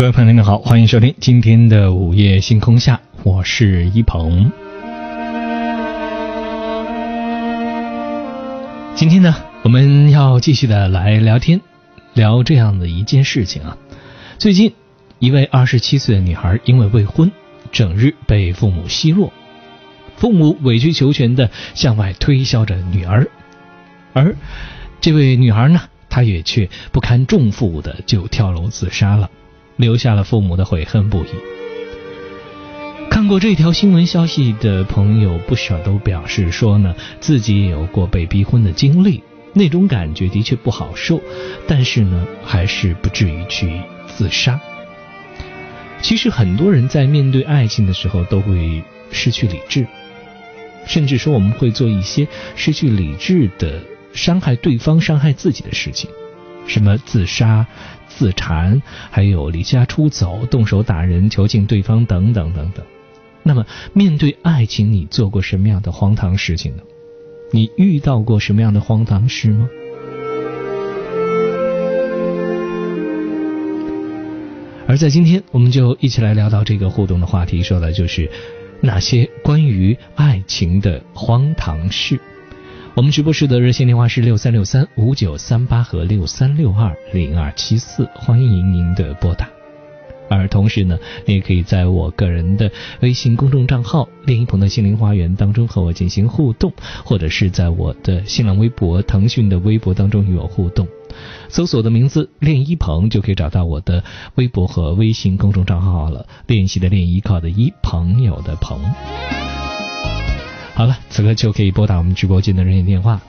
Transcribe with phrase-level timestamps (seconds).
[0.00, 4.50] 各位朋友，你们好，欢迎收听今天的午夜星空下，我是一鹏。
[8.94, 11.60] 今天呢，我们要继续的来聊天，
[12.14, 13.76] 聊这样的一件事情啊。
[14.38, 14.72] 最近，
[15.18, 17.30] 一位二十七岁的女孩因为未婚，
[17.70, 19.30] 整日被父母奚落，
[20.16, 23.28] 父母委曲求全的向外推销着女儿，
[24.14, 24.34] 而
[25.02, 29.28] 这位女孩呢，她也却不堪重负的就跳楼自杀了。
[29.80, 31.28] 留下了父母的悔恨不已。
[33.10, 39.22] 看过这条新闻消息的朋友不少都表示说呢，自己也有过被逼婚的经历，
[39.52, 41.20] 那种感觉的确不好受，
[41.66, 44.60] 但是呢，还是不至于去自杀。
[46.00, 49.86] 其实很多人在面对爱情的时候都会失去理智，
[50.86, 53.82] 甚至说我们会做一些失去理智的
[54.14, 56.08] 伤害对方、伤害自己的事情，
[56.70, 57.66] 什么自杀。
[58.08, 62.84] 自残，还有离家出走、动手打人、囚禁对方等等等等。
[63.42, 66.82] 那么，面对爱情，你做过什么样的荒唐事情呢？
[67.52, 69.68] 你遇到过什么样的荒唐事吗？
[74.86, 78.28] 而在今天，我们就一起来聊到这个互动的话题，说的就是
[78.82, 82.20] 哪些关于爱情的荒唐事。
[82.96, 89.48] 我们直播室的热线电话是六三六三五九三八和六三六二零二七四，欢迎您的拨打。
[90.28, 96.72] 而同时呢，你也可以在我个人的微信公众账号“练一鹏的心灵花园”当中和我进行互动，
[97.04, 100.86] 或者是在我的新浪微博、腾讯的微博当中与我互动。
[101.48, 104.02] 搜索的名字“练一鹏”就可以找到我的
[104.34, 106.26] 微博和微信公众账号了。
[106.46, 108.78] 练习的练，依靠的依，朋友的朋。
[110.80, 113.20] 好了，此刻就可以拨打我们直播间的热线电话。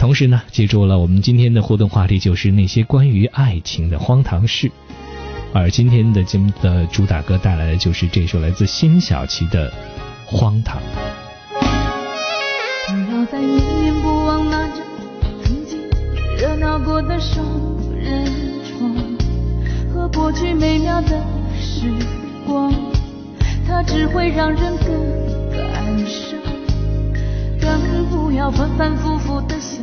[0.00, 4.72] 同时呢，记住了，我们今天的互动话题就是那些关于爱情的荒唐事。
[5.52, 9.70] 而今天的节目的主打歌带来的就是这首来自辛晓琪的
[10.26, 10.78] 《荒唐》。
[12.88, 14.78] 不要再念念不忘那张
[15.44, 15.78] 曾经
[16.36, 17.46] 热闹过的双
[17.96, 18.26] 人
[18.64, 18.92] 床
[19.94, 21.24] 和过去美妙的
[21.56, 21.88] 时
[22.44, 22.74] 光，
[23.64, 26.33] 它只会让人更感伤。
[27.64, 29.82] 更不要反反复复的想，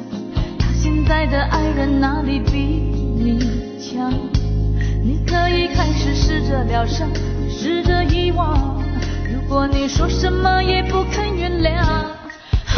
[0.59, 2.57] 他现在的爱人哪里比
[3.17, 3.39] 你
[3.79, 4.13] 强？
[5.03, 7.09] 你可以开始试着疗伤，
[7.49, 8.79] 试着遗忘。
[9.33, 11.83] 如果你说什么也不肯原谅，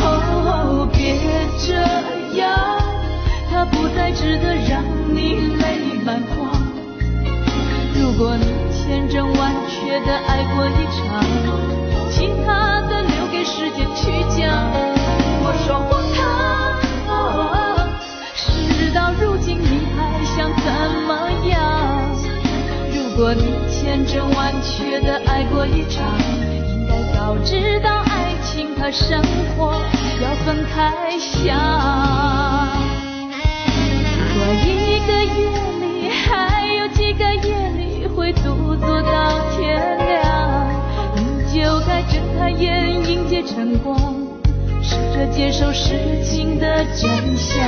[0.02, 1.16] 哦，别
[1.60, 1.74] 这
[2.40, 2.58] 样，
[3.52, 6.50] 他不再值得让你泪满眶。
[7.94, 11.24] 如果你千真万确的爱过一场，
[12.10, 14.93] 其他的留给时间去讲。
[15.66, 16.22] 说荒唐，
[18.36, 20.66] 事到如今你还想怎
[21.08, 21.12] 么
[21.50, 21.60] 样？
[22.92, 26.18] 如果你千真万确的爱过一场，
[26.50, 29.22] 应该早知道爱情和生
[29.56, 29.80] 活
[30.22, 31.56] 要分开想。
[34.18, 35.38] 如果一个夜
[35.80, 40.68] 里还有几个夜里会独坐到天亮，
[41.16, 41.20] 你
[41.54, 44.23] 就该睁开眼迎接晨光。
[44.84, 47.66] 试着接受事情的真相。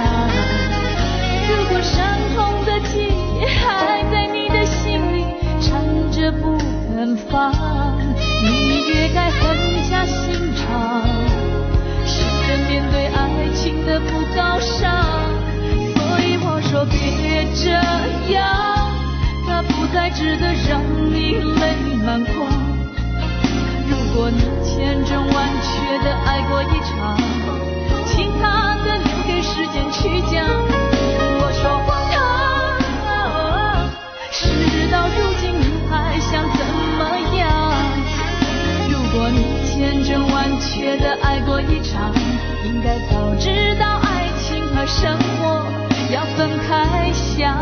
[1.48, 2.06] 如果伤
[2.36, 5.26] 痛的记忆还在你的心里
[5.62, 5.82] 缠
[6.12, 6.58] 着不
[6.94, 7.98] 肯放，
[8.44, 11.08] 你也该狠下心肠，
[12.06, 14.94] 试着面对爱情的不高尚。
[15.96, 17.72] 所以我说别这
[18.34, 18.44] 样，
[19.48, 20.82] 它不再值得让
[21.12, 22.65] 你泪满眶。
[24.16, 25.28] 如果你千真万
[25.62, 27.18] 确的爱过一场，
[28.06, 30.48] 其他的留给时间去讲。
[31.38, 32.16] 我说荒唐，
[34.32, 36.66] 事到如今你还想怎
[36.98, 37.02] 么
[37.38, 37.44] 样？
[38.90, 39.38] 如果你
[39.68, 42.10] 千真万确的爱过一场，
[42.64, 45.68] 应该早知道爱情和生活
[46.14, 47.54] 要分开想。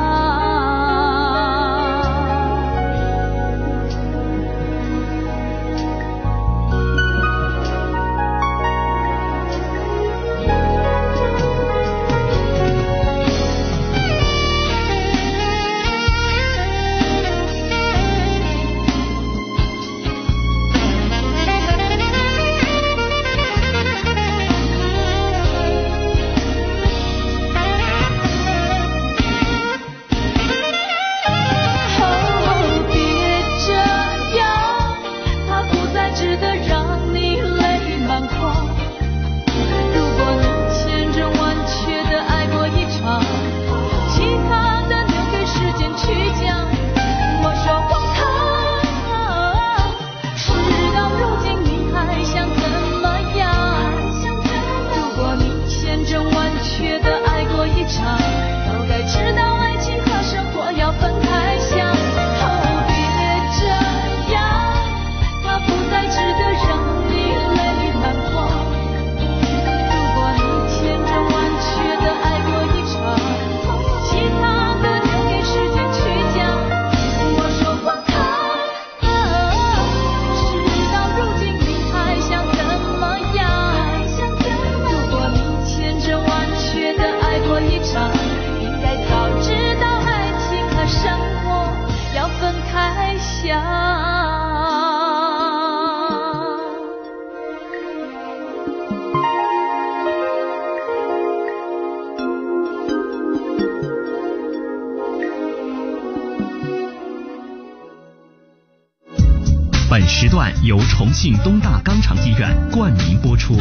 [110.24, 113.56] 时段由重庆东大肛肠医院冠名播出。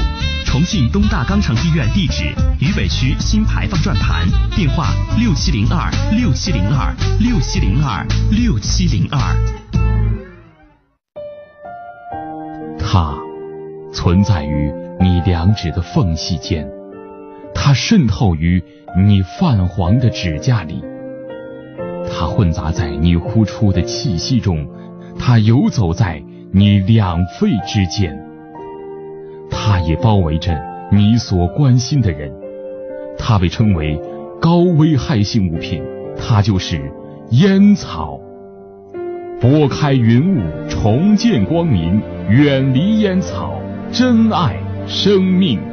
[0.46, 4.24] 重庆东大肛肠医院地址：渝北区新排放转盘，
[4.54, 4.86] 电话：
[5.18, 9.18] 六七零二六七零二六七零二六七零二。
[12.78, 13.12] 它
[13.92, 16.64] 存在于你两指的缝隙间，
[17.52, 18.62] 它渗透于
[19.04, 20.80] 你泛黄的指甲里，
[22.08, 24.64] 它混杂在你呼出的气息中。
[25.18, 26.22] 它游走在
[26.54, 28.14] 你两肺之间，
[29.50, 30.54] 它也包围着
[30.90, 32.30] 你所关心的人。
[33.16, 33.98] 它被称为
[34.38, 35.82] 高危害性物品，
[36.14, 36.78] 它就是
[37.30, 38.20] 烟草。
[39.40, 43.58] 拨开云雾，重见光明，远离烟草，
[43.90, 44.54] 珍爱
[44.86, 45.71] 生命。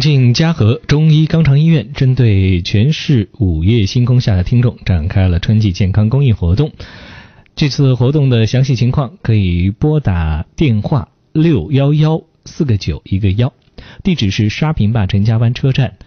[0.00, 6.72] 重庆嘉禾中医肛肠医院针对全市午夜星空下的听众展开了春季健康公益活动。
[7.54, 13.52] 这次活动的详细情况可以拨打电话六幺幺四个九一个幺，
[14.02, 15.98] 地址是沙坪坝陈家湾车站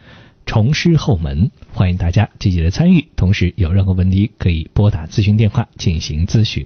[0.47, 1.51] 重师后门。
[1.71, 6.65] 欢迎大家积极的参与，同时有任何问题可以拨打咨询电话进行咨询。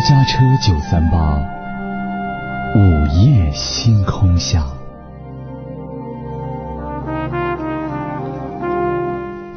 [0.00, 1.36] 私家车九三八，
[2.76, 4.64] 午夜星空下。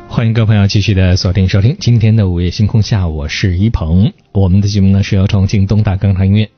[0.09, 4.11] 欢迎各位朋友继续的锁定收听今天的午夜星空下，我是一鹏。
[4.31, 6.49] 我们的节目呢是由重庆东大肛肠医院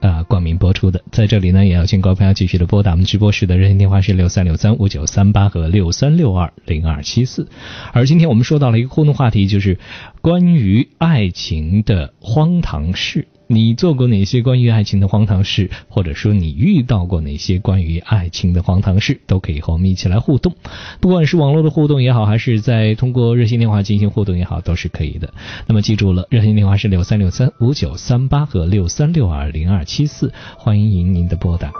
[0.00, 7.48] 啊冠名播出的，在这里呢也要请各位朋友继续的拨打我们直播室的热线电话是六三六三五九三八和六三六二零二七四。
[7.94, 9.78] 而今天我们说到了一个互动话题，就是
[10.20, 13.26] 关于爱情的荒唐事。
[13.52, 20.54] 你做过哪些关于爱情的荒唐事，或者说你遇到过哪些关于爱情的荒唐事，都可以和我们一起来互动。
[21.00, 25.34] 不管是网络的互动也好，还是在通过热线电话进行互动也好，都是可以的。
[25.66, 31.72] 那么记住了，热线电话是六三六三五九三八和六三六二零二七四，欢迎您的拨打。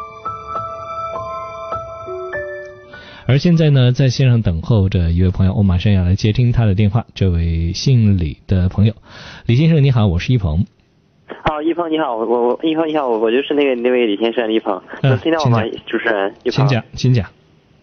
[3.26, 7.06] 而现在呢，在线上等候着一位朋友，我马上要来接听他的电话。
[7.14, 8.94] 这位姓李的朋友，
[9.46, 10.66] 李先生你好，我是一鹏。
[11.50, 15.60] 好，一鹏你好，我我一鹏你好，我我就是那个那位李先生，一鹏，嗯能听到我吗？
[15.84, 17.26] 主持人，一请讲，请讲。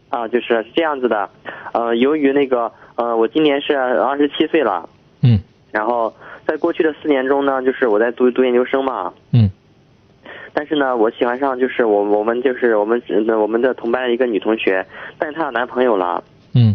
[0.08, 1.30] 啊，就是是这样子的，
[1.74, 4.88] 呃，由于那个呃，我今年是二十七岁了，
[5.22, 5.38] 嗯。
[5.70, 6.14] 然后
[6.46, 9.52] 在过去的四年中呢，就是我在读读研究生嘛，嗯。
[10.54, 14.86] 但是呢，我喜欢上就是我我们就是我们呃我们的同班的一个女同学，
[15.20, 16.24] 但是她有男朋友了，
[16.56, 16.74] 嗯。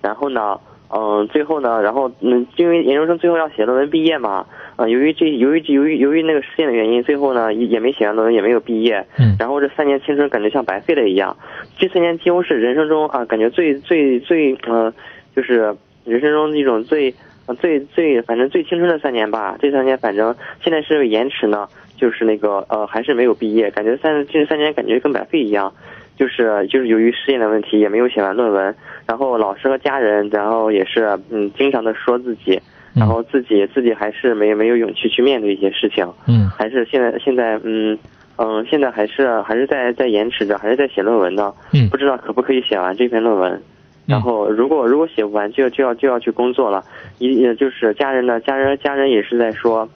[0.00, 0.58] 然后呢，
[0.92, 4.44] 嗯、最后呢，然后嗯，因为研究生最后要写论文毕业嘛，
[4.74, 11.36] 呃，由于这由于由于由于那个实践的原因，最后呢也也没写完论文，也没有毕业，嗯然后这三年青春感觉像白费了一样，
[11.78, 14.92] 这三年几乎是人生中啊感觉最最最呃，
[15.36, 17.14] 就是人生中一种最
[17.46, 25.72] 呃最最反正最青春的三年吧，这三年反正现在是延迟呢，就是那个呃还是没有毕业，感觉三这三年感觉跟白费一样。
[26.20, 28.74] 就是就是由于实验的问题，也没有写完论文，
[29.06, 32.60] 然后老师和家人，然后也是嗯，经常的说自己，
[32.94, 37.98] 然后自己自己还是没没有勇气去面对一些事情，嗯还是现在现在嗯
[38.36, 43.58] 嗯，现在还是还是在在延迟着，还是在写论文呢，嗯不知道可不可以写完这篇论文。
[44.06, 46.82] 然后，如果如果写不完，就要就要就要去工作了。
[47.18, 49.88] 一也就是家人呢，家人家人也是在说，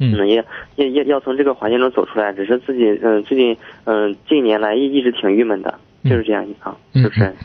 [0.00, 0.44] 嗯嗯，也
[0.76, 7.36] 也也要从这个环境中走出来，只是自己嗯最近嗯近年来一一直挺郁闷的，就是这样一个嗯主持人，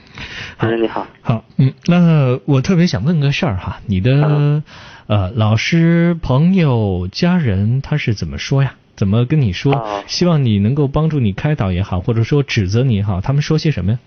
[0.57, 4.63] 主持人你好，好，嗯，那我特别想问个事儿哈，你的嗯
[5.07, 8.73] 呃老师、朋友、家人他是怎么说呀？
[8.95, 9.73] 怎么跟你说？
[9.73, 13.99] 啊希望你能够帮助你开导也好，或者说指责你也好，他们说些什么呀？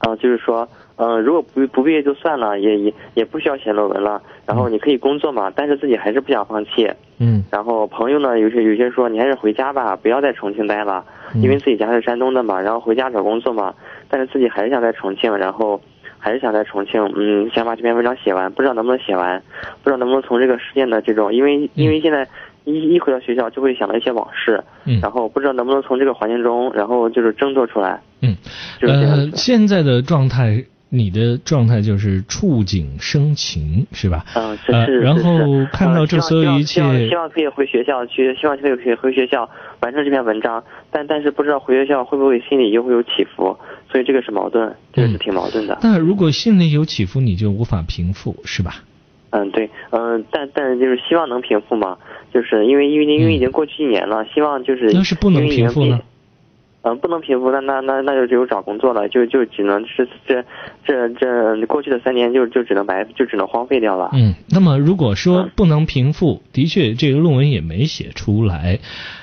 [0.00, 6.90] 啊，就是说，嗯、如果不不毕业就算了，也也也不需要写论文了，然后你可以工作嘛，但是自己还是不想放弃。
[7.22, 11.04] 嗯然后朋友呢，有些有些说你还是回家吧，不要在重庆待了。
[11.34, 13.72] 嗯因为自己家是山东的嘛，然后回家找工作嘛，
[14.08, 15.80] 但是自己还是想在重庆，然后
[16.18, 19.40] 还是想在重庆，嗯，想把这篇文章写完，不知道能不能写完，
[19.82, 22.26] 不知道能不能从这个事件的这种，因为因为现在
[22.74, 28.36] 一一回到学校就会想到一些往事，嗯然后不知道能不能从这个环境中，然后就是挣脱出来，嗯，
[28.80, 34.24] 呃，现在的状态，你的状态就是触景生情，是吧？
[34.34, 39.48] 嗯，是呃，是，然是是后看到嗯这所有一切希望可以回学校去，希望可以可以回学校
[39.80, 43.56] 完成这篇文章，但但是不知道回学校会不会心里又会有起伏，
[43.90, 45.78] 所以这个是矛盾，这个是嗯挺矛盾的。
[45.82, 48.82] 那如果心里有起伏，你就无法平复，是吧？
[49.30, 51.98] 嗯，对，嗯，但但就是希望能平复嘛，
[52.34, 56.04] 就是因为因为因为已经过去一年了，希望就是要是不能平复呢毕？
[56.82, 60.42] 嗯，不能平复，那那那那就只有找工作了，就就只能是这
[60.86, 64.08] 这这过去的三年就就只能白就只能荒废掉了。
[64.14, 68.78] 嗯，那么如果说嗯不能平复，的确这个论文也没写出来，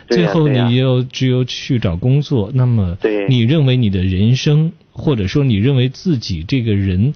[0.07, 7.13] 对最后你又只有去找工作，那么对你认为你的人生，或者说你认为自己这个人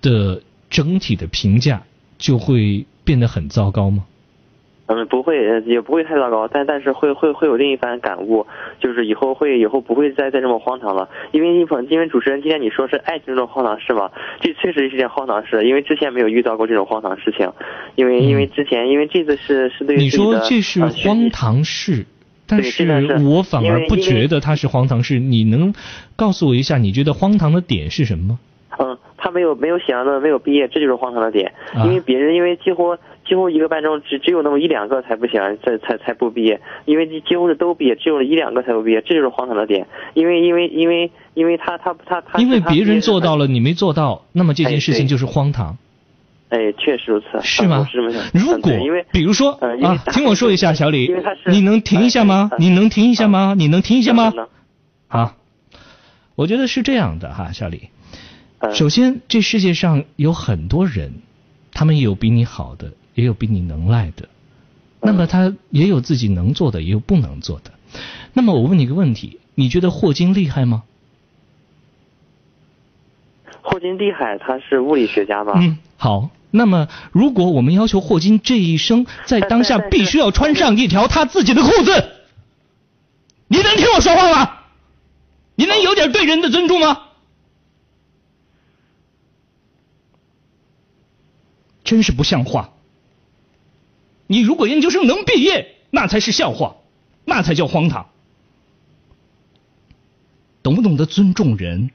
[0.00, 1.82] 的整体的评价
[2.22, 4.04] 就会变得很糟糕吗？
[4.86, 8.46] 嗯，不会，呃也不会太糟糕，但但是会会会有另一番感悟，
[8.78, 11.56] 就是以后会以后不会再再这么荒唐了，因为
[11.88, 14.10] 因为主持人今天你说是爱情这种荒唐事嘛，
[14.40, 17.50] 这确实是件荒唐事，因为之前没有遇到过这种荒唐事情，
[17.96, 22.04] 因为因为之前因为这次是是对嗯你说这是荒唐事，
[22.46, 22.84] 但是
[23.24, 25.18] 我反而不觉得它是荒唐事。
[25.18, 25.72] 你能
[26.16, 28.38] 告诉我一下，你觉得荒唐的点是什么吗？
[28.78, 31.52] 嗯，他没有没有写完论文，没有毕业，这就是荒唐的点。
[31.72, 39.86] 啊因为别人因为几乎几乎一个班中只只有那么一两个才不写完，才才才不毕业，因为几乎是都毕业，只有一两个才不毕业，这就是荒唐的点。
[40.14, 45.76] 因为因为因为因为他他他他因为别人做到了，你没做到，那么这件事情就是荒唐，
[46.48, 48.20] 哎，确实如此，是吗是这么想。
[48.34, 51.14] 如果因为比如说啊，听我说一下，小李
[51.46, 52.56] 你能停一下吗哎？
[52.58, 53.54] 你能停一下吗？
[53.56, 54.32] 你能停一下吗？
[54.34, 54.48] 呢？
[55.06, 55.34] 好，
[56.34, 57.91] 我觉得是这样的哈，小李。
[58.62, 61.14] 嗯首先，这世界上有很多人，
[61.72, 64.28] 他们也有比你好的，也有比你能耐的。
[65.00, 67.72] 那么他也有自己能做的，也有不能做的。
[68.32, 70.84] 那么我问你个问题，你觉得霍金厉害吗？
[73.62, 75.54] 霍金厉害，他是物理学家吧？
[75.56, 76.30] 嗯，好。
[76.54, 82.10] 那么如果我们要求霍金这一生在当下必须要穿上一条他自己的裤子，
[83.48, 84.58] 你能听我说话吗？
[85.56, 86.98] 你能有点对人的尊重吗？
[91.92, 92.70] 真是不像话！
[94.26, 96.76] 你如果研究生能毕业，那才是笑话，
[97.26, 98.06] 那才叫荒唐。
[100.62, 101.90] 懂不懂得尊重人？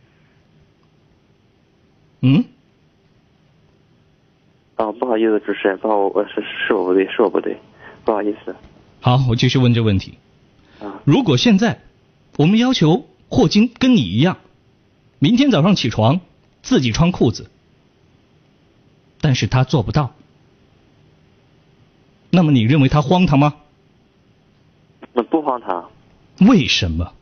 [2.22, 2.46] 嗯？
[4.76, 7.58] 哦，不好意思，主持人，不好，我是是我不对，是我不对，
[8.06, 8.56] 不好意思
[9.02, 10.20] 好，我继续问这问题。
[10.80, 11.02] 啊。
[11.06, 11.82] 如果现在
[12.38, 14.38] 我们要求霍金跟你一样，
[15.18, 16.20] 明天早上起床
[16.62, 17.50] 自己穿裤子，
[19.22, 20.14] 但是他做不到，
[22.30, 23.56] 那么你认为他荒唐吗？
[25.14, 25.90] 那不荒唐，
[26.40, 27.14] 为什么？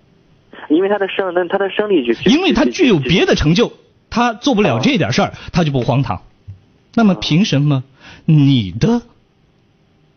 [0.69, 3.73] 因为他的生，那他的生理就因为他具有别的成就，
[4.09, 6.23] 他做不了这点事儿，他就不荒唐。
[6.93, 7.83] 那么凭什么
[8.25, 9.03] 你的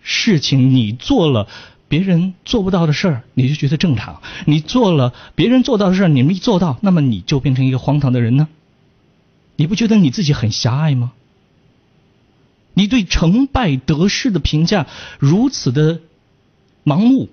[0.00, 1.49] 事情你做了
[1.88, 8.49] 别人做不到的事儿，你就觉得正常；你做了别人做到的事儿，你没做到，那么你就变成一个荒唐的人呢？
[9.56, 11.12] 你不觉得你自己很狭隘吗？
[12.78, 14.87] 你对成败得失的评价
[15.18, 15.99] 如此的
[16.85, 17.28] 盲目，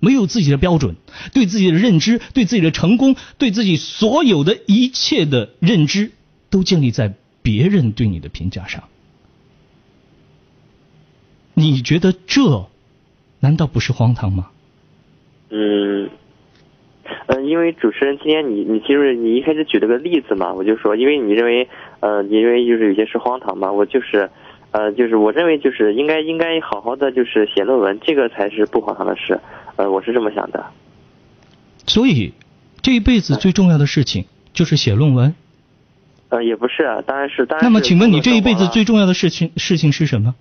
[0.00, 0.96] 没有自己的标准，
[1.34, 6.12] 对自己的认知、对自己的成功、对自己所有的一切的认知，
[6.48, 8.84] 都建立在别人对你的评价上。
[11.52, 12.66] 你觉得这
[13.40, 14.48] 难道不是荒唐吗？
[15.50, 16.08] 嗯，
[17.26, 21.68] 嗯，因为主持人今天你你其实你一开始举了个例子嘛，我就说，因为你认为
[22.00, 24.30] 呃，你认为就是有些是荒唐嘛，我就是
[24.70, 29.40] 呃，就是我认为就是应该应该好好的就是写论文，这个才是不荒唐的事，
[29.76, 30.66] 呃，我是这么想的。
[31.86, 32.34] 所以，
[32.82, 35.34] 这一辈子最重要的事情就是写论文。
[36.28, 37.64] 呃，也不是啊，当然是当然是。
[37.64, 40.34] 那么，请问你这一辈子最重要的事情事情是什么？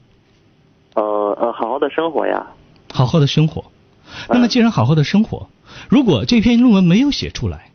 [0.96, 2.48] 呃呃，好好的生活呀。
[2.92, 3.64] 好好的生活。
[4.28, 5.48] 那么，既然好好的生活，
[5.90, 7.72] 如果这篇论文没有写出来，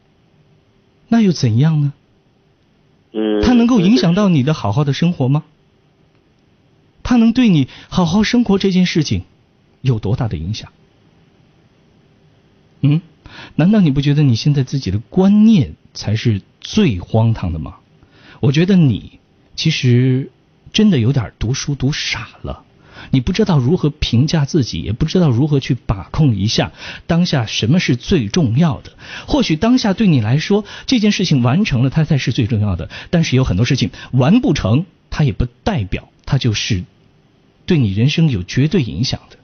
[1.09, 1.95] 那又怎样呢？
[3.13, 3.41] 嗯。
[3.41, 5.45] 它能够影响到你的好好的生活吗？
[7.03, 9.25] 它能对你好好生活这件事情
[9.81, 10.71] 有多大的影响？
[12.81, 13.01] 嗯，
[13.55, 17.77] 难道你不觉得你现在自己的观念才是最荒唐的吗？
[18.41, 19.21] 我觉得你
[19.55, 20.31] 其实
[20.73, 22.65] 真的有点读书读傻了。
[23.11, 26.73] 你不知道如何评价自己，也不知道如何去把控一下
[27.07, 28.93] 当下什么是最重要的。
[29.27, 32.91] 或许当下对你来说这件事情完成了，它才是最重要的。
[33.11, 36.83] 但是有很多事情完不成，它也不代表它就是
[37.66, 39.37] 对你人生有绝对影响的。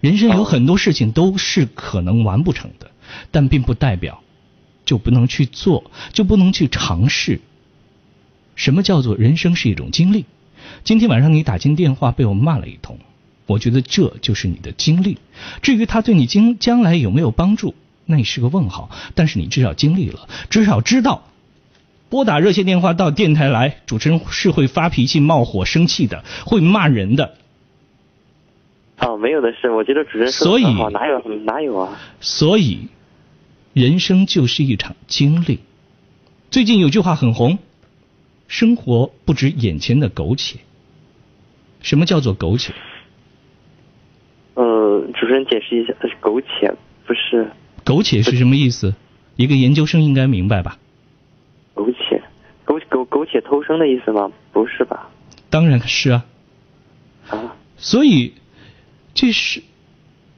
[0.00, 2.90] 人生有很多事情都是可能完不成的，
[3.30, 4.22] 但并不代表
[4.84, 7.40] 就不能去做，就不能去尝试。
[8.56, 10.26] 什么叫做人生是一种经历？
[10.84, 12.98] 今天晚上你打进电话被我骂了一通，
[13.46, 15.18] 我觉得这就是你的经历。
[15.62, 17.74] 至于他对你将将来有没有帮助，
[18.06, 18.90] 那也是个问号。
[19.14, 21.29] 但是你至少经历了，至少知道
[22.10, 27.36] 拨打热线电话到电台来，主持人是会发脾气、冒火、生气的，会骂人的。
[28.98, 31.96] 哦，没有的事，我觉得主持人说的很好，哪有哪有啊？
[32.20, 32.88] 所以，
[33.72, 35.60] 人生就是一场经历。
[36.50, 37.58] 最近有句话很红。
[38.48, 40.58] 生活不止眼前的苟且。
[41.82, 42.74] 什么叫做苟且？
[44.54, 46.74] 呃，主持人解释一下，苟且
[47.06, 47.52] 不是？
[47.84, 48.96] 苟且是什么意思？
[49.36, 50.76] 一个研究生应该明白吧？
[53.20, 54.32] 苟且，偷生的意思吗？
[54.50, 55.10] 不是吧？
[55.50, 56.24] 当然是啊。
[57.28, 57.54] 啊。
[57.76, 58.32] 所以，
[59.12, 59.62] 这是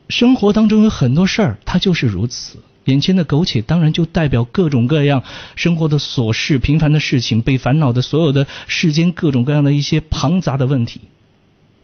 [0.08, 2.58] 生活当中有很多事儿，它就是如此。
[2.86, 5.22] 眼前的苟且，当然就代表各种各样
[5.54, 11.02] 生活的琐事、平凡的事情、被烦恼的所有的世间各种各样的一些庞杂的问题。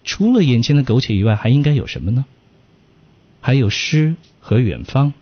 [0.02, 2.24] 除了眼前的苟且以外，还应该有什么呢？
[3.40, 5.12] 还有诗和远方。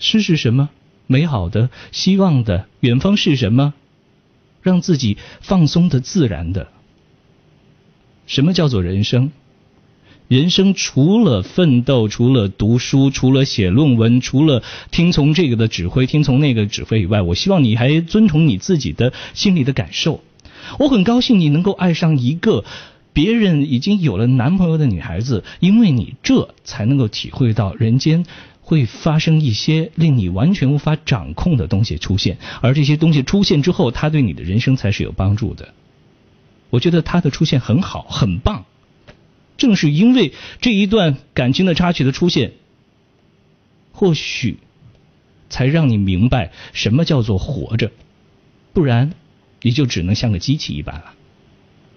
[0.00, 0.70] 诗是什么？
[1.06, 2.66] 美好的、希望的。
[2.80, 3.74] 远方是什么？
[4.62, 6.68] 让自己放松的、自然的。
[8.26, 9.32] 什么叫做人生？
[10.28, 20.22] 人生除了奋斗，除了读书，除了写论文，除了听从这个的指挥，听从那个指挥以外，我希望你还遵从你自己的心里的感受。
[20.78, 22.64] 我很高兴你能够爱上一个
[23.12, 28.24] 别人已经有了男朋友的女孩子，因为你这才能够体会到人间
[28.72, 35.74] 会发生一些令你完全无法掌控的东西出现，而这些东西出现之后，它对你的人生才是有帮助的。
[36.70, 38.64] 我觉得它的出现很好，很棒。
[39.58, 40.32] 正是因为
[40.62, 42.52] 这一段感情的插曲的出现，
[43.92, 44.56] 或许
[45.50, 47.90] 才让你明白什么叫做活着，
[48.72, 49.12] 不然
[49.60, 51.12] 你就只能像个机器一般了。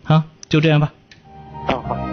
[0.03, 0.93] 好，就这样吧。
[1.67, 2.04] 好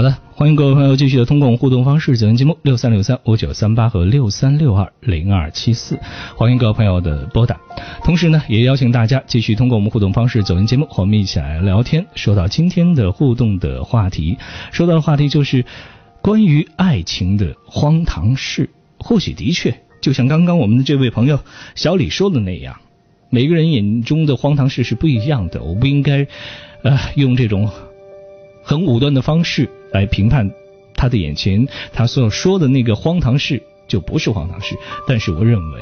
[0.00, 0.16] 好的。
[0.32, 5.98] 欢迎各位朋友继续的通过我们互动方式走进节目六三六三五九三八和六三六二零二七四，
[6.38, 7.60] 欢迎各位朋友的拨打。
[8.02, 12.06] 同时呢，也邀请大家继续通过我们互动方式走进节目，和我们一起来聊天。
[12.14, 14.38] 说到今天的互动的话题，
[14.72, 15.66] 说到的话题就是
[16.22, 18.70] 关于爱情的荒唐事。
[18.96, 21.40] 或许的确，就像刚刚我们的这位朋友
[21.74, 22.80] 小李说的那样，
[23.28, 25.62] 每个人眼中的荒唐事是不一样的。
[25.62, 26.26] 我不应该
[26.84, 27.68] 呃用这种
[28.70, 29.68] 很武断的方式。
[29.92, 30.48] 来评判
[30.94, 34.76] 他的眼前，他所说的那个荒唐事就不是荒唐事。
[35.08, 35.80] 但是我认为，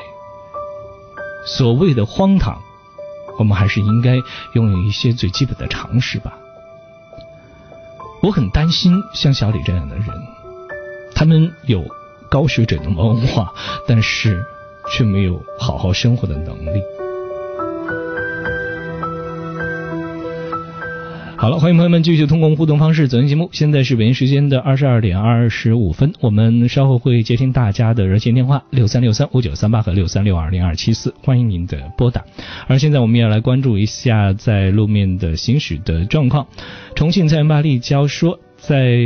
[1.45, 2.59] 所谓的荒唐，
[3.39, 4.17] 我们还是应该
[4.55, 6.39] 拥有一些最基本的常识吧。
[8.23, 10.07] 我很担心像小李这样的人，
[11.15, 11.85] 他们有
[12.31, 13.53] 高水准的文化，
[13.87, 14.43] 但是
[14.91, 16.81] 却没有好好生活的能力。
[21.41, 23.49] 好了，欢迎朋友们继续通过互动方式走进节目。
[23.53, 32.25] 现在是北京时间的二十二点二十五分，我们稍后会接听大家的热线电话六三六三五九三八和六三六二零二七四，欢迎您的拨打。
[32.67, 36.45] 而现在我们也来关注一下在路面的行驶的状况。
[36.97, 38.97] 重庆菜坝立交说，在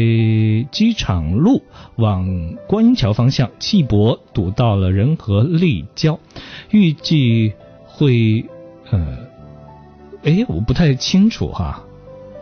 [0.70, 1.62] 机场路
[1.96, 2.26] 往
[2.66, 6.18] 观音桥方向，汽博堵到了仁和立交，
[6.70, 7.52] 预计
[7.84, 8.42] 会
[8.90, 9.18] 呃，
[10.24, 11.84] 哎，我不太清楚哈。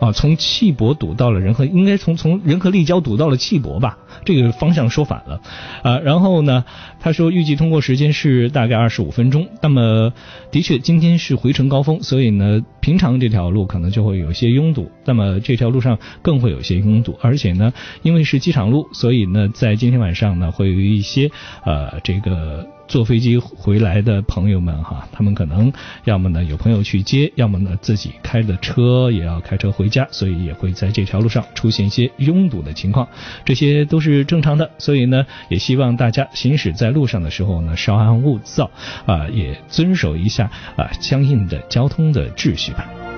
[0.01, 3.99] 啊从汽博堵到了仁和，应该从从仁和立交堵到了汽博吧？
[4.25, 5.41] 这个方向说反了。
[5.83, 6.65] 啊，然后呢，
[6.99, 9.47] 他说预计通过时间是大概二十五分钟。
[9.61, 10.11] 那么，
[10.51, 14.89] 的确今天是回程高峰，所以呢，平常这条路可能就会有些拥堵。
[15.05, 21.29] 那么这条路上更会有些拥堵，而且呢，因为是机场路，所以呢，在今天晚上呢，会有一些
[21.63, 22.67] 呃这个。
[22.91, 25.71] 坐飞机回来的朋友们哈，他们可能
[26.03, 33.07] 要么呢有朋友去接，要么呢自己开的车也要开车回家，所以也会在这条路上出现一些拥堵的情况，
[33.45, 34.69] 这些都是正常的。
[34.77, 38.69] 所以呢，也希望大家行驶在路上的时候呢，稍安勿躁
[39.05, 43.10] 啊，也遵守一下啊相应的交通的秩序吧。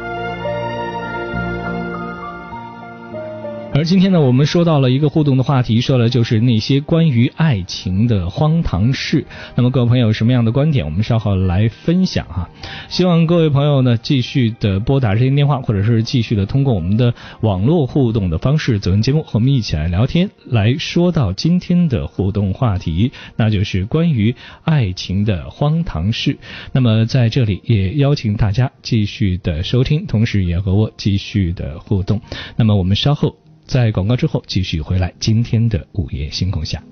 [3.75, 9.25] 而今天呢，我们说到了一个互动的话题，说了就是那些关于爱情的荒唐事。
[9.55, 12.47] 那么各位朋友什么样的观点，我们稍后来分享哈。
[12.88, 20.29] 希望各位朋友呢继续的拨打热线电话，或者是继续的通过我们的网络互动的方式走进节目，和我们一起来聊天。
[20.45, 26.38] 来说到今天的互动话题，那就是关于爱情的荒唐事。
[26.73, 32.21] 那么在这里也邀请大家继续的收听，同时也和我继续的互动。
[32.55, 33.36] 那么我们稍后。
[33.65, 36.84] 在广告之后继续回来，今天的午夜星空下。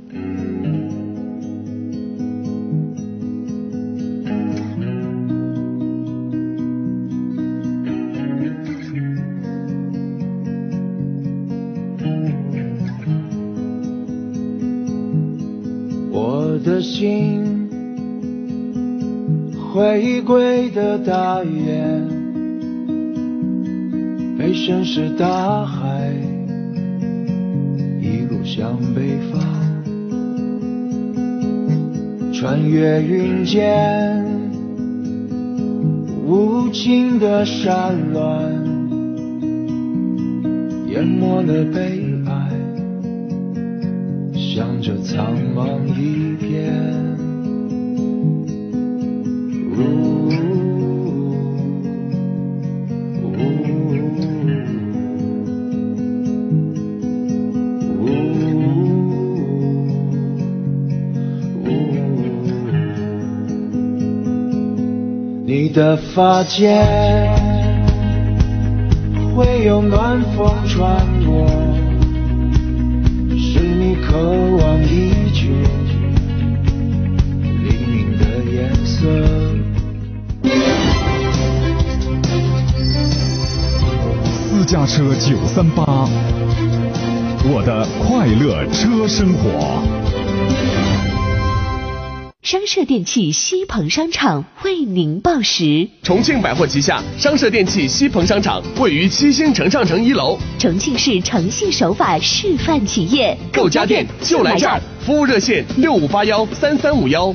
[16.11, 17.69] 我的心
[19.71, 22.07] 回归的大雁，
[24.37, 26.30] 被深是大海。
[28.43, 29.41] 向北方，
[32.33, 34.25] 穿越云间，
[36.25, 38.19] 无尽的山峦，
[40.89, 42.51] 淹没了悲哀，
[44.33, 46.73] 向着苍茫一片。
[49.73, 50.29] 如
[65.71, 66.85] 的发间
[69.33, 71.47] 会有暖风穿过，
[73.37, 74.17] 是你渴
[74.57, 75.47] 望已久
[77.63, 79.07] 黎明的颜色。
[84.49, 86.09] 私家车九三八，
[87.45, 89.81] 我的快乐车生活。
[92.51, 95.87] 商社电器西鹏商场为您报时。
[96.03, 103.37] 重庆百货旗下商社电器西鹏商场位于七星城上城一楼，重庆市诚信守法示范企业。
[103.53, 107.33] 购家电就来这儿，服务热线六五八幺三三五幺。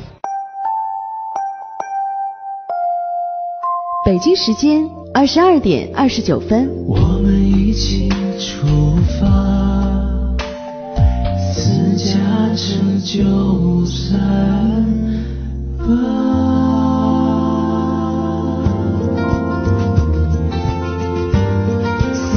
[4.04, 6.68] 北京时间二十二点二十九分。
[6.86, 8.66] 我们一起出
[9.18, 9.26] 发，
[11.54, 12.14] 私家
[12.54, 14.55] 车九三。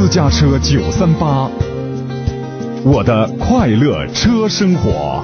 [0.10, 1.48] 家车九三八，
[2.84, 5.24] 我的快乐车生活。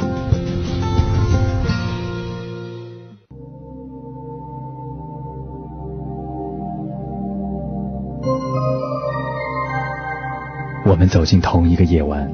[10.86, 12.32] 我们走进同一个夜晚，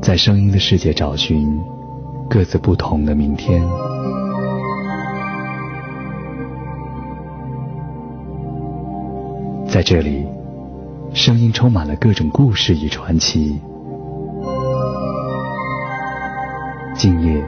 [0.00, 1.60] 在声音的世界找寻
[2.30, 3.62] 各自不同的明天。
[9.68, 10.26] 在这里，
[11.14, 13.62] 声音充满了各种故事与传奇。
[16.96, 17.42] 今夜，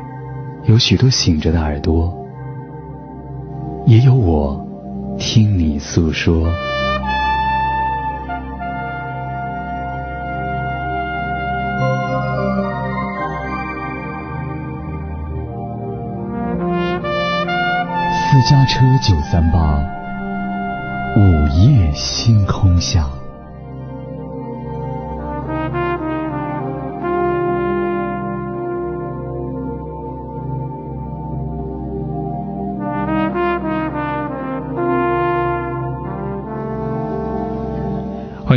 [0.66, 2.16] 有许多醒着的耳朵，
[3.84, 4.64] 也有我
[5.18, 6.48] 听你诉说。
[18.14, 19.84] 私家车九三八。
[21.16, 23.15] 午夜星空下。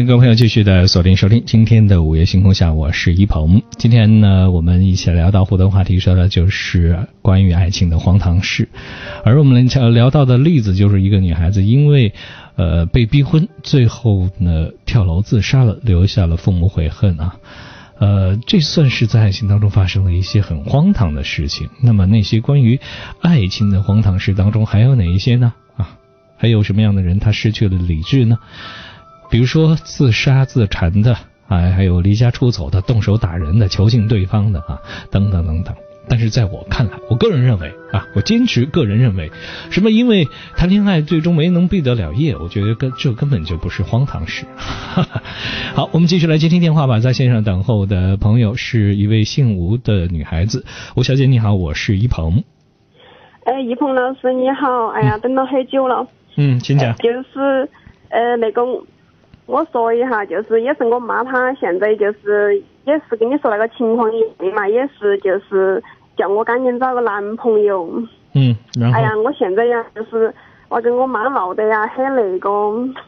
[0.05, 3.61] 各位朋友继续的锁定收听今天的午夜星空下，我是一鹏。
[3.77, 8.69] 今天呢，我们一起聊到互动话题，说的就是关于爱情的荒唐事。
[9.25, 12.13] 而我们聊到的例子，就是一个女孩子因为
[12.55, 17.35] 呃被逼婚，最后呢跳楼自杀了，留下了父母悔恨啊。
[17.99, 21.67] 呃，这算是在爱情当中发生了一些很荒唐的事情。
[21.83, 22.79] 那么那些关于
[23.19, 25.53] 爱情的荒唐事当中，还有哪一些呢？
[25.75, 25.97] 啊，
[26.37, 28.37] 还有什么样的人他失去了理智呢？
[29.29, 31.13] 比如说自杀自残的
[31.47, 34.79] 啊，还有离家出走的、动手打人的、囚禁对方的啊，
[35.11, 35.75] 等等等等。
[36.07, 39.31] 但是在我看来，我个人认为啊，我坚持个人认为，
[39.69, 44.45] 什么因为谈恋爱最终没能毕得了业，我觉得根这根本就不是荒唐事。
[45.75, 46.99] 好，我们继续来接听电话吧。
[46.99, 50.65] 在线上等候的朋友是一位姓吴的女孩子，
[50.95, 52.43] 吴小姐你好，我是一鹏。
[53.43, 56.07] 哎，一鹏老师你好，哎呀，等了很久了。
[56.37, 56.95] 嗯，请讲。
[56.95, 57.69] 就是
[58.09, 58.63] 呃那个。
[59.49, 65.81] 我说一下，就是也是我妈她现在就是也是跟你说那个情况一样嘛，也是就是
[66.15, 67.89] 叫我赶紧找个男朋友。
[68.35, 70.31] 嗯，然后哎呀，我现在呀就是
[70.69, 72.49] 我跟我妈闹得呀很那个，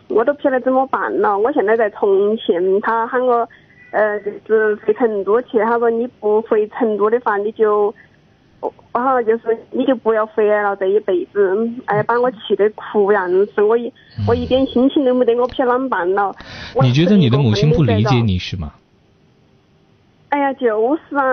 [0.10, 1.38] 我都不晓得怎么办了。
[1.38, 3.48] 我现在在重庆，她喊我
[3.92, 7.94] 呃就是回成都去，她说你不回成都的话你就。
[8.62, 13.28] 我好就是你就不要回来了这一辈子，哎呀，把我气得哭呀！
[13.56, 13.92] 是我一
[14.28, 16.36] 我一点心情都没得，我不晓得啷办了。
[16.82, 18.74] 你觉得你的母亲不理解你是吗？
[20.30, 21.24] 哎呀，就是啊，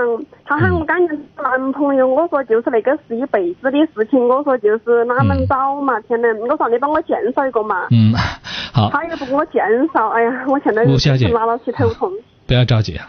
[0.45, 7.87] 他喊我赶紧找男朋友，我说就是那个是一辈子的事情，我说就是哪能找嘛，天呐，我说你帮我介绍一个嘛。
[7.91, 8.13] 嗯，
[8.73, 9.61] 好，他也不给我介
[9.95, 12.11] 绍，哎呀，我现在吴小姐是拿到起头痛。
[12.49, 13.09] 不要着急啊。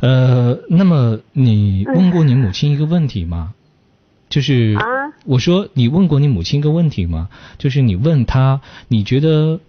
[0.00, 3.52] 呃，那么你问过你母亲一个问题吗？
[4.28, 4.84] 就是啊
[5.24, 7.28] 我说你问过你母亲一个问题吗？
[7.58, 9.60] 就是你问她，你觉得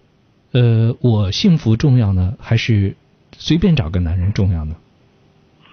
[0.52, 2.96] 呃我幸福重要呢，还是
[3.38, 4.76] 随便找个男人重要呢？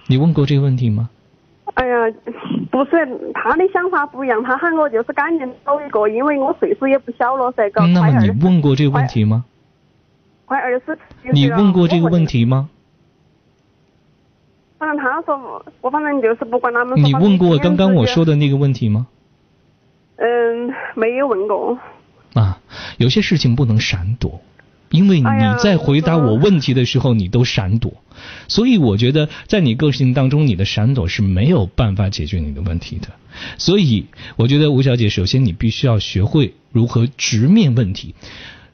[0.07, 1.09] 你问过这个问题吗？
[1.73, 1.95] 哎呀，
[2.71, 2.91] 不是
[3.33, 9.45] 他的想法不一样，他喊我就是赶紧找一个，因为我岁数也不小了噻，搞那么你问过这个问题吗？
[10.45, 11.01] 快二十岁了。
[11.33, 12.69] 你问过这个问题吗？
[14.77, 17.01] 反正他说，我反正就是不管他们。
[17.03, 18.35] 你问过刚刚我说的？
[18.35, 19.07] 那个问题吗？
[20.17, 21.79] 嗯，没有问过。
[22.33, 22.59] 啊，
[22.97, 24.39] 有些事情不能闪躲，
[24.91, 25.29] 因为你
[25.63, 27.93] 在回答我问题的时候，你都闪躲，
[28.47, 33.07] 所以我觉得在你个性当中，你的闪躲是没有办法解决你的问题的。
[33.57, 38.13] 所以我觉得吴小姐，首先你必须要学会如何直面问题。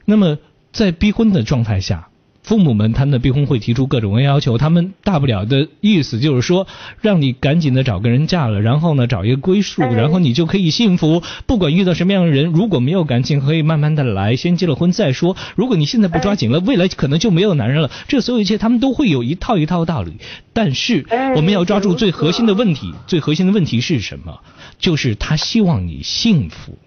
[0.04, 0.38] 那么
[0.74, 2.10] 在逼婚的状态下。
[2.44, 6.68] 父母们他们的逼婚会提出各种各样要求，他们大不了的意思就是说，
[7.02, 11.24] 让你赶紧的找个人嫁了，然后呢找一个归宿，哎然后你就可以幸福。
[11.48, 15.36] 不管遇到什么样的人，如果没有感情，可以慢慢的来，先结了婚再说。
[15.56, 17.90] 如果你现在不抓紧了，未来可能就没有男人了。
[18.08, 20.18] 这所有一切他们都会有一套一套的道理，
[20.52, 24.42] 但是哎我们要抓住最核心的问题，最核心的问题是什么？
[24.80, 26.78] 就是他希望你幸福，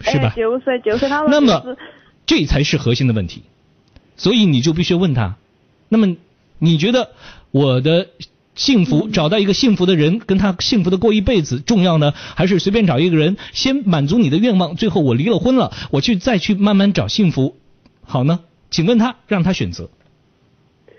[0.00, 0.36] 是吧哎、？
[0.36, 1.76] 就是就是他说那么
[2.24, 3.42] 这才是核心的问题，
[4.18, 5.36] 所以你就必须问他，
[5.88, 6.16] 那么
[6.58, 7.12] 你觉得
[7.50, 8.08] 我的
[8.54, 17.56] 幸福找到一个幸福的人，跟他幸福的过一辈子重要呢，还是随便找一个人先满足你的愿望，最后我离了婚了，我去再去慢慢找幸福
[18.02, 18.40] 好呢？
[18.70, 19.88] 请问他，让他选择。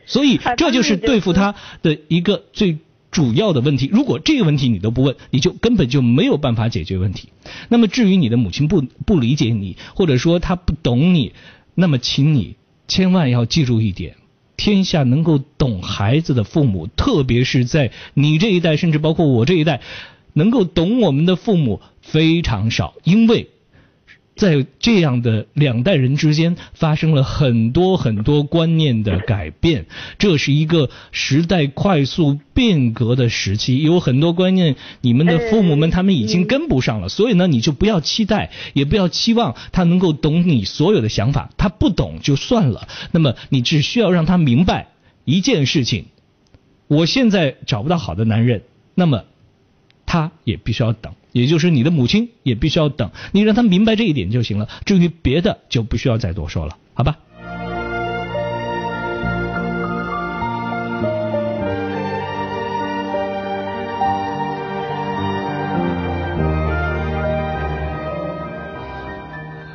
[0.06, 1.54] 所以这就是对付他
[1.84, 2.80] 的一个最
[3.12, 3.88] 主要的问题。
[3.92, 7.30] 如果这个问题你都不问，你就根本就没有办法解决问题。
[7.68, 11.34] 那么至于你的母亲不不理解你，或者说她不懂你，
[11.76, 12.56] 那么请你
[12.90, 14.18] 千万要记住一点：
[14.58, 19.80] 天下能够懂孩子的父母，特别是在你这一代，甚至包括我这一代，
[20.34, 23.48] 能够懂我们的父母非常少，因为。
[24.40, 29.86] 在这样的两代人之间发生了很多很多观念的改变，
[30.18, 44.88] 这是一个时代快速变革的时期，有很多观念你们的父母们他们已经跟不上了，所以呢，你就不要期待，也不要期望他能够懂你所有的想法，他不懂就算了，那么你只需要让他明白
[45.26, 46.06] 一件事情：
[46.88, 48.64] 我现在找不到好的男人，
[48.96, 49.26] 那么
[50.06, 51.14] 他也必须要等。
[51.32, 54.68] 也就是你的母亲也必须要等，你让他明白这一点就行了。
[54.86, 57.18] 至于别的就不需要再多说了，好吧？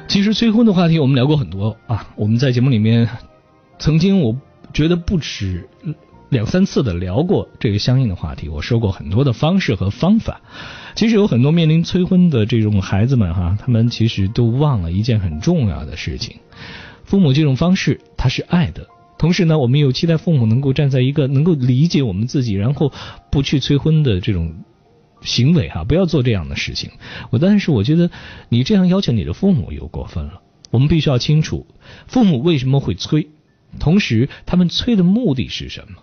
[0.06, 3.08] 其实催婚的话题我们聊过很多啊，我们在节目里面
[3.80, 4.36] 曾经我
[4.72, 5.68] 觉得不止
[6.28, 10.40] 两三次的聊过这个相应的话题，我说过很多的方式和方法。
[10.94, 16.36] 其实有很多面临催婚的这种孩子们哈，他们其实都忘了一件很重要的事情：
[17.04, 18.86] 父母这种方式他是爱的，
[19.18, 22.92] 同时呢，我们又期待父母能够站在一个能够理解我们自己，然后
[23.30, 24.54] 不去催婚的这种
[25.20, 26.90] 行为哈，不要做这样的事情。
[27.30, 28.10] 我但是我觉得
[28.48, 30.42] 你这样要求你的父母又过分了。
[30.70, 31.66] 我们必须要清楚
[32.08, 33.28] 父母为什么会催，
[33.78, 36.02] 同时他们催的目的是什么。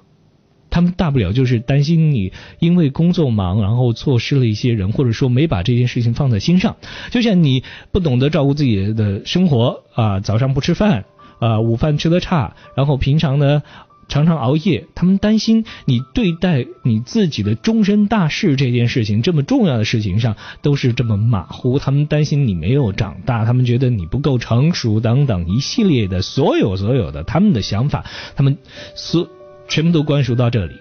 [0.72, 6.78] 他们大不了就是担心你因为工作忙，然后错失了一些人，或者说没把这件事情放在心上。
[7.12, 11.06] 就像你不懂得照顾自己的生活啊，早上不吃饭
[11.40, 13.62] 啊，午饭吃的差，然后平常呢
[14.08, 14.88] 常常熬夜。
[14.96, 21.80] 他们担心你对待你自己的终身大事这件事情这么重要的事情上都是这么马虎。
[21.80, 28.06] 他们担心你没有长大，他们觉得你不够成熟等等一系列的所有所有的他们的想法，
[28.38, 28.58] 他们
[28.96, 29.28] 所。
[29.72, 30.76] 全部都关属到这里，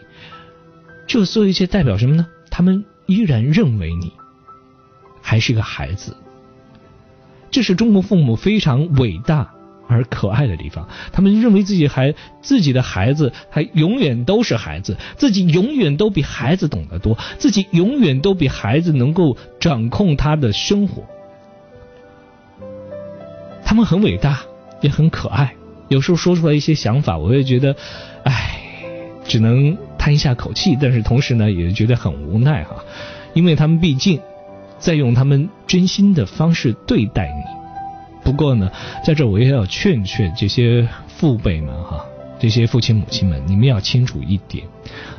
[1.06, 2.26] 这所有一切代表什么呢？
[2.50, 4.12] 他们依然认为你
[5.22, 6.16] 还是个孩子，
[7.52, 9.48] 这是中国父母非常伟大
[9.86, 10.88] 而可爱的地方。
[11.12, 21.04] 他们认为自己还自己的孩子还永远都是孩子，自己永远都比孩子懂得多，自己永远都比孩子能够掌控他的生活。
[23.64, 24.40] 他们很伟大，
[24.80, 25.54] 也很可爱。
[25.86, 27.76] 有时候说出来一些想法，我也觉得，
[28.24, 28.59] 唉，
[29.30, 30.76] 只能叹一下口气。
[30.80, 32.84] 但是同时呢，也觉得很无奈哈，
[33.32, 34.20] 因为他们毕竟
[34.80, 37.44] 在用他们真心的方式对待你。
[38.24, 38.70] 不过呢，
[39.04, 42.04] 在这我也要劝劝这些父辈们哈，
[42.40, 44.64] 这些父亲母亲们，你们要清楚一点，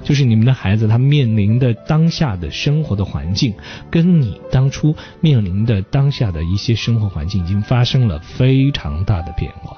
[0.03, 3.53] 就是你们的孩子他面临的当下的生活的环境，
[3.89, 9.77] 跟你当初面临的当下的一些生活环境已经发生了非常大的变化。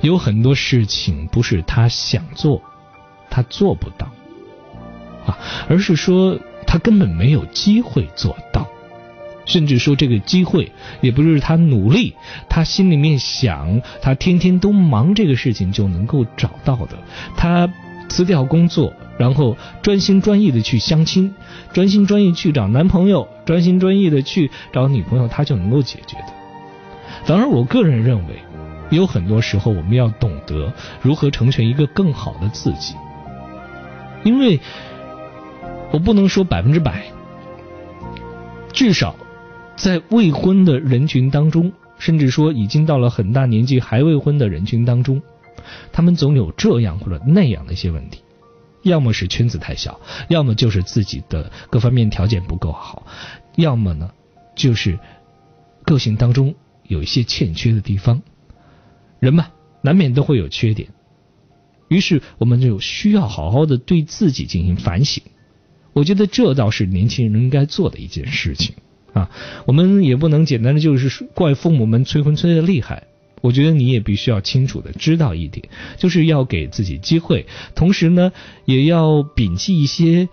[0.00, 2.62] 有很多事情不是他想做，
[3.30, 4.10] 他做不到
[5.24, 5.38] 啊，
[5.68, 8.66] 而是说他根本没有机会做到，
[9.46, 12.14] 甚至说这个机会也不是他努力，
[12.48, 16.98] 他心里面想，他天天都忙这个事情就能够找到的。
[17.36, 17.72] 他
[18.08, 21.34] 辞掉工作，然后专心专意的去相亲，
[21.72, 26.26] 专心专意去找男朋友，专心专意的去找女朋友，他就能够解决的。
[27.24, 28.34] 反而我个人认为。
[28.90, 32.96] 有很多时候，我们要懂得如何成全一个更好的自己，
[34.22, 34.60] 因为
[35.92, 37.10] 我不能说百分之百，
[38.72, 39.16] 至少
[39.76, 45.20] 在未婚的人群当中，甚至说已经到了很大年纪还未婚的人群当中，
[45.92, 48.22] 他们总有这样或者那样的一些问题，
[48.82, 53.04] 要么是圈子太小，要么就是自己的各方面条件不够好，
[53.56, 54.10] 要么呢
[54.54, 54.98] 就是
[55.84, 56.54] 个性当中
[56.84, 58.22] 有一些欠缺的地方。
[59.18, 59.48] 人嘛，
[59.82, 60.88] 难免都会有缺点，
[61.90, 65.24] 于是我们就需要好好的对自己进行反省。
[65.92, 68.76] 我觉得这倒是年轻人应该做的一件事情
[69.12, 69.28] 啊。
[69.66, 73.08] 我们也不能简单的就是怪父母们催婚催的厉害。
[73.42, 78.32] 我觉得你也必须要清楚的知道一点，就是要给自己机会，同时呢，
[78.66, 80.28] 也要摒弃一些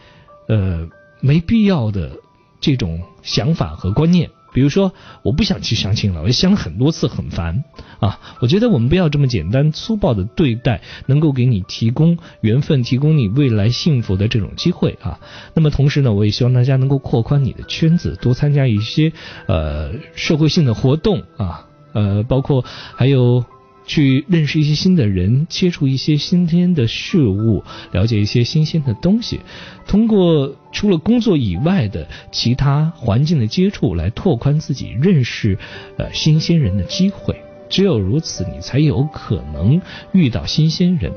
[0.48, 0.88] 呃
[1.22, 2.18] 没必要的
[2.60, 4.30] 这种想法和观念。
[4.54, 7.64] 比如说，我不想去相亲了，我相了很多次，很烦
[8.00, 8.20] 啊！
[8.40, 15.20] 我觉得我们不要这么简单粗暴的对待能够给你提供缘分、提供你未来幸福的这种机会啊。
[15.54, 19.12] 那么同时呢，我也希望大家能够扩宽你的圈子，多参加一些
[19.48, 22.64] 呃社会性的活动啊，呃，包括
[22.96, 23.46] 还有。
[23.88, 29.40] 去认识一些新的人，接触一些新鲜的事物，了解一些新鲜的东西，
[29.88, 35.58] 通过除了工作以外的其他环境的接触，来拓宽自己认识
[35.98, 37.36] 呃新鲜人的机会。
[37.70, 41.12] 只有如此，你才有可能遇到新鲜人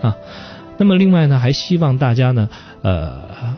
[0.00, 0.16] 啊。
[0.78, 2.48] 那么另外呢，还希望大家呢，
[2.82, 3.56] 呃，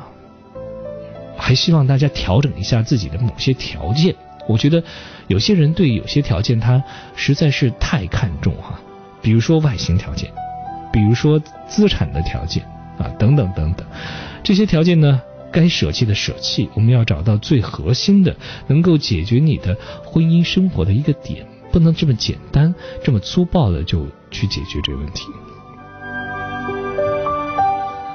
[1.36, 4.16] 还希望大家调整一下自己的某些条件。
[4.48, 4.82] 我觉得
[5.28, 6.82] 有些人对有些条件他
[7.14, 8.80] 实在是太看重哈，
[9.20, 10.30] 比如说外形条件，
[10.92, 12.62] 比如说资产的条件
[12.98, 13.86] 啊等等等等，
[14.42, 15.20] 这些条件呢
[15.52, 18.34] 该舍弃的舍弃，我们要找到最核心的
[18.66, 22.74] 能够解决你的婚姻生活的一个点，不能这么简单
[23.04, 25.26] 这么粗暴的就去解决这个问题。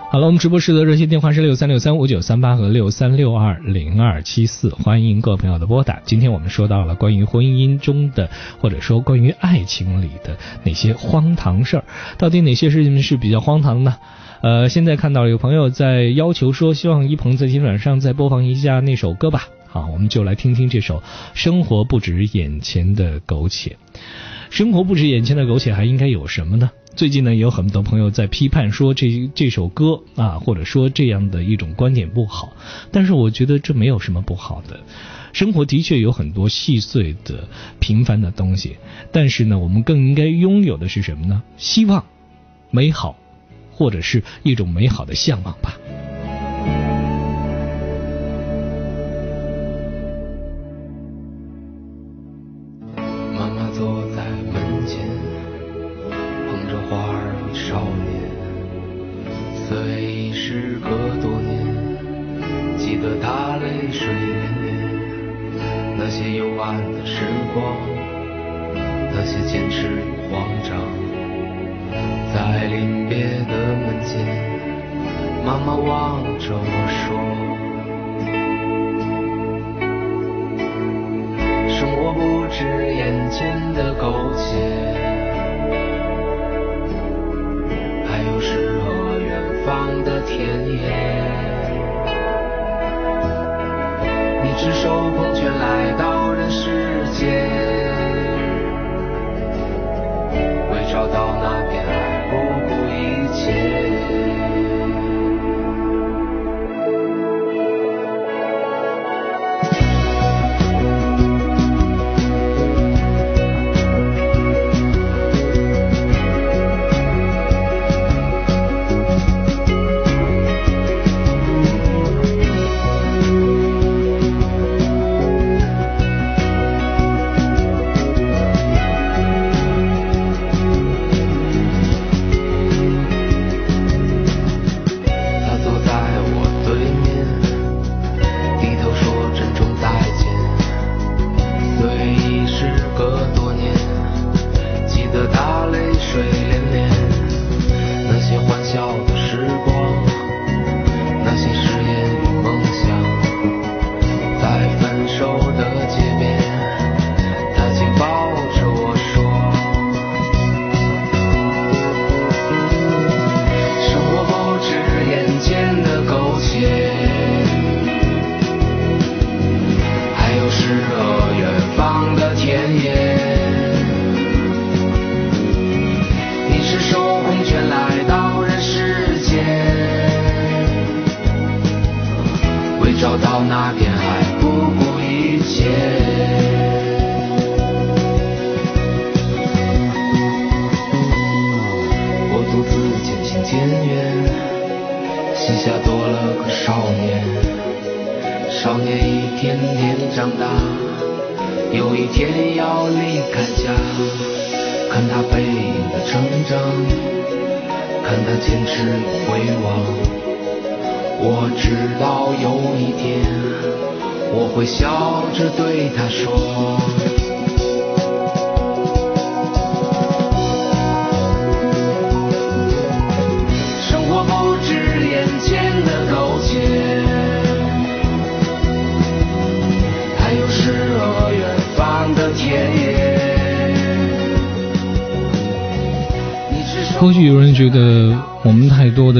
[0.10, 6.00] 好了，我们直播室的热线电话是六三六三五九三八和六三六二零二七四，欢迎各位朋友的拨打。
[6.06, 11.84] 今天我们说到了关于婚姻中的，或者说关于爱情里的哪些荒唐事儿，
[12.18, 13.98] 到底哪些事情是比较荒唐呢？
[14.42, 19.50] 呃，现在看到有朋友在要求说，希望一鹏在今晚上再播放一下那首歌吧。
[19.68, 21.00] 好，我们就来听听这首
[21.34, 23.72] 《生活不止眼前的苟且》。
[24.50, 26.72] 生活不止眼前的苟且，还应该有什么呢？
[26.98, 32.54] 最近呢，有很多朋友在批判说这这首歌啊，或者说这样的一种观点不好。
[32.92, 34.80] 但是我觉得这没有什么不好的。
[35.32, 37.48] 生活的确有很多细碎的、
[37.80, 38.78] 平凡的东西，
[39.12, 41.44] 但是呢，我们更应该拥有的是什么呢？
[41.58, 42.04] 希望、
[42.72, 43.16] 美好，
[43.72, 45.78] 或者是一种美好的向往吧。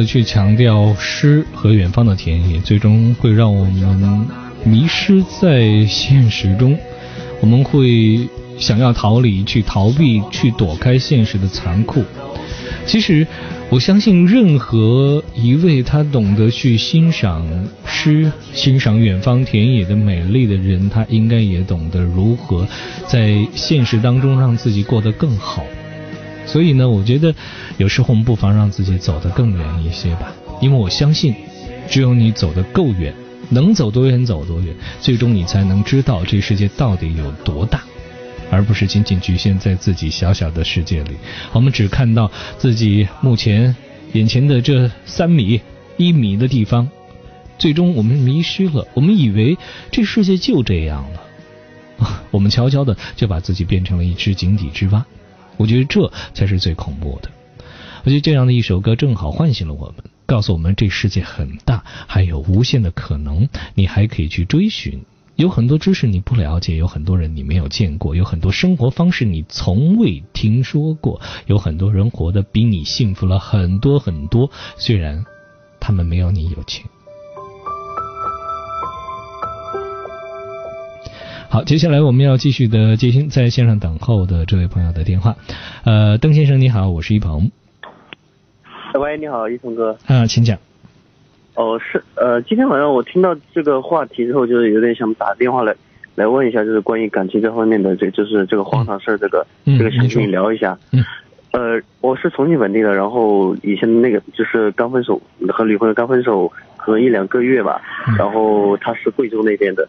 [0.08, 4.26] 去强调诗和远方的田野，最终会让我们
[4.64, 6.76] 迷失在现实中。
[7.42, 8.28] 我们会
[8.58, 12.04] 想要逃离，去逃避，去躲开现实的残酷。
[12.86, 13.28] 其实，
[13.70, 17.46] 我相信任何一位他懂得去欣赏
[17.86, 22.66] 诗、欣赏远方田野的美丽的人，他应该也懂得如何
[23.08, 25.64] 在现实当中让自己过得更好。
[26.48, 27.36] 所以呢，我觉得
[27.78, 31.36] 有时候我们不妨让自己走得更远一些吧，因为我相信，
[31.88, 33.14] 只有你走得够远，
[33.50, 37.84] 能走多远走多远，最终你才能知道这世界到底有多大。
[38.50, 41.18] 而不是仅仅局限在自己小小的世界里，
[41.52, 43.76] 我们只看到自己目前
[44.14, 45.60] 眼前的这三米、
[45.98, 46.90] 一米的地方，
[47.60, 49.58] 最终我们迷失了，我们以为
[49.92, 55.06] 这世界就这样了， 我们悄悄的就把自己变成了一只井底之蛙。
[55.58, 57.30] 我觉得这才是最恐怖的。
[58.04, 59.96] 我觉得这样的一首歌正好唤醒了我们，
[60.26, 65.04] 告诉我们这世界很大，还有无限的可能，你还可以去追寻。
[65.36, 75.24] 有很多知识你不了解，有很多人你没有见过，有很多生活方式你从未听说过，有很多人活得比你幸福了很多很多，虽然
[75.80, 76.86] 他们没有你有钱。
[81.50, 85.34] 好，接下来我们要继续的接听在线上等候的这位朋友的电话。
[85.86, 87.50] 呃，邓先生你好，我是一鹏。
[89.00, 89.98] 喂，你好，一鹏哥。
[90.08, 90.58] 啊，请讲。
[91.56, 95.74] 哦，是呃，今天晚上我听到这个话题之后，就是有点想打电话来
[96.16, 100.78] 来问一下，就是关于感情这方面的，这就是这个荒唐事儿，这个、嗯这个想跟你聊一下。
[100.92, 101.02] 嗯。
[101.52, 107.82] 呃，我是重庆本地的，然后以前那个就是刚分手，和女朋友刚分手可能一两个月吧，
[108.18, 109.88] 然后她是贵州那边的，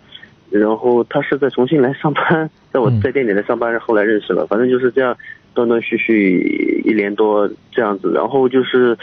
[0.51, 5.17] 然后他是在重庆来上班，在我在店里来上班，后来认识了，反正就是这样
[5.55, 8.97] 断断续续一年多这样子，然后就是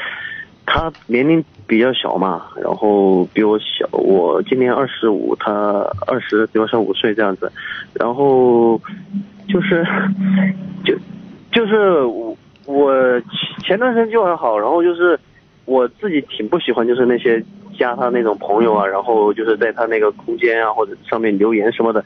[0.66, 5.52] 他年龄比较小嘛，然后比我小，我今年二十五，他
[6.08, 7.52] 二十，比我小五岁这样子，
[7.94, 8.82] 然后
[9.48, 9.86] 就是
[10.84, 10.94] 就
[11.52, 12.36] 就是我
[12.66, 13.22] 我
[13.64, 15.20] 前段时间就还好，然后就是
[15.66, 17.44] 我自己挺不喜欢就是那些
[17.78, 22.04] 加他那种朋友啊，然后就是在他那个空间啊或者上面留言什么的，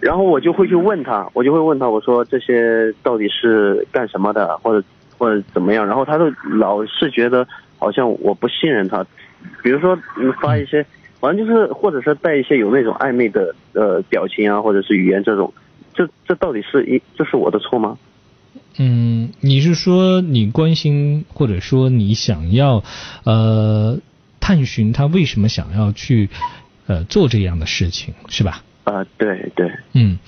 [0.00, 4.86] 然后我就会去问他，我就会问他，我说这些到底是干什么的，或者
[5.18, 7.46] 或者怎么样，然后他都老是觉得
[7.78, 9.04] 好像我不信任他，
[9.62, 10.84] 比如说你发一些，
[11.20, 15.52] 反正就是或者是带一些有那种暧昧的呃表情啊，或者是语言这种，
[15.94, 17.96] 这这到底是一这是我的错吗？
[18.78, 22.84] 嗯，你是说你关心，或者说你想要
[23.24, 23.98] 呃
[24.46, 26.28] 探寻他为什么想要去
[26.86, 28.62] 呃做这样的事情，是吧？
[28.84, 29.72] 啊，对对。
[29.92, 30.20] 嗯，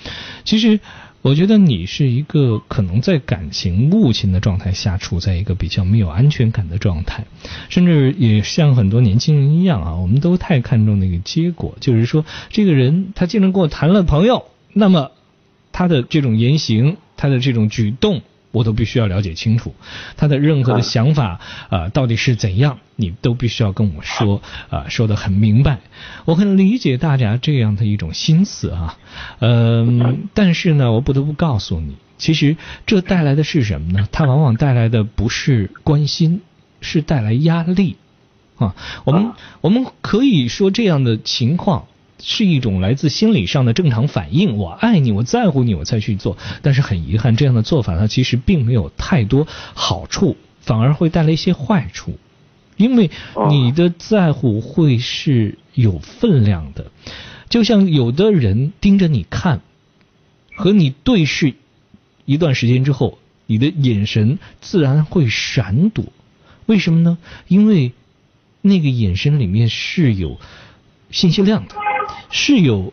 [0.43, 0.81] 其实
[1.23, 7.27] 我觉得你是一个可能在感情目前的状态下，处在一个比较没有安全感的状态，
[7.69, 15.13] 甚至也像很多年轻人一样啊，我们都太看重那个结果，就是说这个人他既然跟我谈了朋友，那么
[15.71, 18.23] 他的这种言行，他的这种举动。
[18.51, 19.75] 我都必须要了解清楚，
[20.17, 24.41] 他的任何的想法啊，到底是怎样，你都必须要跟我说
[24.71, 25.81] 啊，说的很明白。
[26.25, 28.99] 我很理解大家这样的一种心思啊，
[29.41, 34.09] 嗯，但是呢，我不得不告诉你，其实这带来的是什么呢？
[34.11, 36.41] 它往往带来的不是关心，
[36.81, 37.97] 是带来压力
[38.57, 38.75] 啊。
[39.05, 41.87] 我们我们可以说这样的情况。
[42.21, 46.37] 是一种来自心理上的正常反应，我爱你，我在乎你，我才去做。
[46.63, 52.19] 但是很遗憾，这样的做法它其实并没有太多好处，反而会带来一些坏处。
[52.77, 53.11] 因为
[53.51, 56.93] 你的在乎会是有分量的，
[57.49, 59.63] 就像有的人盯着你看，
[60.57, 61.55] 和你对视
[62.25, 66.05] 一段时间之后，你的眼神自然会闪躲。
[66.67, 67.19] 为什么呢？
[67.49, 67.93] 因为
[68.61, 70.39] 那个眼神里面是有
[71.11, 71.75] 信息量的。
[72.31, 72.93] 是有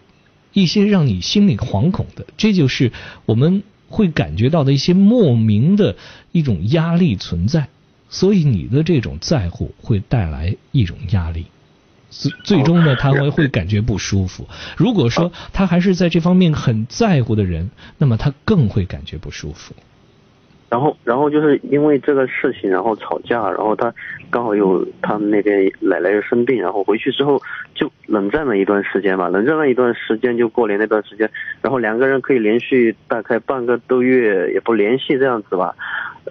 [0.53, 2.91] 一些让你心里惶恐的，这就是
[3.25, 5.95] 我们会感觉到的一些莫名的
[6.31, 7.67] 一种压力存在，
[8.09, 11.45] 所以你的这种在乎会带来一种压力，
[12.09, 14.47] 最最终呢，他会会感觉不舒服。
[14.77, 19.75] 如果说他还是在这方面很在乎的人，那么他更会感觉不舒服。
[20.68, 23.93] 然后，然后就是因为这个事情，然后吵架，然后他
[24.32, 27.39] 刚好有他们那边奶奶又生病，然后回去之后
[27.76, 31.30] 就冷战了一段时间吧，冷战了一段时间，就过年那段时间，
[31.61, 35.74] 然后两个人可以连续大概半个多月也不联系这样子吧，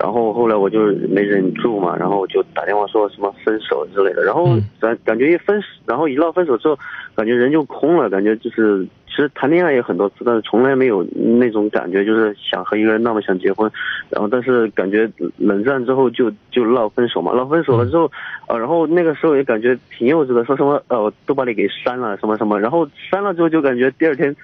[0.01, 4.47] 然后后来我就没忍住嘛，然后我就打电话说什么分手之类的，然后
[4.81, 6.77] 感感觉一分，然后一闹分手之后，
[7.15, 8.87] 感觉人就空了，感觉就是。
[9.15, 13.71] 其实谈恋爱也很多次，但是从来没有那种感觉，就是想和一个人那么想结婚，
[14.11, 18.11] 然后但是感觉冷战之后就就闹分手嘛，闹分手了之后，
[18.49, 24.35] 呃，然后那个时候也感觉挺幼稚的，说什么呃都把你给删了什么什么，然后删了之后就感觉第二天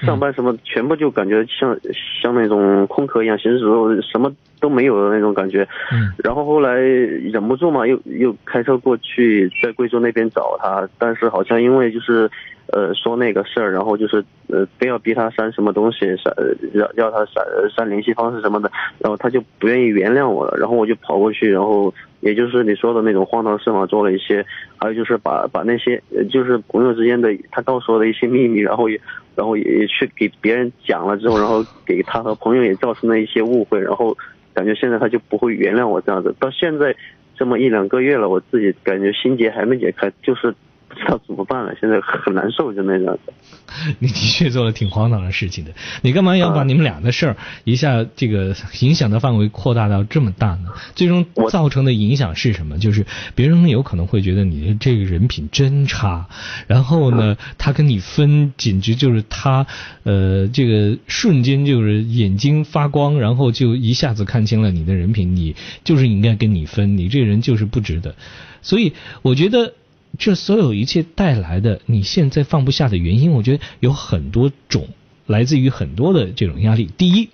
[0.00, 1.78] 上班什么全部就感觉像
[2.22, 4.30] 像那种空壳一样，行驶时候什么
[4.60, 12.30] 都没有的那种感觉，嗯然后后来忍不住嘛，又又开车过去在贵州那边找他，但是好像因为就是。
[12.70, 16.30] 呃，说那个事儿，然后就是呃，非要逼他删什么东西，删
[16.74, 17.42] 要要他删
[17.74, 24.44] 删联系方式什么的，然后他就不愿意原谅我了，然后我就跑过去，然后也就是你说的那种荒唐事嘛，做了一些，
[24.76, 29.00] 还有就是把把那些就是朋友之间的他告诉我的一些秘密，然后也
[29.36, 34.16] 然后也去给别人讲了之后，然后给他和朋友也造成了一些误会，然后
[34.54, 36.94] 感觉现在他就不会原谅我这样子，到现在
[37.36, 40.54] 这么一两个月了，我自己感觉心结还没解开，就是。
[40.98, 43.32] 不知道怎么办了，现在很难受，就那样子。
[44.00, 45.70] 你的确做了挺荒唐的事情的，
[46.02, 50.70] 你干嘛要把你们俩的事儿一下这个影响的范围扩大到这么大呢？
[50.94, 52.78] 最终造成的影响是什么？
[52.78, 56.28] 就是别人有可能会觉得你的这个人品真差，
[56.66, 59.66] 然后呢，他跟你分，简直就是他
[60.02, 68.16] 呃这个瞬间就是眼睛发光，然后就一下子看清了你的人品，你就是应该跟你分，你这个人就是不值得。
[68.62, 69.74] 所以我觉得。
[70.18, 74.88] 这所有一切带来的你现在放不下的原因，我觉得有很多种，
[75.26, 76.90] 来自于很多的这种压力。
[76.98, 77.30] 第一，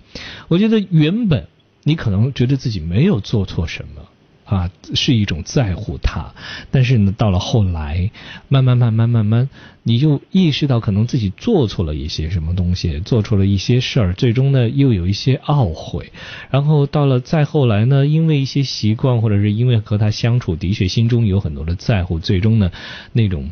[0.47, 1.47] 我觉得原本
[1.83, 4.03] 你可能觉得自己没有做错什么。
[4.45, 6.33] 啊，是一种在乎他，
[6.69, 8.11] 但是呢，到了后来，
[8.47, 9.49] 慢慢慢慢慢慢，
[9.81, 16.11] 你就意识到可能自己做错了一些什么东西，做错了一些事儿，最终呢又有一些懊悔，
[16.51, 22.71] 然后到了再后来呢，因为一些习惯或者是因为和他相处，的确心中有很多的在乎，最终呢，
[23.13, 23.49] 那种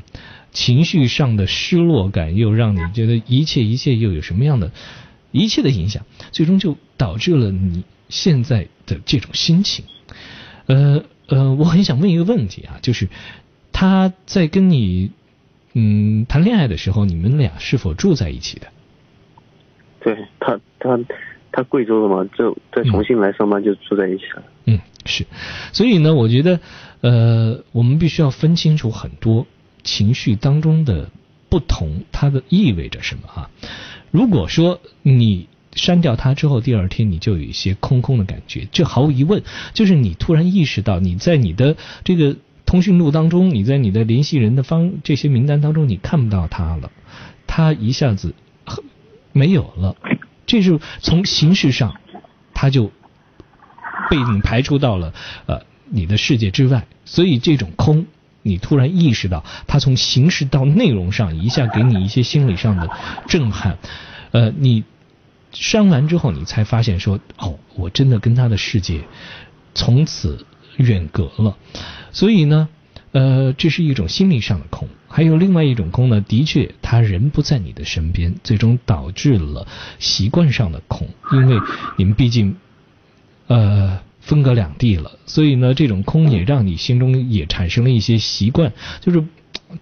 [0.51, 4.71] 情绪上的失落感又让你觉得一切一切又有什么样的
[5.31, 9.85] 一切的影响，最终就导致了你现在的这种心情。
[10.65, 13.09] 呃呃，我很想问一个问题啊，就是
[13.71, 15.11] 他在跟你
[15.73, 18.67] 嗯谈恋爱的时候，你们俩是否住在一起的？
[20.01, 20.99] 对他，他
[21.51, 24.43] 他贵州的嘛，就在重庆来上班就住在一起了。
[24.65, 25.25] 嗯，是，
[25.71, 26.59] 所以呢，我觉得
[27.01, 29.47] 呃，我们必须要分清楚很多
[29.83, 31.09] 情绪当中的
[31.49, 33.49] 不同，它的意味着什么啊？
[34.11, 35.47] 如果说你。
[35.75, 38.67] 删掉他之后，第二天你就有一些空空的感觉。
[38.71, 39.43] 这毫无疑问，
[39.73, 46.91] 就是你突然意识到你在你的这个通讯录当中，你在你的联系人的方这些名单当中，你看不到他了，
[47.47, 48.33] 他一下子
[49.31, 49.95] 没有了。
[50.45, 51.95] 这是从形式上
[52.53, 52.91] 他就
[54.09, 55.13] 被你排除到了
[55.45, 58.05] 呃你的世界之外，所以这种空，
[58.41, 62.89] 你突然意识到，他从形式到内容上一下给你一些心理上的
[63.27, 63.77] 震撼，
[64.31, 64.83] 呃，你
[65.53, 69.01] 删完之后，你才发现说，哦，我真的跟他的世界
[69.73, 70.45] 从此
[70.77, 71.55] 远隔了，
[72.11, 72.67] 所以呢，
[73.11, 74.89] 呃，这是一种心理上的空。
[75.07, 79.67] 还有另外一种空呢，的确，他人不在你的身边，最终导致了
[79.99, 81.59] 习惯上的空，因为
[81.97, 82.55] 你们毕竟，
[83.45, 89.23] 呃，分隔两地了，所以呢，这种空也让你心中也产生了一些习惯，就是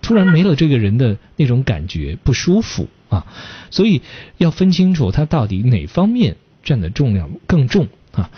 [0.01, 3.25] 突然没了这个人的那种感觉不舒服啊，
[3.69, 4.01] 所以
[4.37, 8.29] 要分清楚他到底哪方面占的重量更重啊。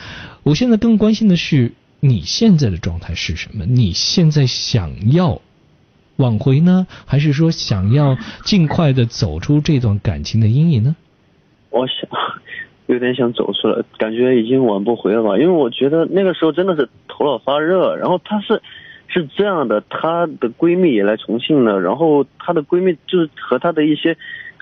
[0.43, 3.65] 我现在更关心的是你现在的状态是什么？
[3.65, 5.41] 你现在想要？
[6.17, 10.95] 挽回呢，还是说想要尽快的走出这段感情的阴影呢？
[11.71, 12.07] 我想
[12.85, 15.39] 有点想走出来，感觉已经挽不回了吧？
[15.39, 17.95] 因为我觉得那个时候真的是头脑发热。
[17.95, 18.61] 然后他是
[19.13, 24.17] 是这样的，她的闺蜜也来重庆了，然后她的闺蜜就是和她的一些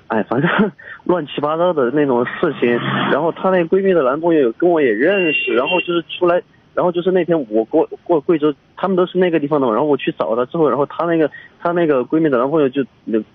[0.08, 0.72] 哎，反正
[1.06, 2.70] 乱七八糟的那种事情。
[3.12, 6.42] 然后她那闺蜜的男朋友跟我也认识，然后就是出来。
[6.74, 9.74] 然后就是那天我过过贵州，他们都是那个地方的嘛。
[9.74, 11.30] 然后我去找她之后，然后她那个
[11.60, 12.82] 她那个闺蜜的男朋友就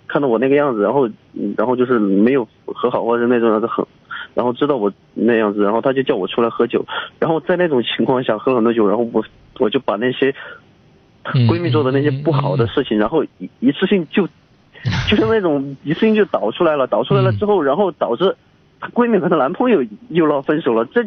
[0.09, 1.07] 看到我那个样子，然后
[1.55, 3.85] 然后就是没有和好或者那种样子很，
[4.33, 6.83] 然后知道我那样子，然后他就叫我出来喝酒。
[7.19, 9.23] 然后在那种情况下喝很多酒，然后我
[9.59, 10.35] 我就把那些
[11.49, 14.27] 闺蜜做的那些不好的事情，然后一一次性就
[15.09, 16.87] 就是那种一次性就导出来了。
[16.87, 18.37] 导出来了之后，然后导致
[18.81, 20.85] 她闺蜜和她男朋友又闹分手了。
[20.87, 21.05] 这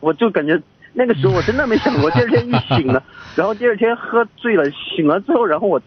[0.00, 0.60] 我就感觉。
[0.92, 3.00] 那个时候我真的没想过，第二天一醒了，
[3.36, 5.80] 然后第二天喝醉了，醒了之后，然后我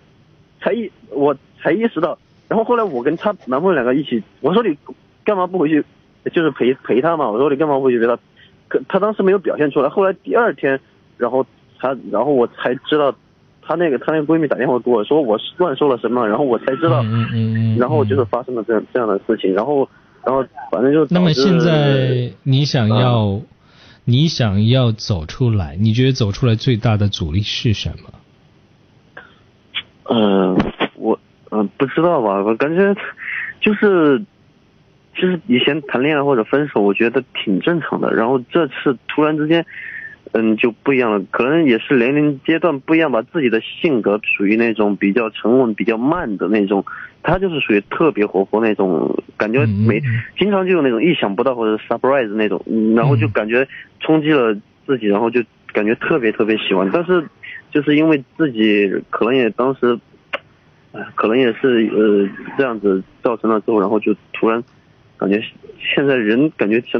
[0.61, 2.17] 才意我才意识到，
[2.47, 4.77] 然后后来我跟她男朋友两个一起，我说你
[5.25, 5.83] 干嘛不回去，
[6.31, 8.17] 就是陪陪她嘛，我说你干嘛不回去陪她，
[8.69, 10.79] 可她当时没有表现出来，后来第二天，
[11.17, 11.45] 然后
[11.77, 13.13] 她然后我才知道，
[13.65, 17.03] 她那个她那个闺蜜打电话给我说我乱说了什么，然后我才知道，
[17.77, 19.87] 然后就是发生了这样这样的事情，然后
[20.25, 23.41] 然后反正就那么现在你想要。
[24.05, 28.09] 你想要走出来，你觉得走出来最大的阻力是什么？
[30.09, 30.57] 嗯，
[30.95, 31.17] 我
[31.51, 32.93] 嗯不知道吧，我感觉
[33.61, 34.19] 就是
[35.15, 38.13] 就是以前谈恋爱或者分手，我觉得挺正常的。
[38.13, 39.65] 然后这次突然之间，
[40.33, 43.21] 嗯就不一样了，可能也是年龄阶段不一样吧。
[43.21, 46.83] 自己的性格属于那种比较沉稳、比较慢的那种。
[47.21, 50.01] 他就是属于特别活泼那种，感觉没
[50.37, 52.59] 经常就有那种意想不到或者 surprise 那种，
[52.95, 53.67] 然后就感觉
[53.99, 54.53] 冲击了
[54.85, 56.89] 自己，然后就感觉特别特别喜欢。
[56.91, 57.23] 但是
[57.71, 59.97] 就是因为自己可能也当时，
[60.93, 62.27] 哎，可能也是呃
[62.57, 64.61] 这样子造成了之后，然后就突然
[65.15, 65.39] 感觉
[65.77, 66.99] 现在人感觉像。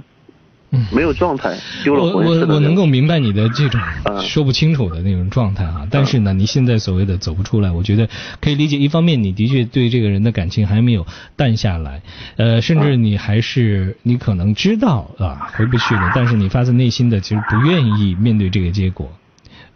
[0.91, 3.79] 没有状态，丢了我我我能够明白你的这种
[4.21, 8.09] 说不清楚的那种状态啊，但是呢，你现在所谓的走不出来，我觉得
[8.41, 8.77] 可以理解。
[8.77, 11.05] 一方面，你的确对这个人的感情还没有
[11.35, 12.01] 淡下来，
[12.37, 19.11] 呃，甚至你还是你可能知道啊回不去了，但是你发自内心的其实不愿意面对这个结果。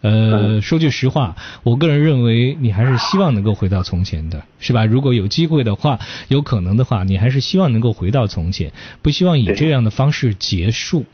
[0.00, 1.34] 呃，说句实话，
[1.64, 4.84] 我个人认为你还是希望能够回到从前的，是吧？
[4.84, 8.72] 如果有机会的话，有可能的话，你还是希望能够回到从前，
[9.02, 11.04] 不希望以这样的方式结束。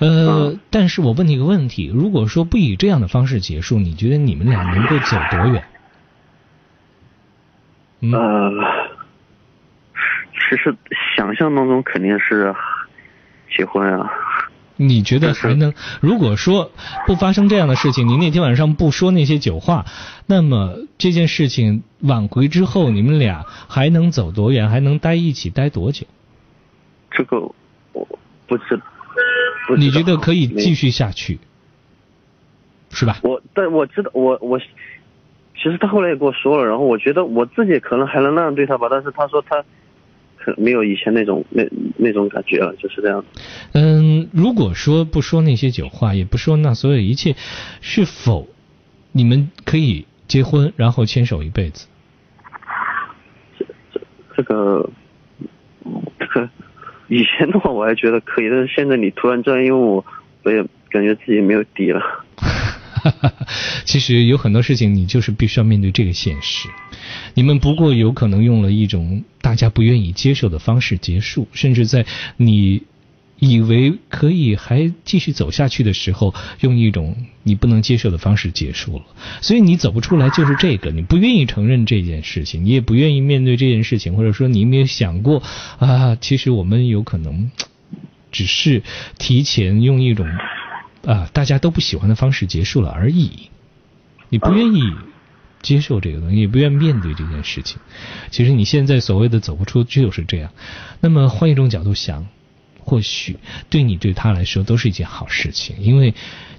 [0.00, 5.64] 呃，但是我问你一个问题：如果说不以这样的方式结束，你觉得你们俩能够走多远？
[8.00, 8.50] 呃，
[10.34, 10.76] 其实
[11.16, 12.54] 想象当中肯定是
[13.56, 14.10] 结婚啊。
[14.82, 15.74] 你觉得还能？
[16.00, 16.70] 如果说
[17.06, 19.84] 不发生这样的事情，你那天晚上不说那些酒话，
[20.24, 24.70] 那么这件事情挽回之后，你们俩还能走多远？
[24.70, 26.06] 还能待一起待多久？
[27.10, 27.38] 这个
[27.92, 28.08] 我
[28.46, 28.80] 不知。
[29.76, 31.38] 你觉得可以继续下去，
[32.90, 33.18] 是吧？
[33.22, 34.64] 我但我知道，我我其
[35.64, 39.62] 实他后来也跟我说了，然后我觉得我自己可能还能那样对他吧，但是他说他。
[40.56, 41.64] 没有以前那种那
[41.96, 43.24] 那种感觉了，就是这样。
[43.72, 47.36] 嗯，如果说不说那些酒话，也不说那所有一切，
[47.80, 48.48] 是否
[49.12, 51.86] 你们可以结婚，然后牵手一辈子？
[53.58, 54.00] 这这
[54.36, 54.90] 这个
[56.18, 56.48] 这个
[57.08, 60.04] 以前的话我还觉得可以，但是现在你突然这样，因为我
[60.44, 62.00] 我也感觉自己没有底了。
[63.84, 66.68] 其实有很多事情，你就是必须要面对这个现实。
[67.34, 72.82] 你们不过有可能用了一种大家不愿意接受的方式结束，甚至在你
[73.38, 79.04] 以为可以还继续走下去的时候，用一种你不能接受的方式结束了。
[79.40, 85.42] 所以你走不出来就是这个，你不愿意承认这件事情，你也不愿意面对这件事情，或者说你没有想过
[85.78, 87.50] 啊，其实我们有可能
[88.30, 88.82] 只是
[89.18, 90.26] 提前用一种
[91.04, 93.48] 啊大家都不喜欢的方式结束了而已。
[94.28, 94.82] 你不愿意
[95.62, 97.78] 接受这个东西，也不愿面对这件事情。
[98.30, 100.50] 其实你现在所谓的走不出就是这样。
[101.00, 102.26] 那么换一种角度想，
[102.78, 103.38] 或许
[103.68, 106.14] 对你对他来说都是一件好事情，因为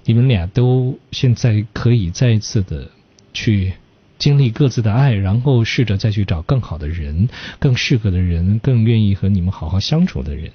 [0.06, 2.90] 你们俩都现在可以再一次的
[3.34, 3.74] 去。
[4.18, 7.28] 经历各自的爱，然后试着再去找更好的人、
[7.58, 10.52] 更适合的人、更愿意和你们好好相处的人。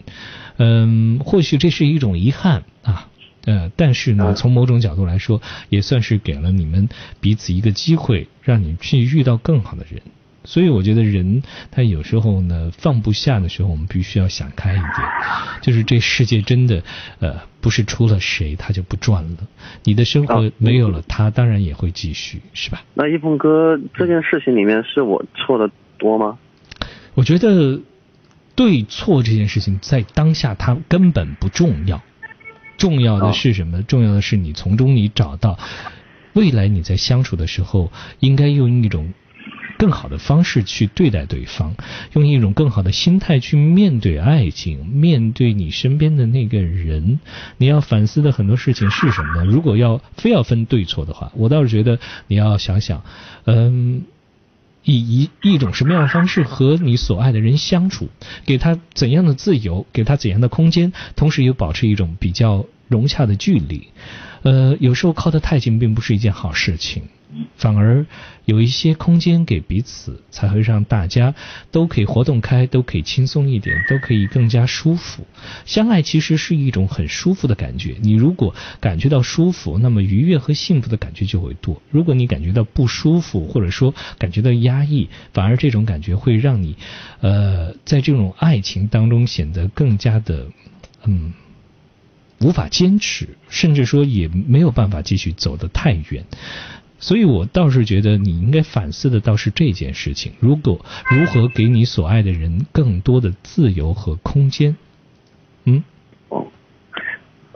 [0.59, 3.09] 嗯，或许这是一种遗憾啊，
[3.47, 5.41] 呃，但是呢，从某种角度来说，
[5.71, 6.89] 也算是给了你们
[7.21, 10.03] 彼此一个机会，让你去遇到更好的人。
[10.45, 11.43] 所以我觉得人
[11.73, 14.93] 他有时候呢放不下的时候，我们必须要想开一点。
[15.61, 16.85] 就是这世界真的
[17.19, 19.39] 呃不是出了谁他就不转了，
[19.83, 22.85] 你的生活没有了他，当然也会继续，是吧？
[22.95, 25.69] 那一峰哥这件事情里面是我错的
[25.99, 26.39] 多吗？
[27.15, 27.81] 我觉得
[28.55, 32.01] 对错这件事情在当下它根本不重要，
[32.77, 33.83] 重要的是什么？
[33.83, 35.59] 重要的是你从中你找到
[36.33, 39.13] 未来你在相处的时候应该用一种。
[39.79, 41.75] 更好的方式去对待对方，
[42.15, 47.21] 用一种更好的心态去面对爱情，面对你身边的那个人。
[47.59, 49.45] 你要反思的很多事情是什么呢？
[49.45, 53.05] 如果要非要分对错的话，我倒是觉得你要想想，
[53.45, 54.05] 嗯，
[54.87, 58.09] 以一一种什么样的方式和你所爱的人相处，
[58.47, 63.89] 给他怎样的自由，给他怎样的空间，同时也保持一种比较融洽的距离。
[64.43, 67.03] 呃，有时候靠得太近并不是一件好事情。
[67.57, 68.07] 反而
[68.45, 71.35] 有一些空间给彼此，才会让大家
[71.71, 75.27] 都可以活动开，都可以轻松一点，都可以更加舒服。
[75.65, 77.97] 相爱其实是一种很舒服的感觉。
[78.01, 81.83] 你如果感觉到舒服，那么愉悦和幸福的感觉就会多。
[81.91, 86.77] 如果你感觉到不舒服，或者说感觉到压抑，反而这种感觉会让你，
[87.21, 90.47] 呃，在这种爱情当中显得更加的，
[91.05, 91.35] 嗯。
[92.39, 96.23] 无法坚持，甚至说也没有办法继续走得太远，
[96.99, 104.77] 所以我倒是觉得你应该反思的倒是这件事情：如果如何给你所爱的人更多的自由和空间？
[105.65, 105.85] 嗯？
[106.29, 106.47] 哦，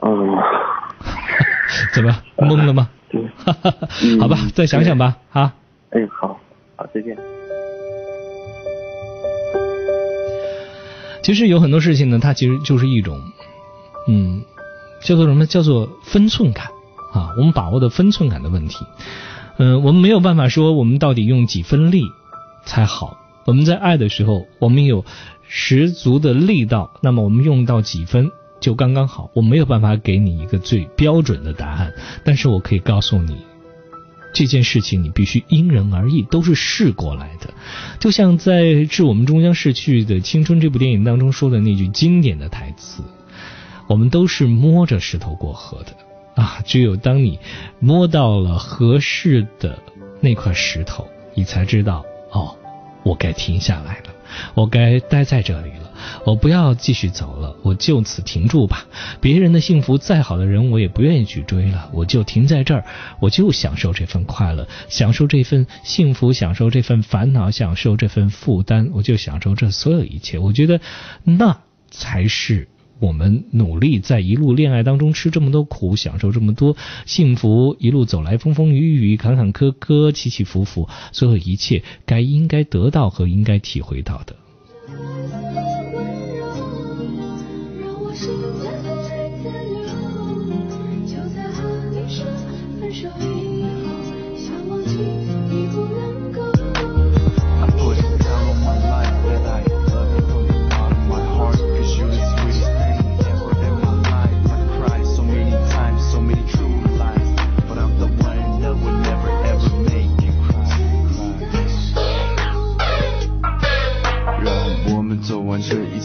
[0.01, 0.37] 嗯，
[1.93, 2.89] 怎么懵了吗？
[4.19, 5.53] 好吧，再想想吧，哈。
[5.89, 6.39] 哎，好，
[6.77, 7.17] 好，再见。
[11.23, 13.19] 其实有很多事情呢，它其实就是一种，
[14.07, 14.43] 嗯。
[15.03, 15.47] 叫做什么？
[15.47, 16.70] 叫做分寸感
[17.11, 17.33] 啊！
[17.37, 18.85] 我们把握的分寸感的问题。
[19.57, 22.03] 嗯，我们没有办法说我们到底用几分力
[22.65, 23.17] 才好。
[23.45, 25.03] 我们在爱的时候，我们有
[25.47, 29.29] 十足的力道，那么我们用到几分就刚刚好。
[29.33, 31.93] 我没有办法给你一个最标准的答案，
[32.23, 33.37] 但是我可以告诉你，
[34.33, 37.53] 这件事情你必须因人而异，都是试过来的。
[37.99, 43.03] 就像在《致我们终将逝去的青春》这部电影当中说的那句经典的台词。
[43.87, 45.87] 我们都是摸着石头过河的
[46.41, 46.59] 啊！
[46.65, 47.37] 只有当你
[47.79, 49.77] 摸到了合适的
[50.19, 52.57] 那块石头，你才知道哦，
[53.03, 54.05] 我该停下来了，
[54.55, 55.91] 我该待在这里了，
[56.25, 58.87] 我不要继续走了，我就此停住吧。
[59.19, 62.85] 别人的幸福再好的人，我也不愿意去追了，我就停在这儿，
[63.19, 70.39] 我就享受这份快乐，享受这份幸福，享受这份烦恼，享受这份负担，我就享受这所有一切。
[70.39, 70.81] 我觉得
[71.23, 71.61] 那
[71.91, 72.67] 才是。
[73.01, 76.77] 我们努力在一路恋爱当中吃这么多苦，享受这么多
[77.07, 84.35] 幸福，一路走来风风雨雨、坎坎坷坷、起起伏伏，所有一切该应该得到和应该体会到的。
[87.81, 88.29] 让我是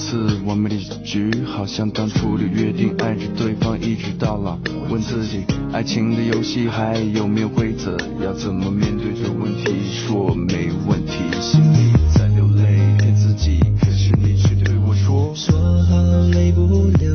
[0.07, 4.57] 次完美的结局，好像当初的约定，爱着对方一直到老。
[4.89, 5.43] 问自己，
[5.73, 7.97] 爱情的游戏还有没有规则？
[8.25, 9.75] 要怎么面对这问题？
[9.91, 15.97] 说没问题，心里在流泪，骗自己，可是你却对我说，说好
[16.31, 17.13] 泪不流。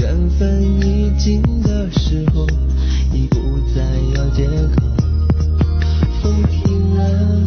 [0.00, 2.44] 缘分已尽的时候，
[3.14, 3.36] 已不
[3.72, 3.80] 再
[4.16, 4.44] 要借
[4.74, 4.82] 口。
[6.20, 7.46] 风停了，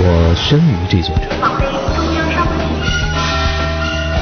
[0.00, 1.24] 我生于这座城，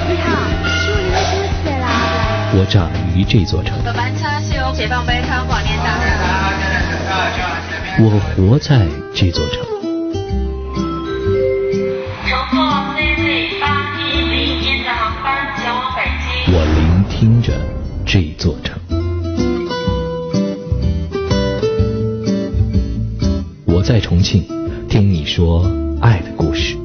[0.08, 0.32] 你好，
[0.80, 1.84] 请问你有什么事啦？
[2.54, 3.76] 我长于这座城，
[7.98, 9.58] 我活在这座城，
[12.24, 12.56] 乘坐
[12.96, 16.26] CZ 八一零一次航班前往北京。
[16.54, 17.52] 我聆听着
[18.06, 18.80] 这座城。
[23.86, 24.42] 在重庆
[24.88, 25.64] 听你说
[26.00, 26.76] 爱的故事。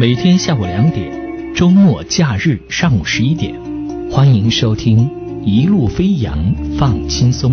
[0.00, 1.12] 每天下午两点，
[1.54, 3.54] 周末假日上午十一点，
[4.10, 5.00] 欢迎收听
[5.44, 7.52] 《一路飞扬放轻松》。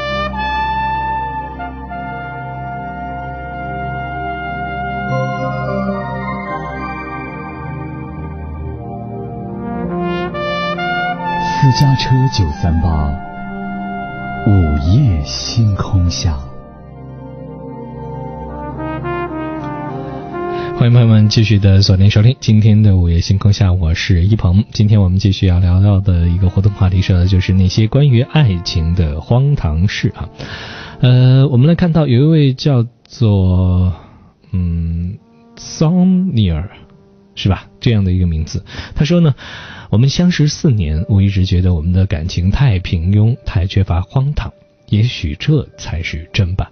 [11.79, 13.09] 家车九三八，
[14.45, 16.37] 午夜星空下。
[20.75, 24.65] 欢迎朋友们继续的锁定收听今天的午夜星空下，我是一鹏。
[24.71, 30.27] 今天我们继续要聊到的一个活动话题是，就是那些关于爱情的荒唐事啊。
[30.99, 33.93] 呃，我们来看到有一位叫做
[34.51, 35.17] 嗯
[35.55, 36.69] 桑尼尔，
[37.35, 37.67] 是吧？
[37.79, 39.33] 这样的一个名字，他说呢，
[39.91, 44.53] 我们相识四年，我一直觉得我们的感情太平庸，太缺乏荒唐，
[44.87, 46.71] 也许这才是真吧。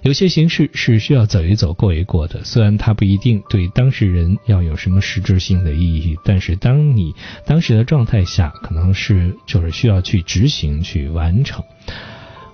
[0.00, 7.12] 有些形式是需要走一走、过一过的，虽然它不一定对当事人要有什么实质性的意义，但是当你
[7.44, 11.62] 当时的状态下，可能是就是需要去执行、去完成。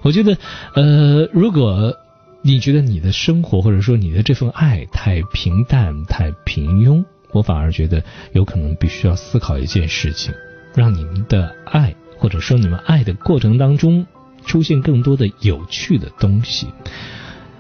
[0.03, 0.37] 我觉得，
[0.75, 1.95] 呃，如果
[2.43, 8.03] 你觉得你的生活或者说你的这份爱太平淡、太平庸，我反而觉得
[8.33, 10.35] 有可能必须要思考一件事情，
[10.75, 14.07] 让你们的爱或者说你们爱的过程当中
[14.45, 16.69] 出现更多的有趣的东西。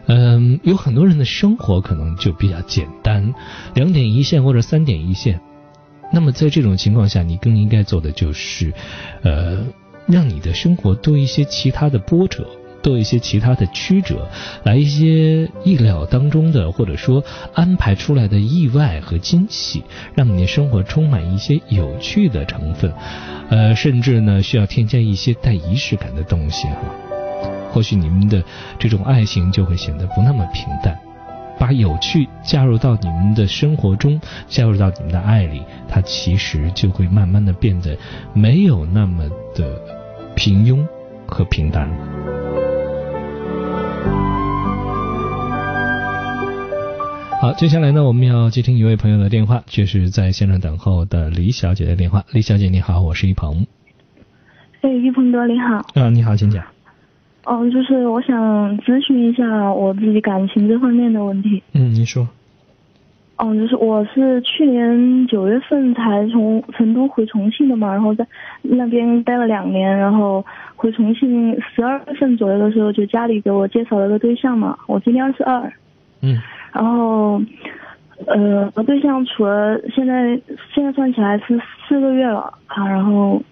[0.06, 3.32] 嗯，有很多人的生活可能就比较简单，
[3.74, 5.40] 两点一线或者三点一线。
[6.12, 8.72] 那么在这种情况下，你更应该做的就是，
[9.22, 9.64] 呃，
[10.06, 12.48] 让你的生活多一些其他的波折，
[12.82, 14.28] 多一些其他的曲折，
[14.64, 17.22] 来一些意料当中的，或者说
[17.54, 19.82] 安排出来的意外和惊喜，
[20.14, 22.92] 让你的生活充满一些有趣的成分，
[23.50, 26.80] 呃，甚至呢需要添加一些带仪式感的东西哈。
[27.72, 28.42] 或许你们的
[28.78, 30.98] 这种爱情就会显得不那么平淡，
[31.58, 37.96] 把有趣加入到你们的生活中，加入到你们的爱里，它其实就会慢慢的变得
[38.32, 39.80] 没有那么的
[40.34, 40.84] 平庸
[41.26, 42.69] 和平淡了。
[47.40, 52.22] 好，接下来呢，我们要接听一位朋友的电话，就是在线上等候的李小姐的电话。
[52.32, 53.66] 李小姐你好，我是一鹏。
[54.82, 55.76] 哎，一鹏哥你好。
[55.94, 56.62] 啊，你好，请讲。
[57.46, 61.62] 哦，就是我想咨询一下我自己感情这方面的问题。
[61.72, 62.28] 嗯，你说。
[63.38, 68.26] 哦，就是我是去年九月份才从成都回重庆的嘛，然后在
[68.60, 70.44] 那边待了两年，然后
[70.76, 75.72] 回重庆十二月份左右的时候，就家里给我介绍了个对象嘛，我今年二十二。
[76.20, 76.38] 嗯。
[76.72, 77.42] 然后，
[78.26, 80.40] 呃，我对象处了现在
[80.72, 83.42] 现在算起来是四个月了啊，然后，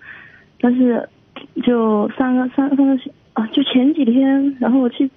[0.61, 1.09] 但是
[1.65, 2.97] 就上个上上个
[3.33, 5.11] 啊，就前几天，然后我去，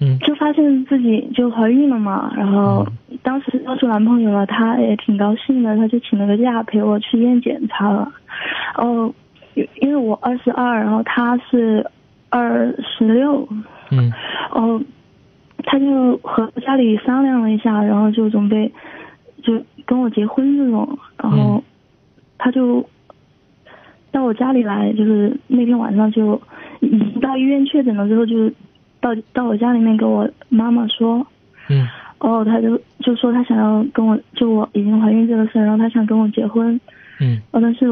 [0.00, 2.86] 嗯，就发现自己就怀孕了嘛，然后
[3.22, 8.12] 当时告诉男朋友了，他也挺高兴的，他就请了个假陪我去医院检查了，
[8.76, 9.14] 然后
[9.54, 11.88] 因为我二十二，然后他是
[12.28, 13.48] 二十六，
[13.90, 14.12] 嗯，
[14.52, 14.80] 然后
[15.66, 18.72] 他就和家里商量了一下，然后就准备
[19.42, 21.62] 就跟我结婚这种，然后
[22.38, 22.88] 他就
[24.12, 26.40] 到我家里来，就是那天晚上就
[26.80, 28.48] 已经到医院确诊了之后，就
[29.00, 31.26] 到到我家里面跟我妈妈说，
[31.68, 31.86] 嗯，
[32.20, 36.80] 哦，他就就说他想要跟我就我已经怀孕这个事儿，然后他想跟我结婚，
[37.20, 37.86] 嗯，哦，但是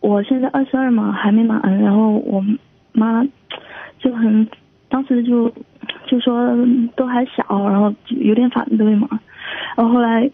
[0.00, 2.42] 我现在二十二嘛，还没满，然后我
[2.92, 3.22] 妈
[3.98, 4.48] 就很
[4.88, 5.52] 当时就
[6.10, 6.56] 就说
[6.96, 9.08] 都还小，然后就有点反对嘛，
[9.76, 10.28] 然后后来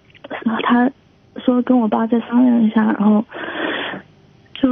[0.63, 0.91] 他
[1.37, 3.23] 说跟我爸再商量一下，然后
[4.55, 4.69] 就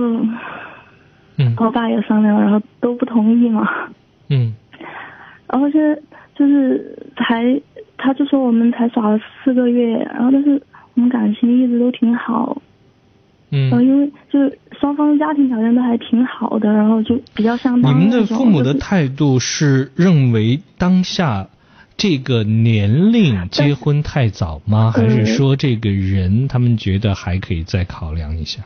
[1.36, 1.54] 嗯。
[1.54, 3.68] 和我爸也商量，然后都不同意嘛，
[4.30, 4.54] 嗯。
[5.46, 6.00] 然后现在
[6.34, 7.60] 就是才
[7.98, 10.60] 他就说我们才耍了四个月，然后但是
[10.94, 12.56] 我们感情一直都挺好，
[13.54, 21.46] 嗯因为就是双方家庭条件都还挺好的，然后就比较相当你们的父母的态度是认为当下
[21.96, 24.90] 这个年龄结婚太早吗？
[24.90, 28.62] 还是说这个人他们觉得还可以再考量一下？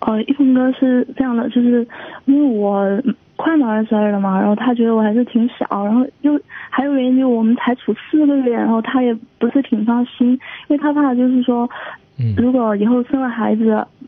[0.00, 1.86] 呃，一峰哥是这样的，就是
[2.26, 3.00] 因为我
[3.36, 6.38] 快满二十二了嘛，然后他觉得我还是挺小，然后又
[6.68, 10.32] 还有原因就是我们才处四个月，然后他也不是挺放心，
[10.68, 11.70] 因为他怕就是说，
[12.18, 12.34] 嗯。
[12.36, 13.64] 如果以后生了孩子，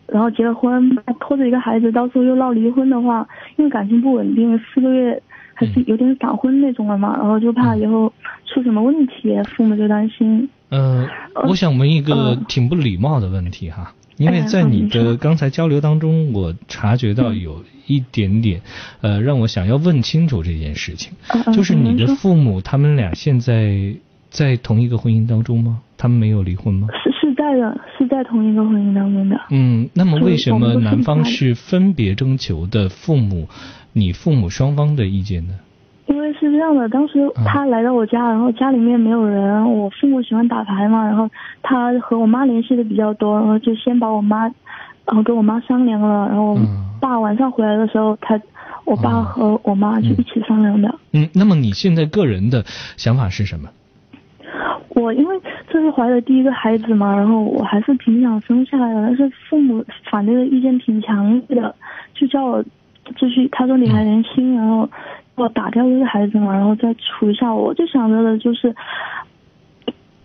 [0.07, 0.91] 然后结了婚，
[1.21, 3.27] 拖着一个孩子，到时候又闹离婚的话，
[3.57, 5.21] 因为感情不稳定，四个月
[5.55, 8.13] 还是有点闪婚那种了嘛，然后就怕以后
[8.47, 10.49] 出什么问题，父母就担心。
[10.69, 11.07] 呃，
[11.49, 18.61] 我想问一个挺不礼貌的问题哈，因为哎在你的刚才交流当中，我察觉到有一点点，
[19.01, 23.95] 呃，让我想要问清楚这件事情，嗯嗯就是你的父母他们俩现在
[24.37, 25.79] 在同一个婚姻当中吗？
[25.97, 26.89] 他们没有离婚吗？
[27.03, 29.41] 是是在的，是在同一个婚姻当中的。
[29.49, 33.49] 嗯，那么为什么男方是分别征求的父母，
[33.95, 35.55] 你父母双方的意见呢？
[36.05, 37.15] 因为是这样的，当时
[37.47, 41.27] 他来到我家，然后家里面没有人，我父母喜欢打牌嘛，然后
[41.63, 44.43] 他和我妈联系的比较多，然后就先把我妈，
[45.07, 46.61] 然后跟我妈商量了，然后我
[47.01, 48.39] 爸晚上回来的时候，他
[48.85, 50.95] 我爸和我妈就一起商量的。
[51.13, 52.67] 嗯，那么你现在个人的
[52.99, 53.71] 想法是什么？
[54.97, 55.39] 我因为
[55.69, 61.75] 这是怀的第一个孩子嘛，然后我还是挺想生下来的，但是父母反对的意见挺强烈的，
[62.15, 62.65] 就叫我
[63.15, 64.89] 就是，他说你还年轻，然后
[65.35, 67.65] 我打掉这个孩子嘛，然后再处一下我。
[67.65, 68.75] 我就想着的就是，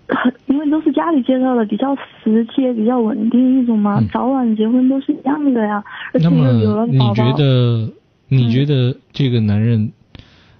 [0.07, 1.93] 很因为都是家里介绍的，比较
[2.23, 7.37] 实际、也比较稳定一种嘛，早晚结婚都是一样的呀，而且又有了么你觉。
[7.37, 7.89] 得，
[8.29, 9.91] 你觉得这个男人，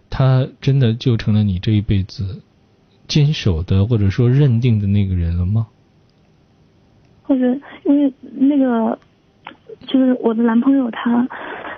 [0.09, 2.41] 他真的就成了你这一辈子
[3.11, 5.67] 坚守的或者说认定的那个人了吗？
[7.23, 7.45] 或者
[7.83, 8.97] 因为那个
[9.85, 11.27] 就是我的男朋友他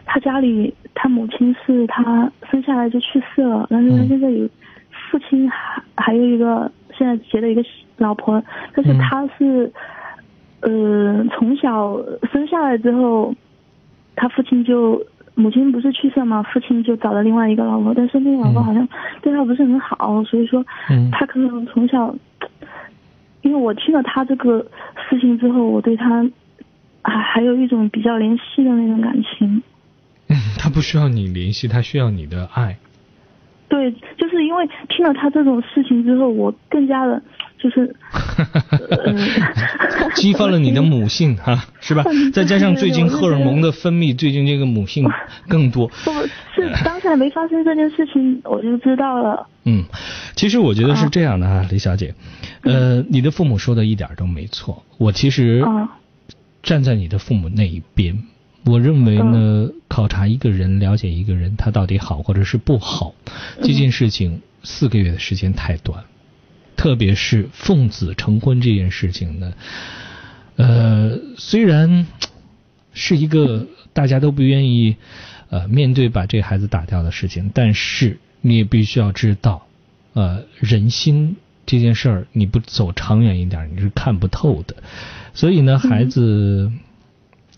[0.05, 4.47] 他家里他母亲是他生下来就去世了，但是他现在有
[5.09, 7.63] 父亲还还有一个现在结了一个
[7.97, 8.43] 老婆，
[8.75, 9.71] 但是他是、
[10.61, 11.97] 呃从小
[12.31, 13.33] 生下来之后，
[14.15, 15.03] 他父亲就。
[15.35, 16.43] 母亲不是去世了吗？
[16.43, 18.87] 父亲就找了另外一个老婆，但是那个老婆好像
[19.21, 22.15] 对他不是很好，所以说嗯他可能从小
[23.41, 24.65] 因为我听了他这个
[25.09, 26.23] 事情之后，我对他
[27.03, 29.61] 还还有一种比较怜惜的那种感情。
[30.29, 32.77] 嗯，他不需要你怜惜，他需要你的爱。
[33.67, 37.21] 对，就是因为听了他这种事情之后，我更加的，
[37.63, 37.95] 就是，
[38.89, 42.03] 呃，激发了你的母性哈、是吧？
[42.33, 45.09] 再加上最近荷尔蒙的分泌，最近这个母性
[45.47, 45.87] 更多。
[46.03, 46.11] 不
[46.53, 49.47] 是当下没发生这件事情，我就知道了。
[49.63, 49.85] 嗯，
[50.35, 52.13] 其实我觉得是这样的啊，李小姐，
[52.63, 54.83] 呃，你的父母说的一点都没错。
[54.97, 55.63] 我其实
[56.61, 58.21] 站在你的父母那一边，
[58.65, 63.13] 我认为呢，考察一个人，了解一个人他到底好或者是不好，
[63.61, 66.03] 这件事情四个月的时间太短，
[66.83, 69.53] 特别是奉子成婚这件事情呢，
[70.57, 72.07] 呃，虽然
[72.93, 74.97] 是一个大家都不愿意
[75.49, 79.65] 呃面对把这孩子打掉的事情，但是你也必须要知道，
[80.11, 84.75] 呃，人心这件事儿你不走长远一点，你是看不透的。
[85.33, 86.69] 所以呢，孩子。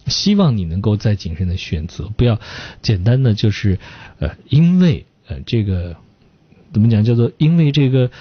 [0.05, 2.39] 希望你能够再谨慎的选择，不要
[2.83, 3.79] 简单的就是
[4.19, 5.95] 呃，因为呃这个
[6.71, 8.11] 怎么讲叫做因为这个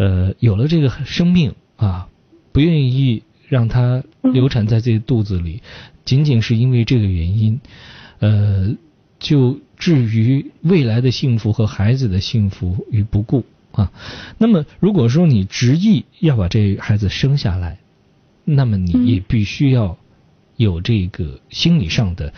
[0.00, 2.08] 呃有了这个生命啊，
[2.52, 5.60] 不愿意让它流产在自己肚子里，
[6.06, 7.60] 仅仅是因为这个原因，
[8.20, 8.74] 呃，
[9.18, 13.92] 就至于未来的幸福和孩子的幸福于不顾啊。
[14.38, 17.78] 那么如果说你执意要把这孩子生下来，
[18.44, 19.98] 那么你也必须要。
[20.56, 22.34] 有这个心理上的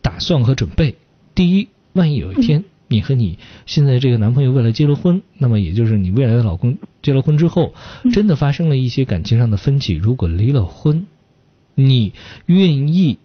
[0.00, 0.96] 打算和准备。
[1.34, 7.72] 第一，万一有一天你和你现在这个男朋友为了结了婚，那么也就是你未来的老公结了婚之后，
[8.12, 11.06] 真的发生了一些感情上的分歧，如果离了婚，
[11.76, 12.12] 你
[12.46, 13.18] 愿意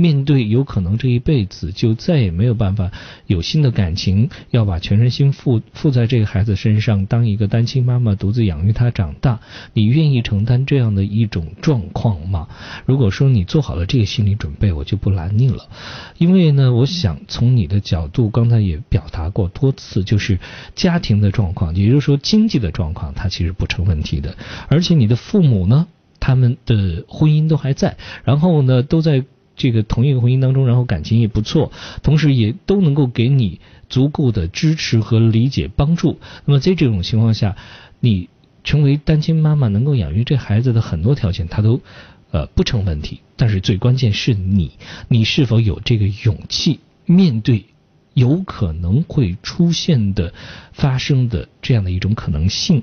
[0.00, 2.90] 面对有可能这一辈子就再也没有办法
[3.26, 9.40] 有新的感情，要把全身心付付在这个孩子身上，当一个单亲妈妈独自养育他长大，
[9.74, 12.48] 你愿意承担这样的一种状况吗？
[12.86, 15.68] 如果说你做好了这个心理准备，我就不拦你了，
[16.16, 20.38] 因为呢，我想从你的角度，刚才也表达过多次，就是
[20.74, 24.34] 家庭的状况，也就是说经济的状况，它其实不成问题的，
[24.68, 25.88] 而且你的父母呢，
[26.20, 29.24] 他们的婚姻都还在，然后呢，都在。
[29.60, 31.70] 这个同一个婚姻当中，然后感情也不错，
[32.02, 36.18] 同时也都能够给你足够的支持和理解帮助。
[36.46, 37.56] 那么在这种情况下，
[38.00, 38.30] 你
[38.64, 41.82] 成为单亲妈妈，能够养育这孩子的很多条件，它都
[42.30, 43.20] 呃不成问题。
[43.36, 44.72] 但是最关键是你，
[45.08, 47.66] 你是否有这个勇气面对
[48.14, 50.32] 有可能会出现的、
[50.72, 52.82] 发生的这样的一种可能性？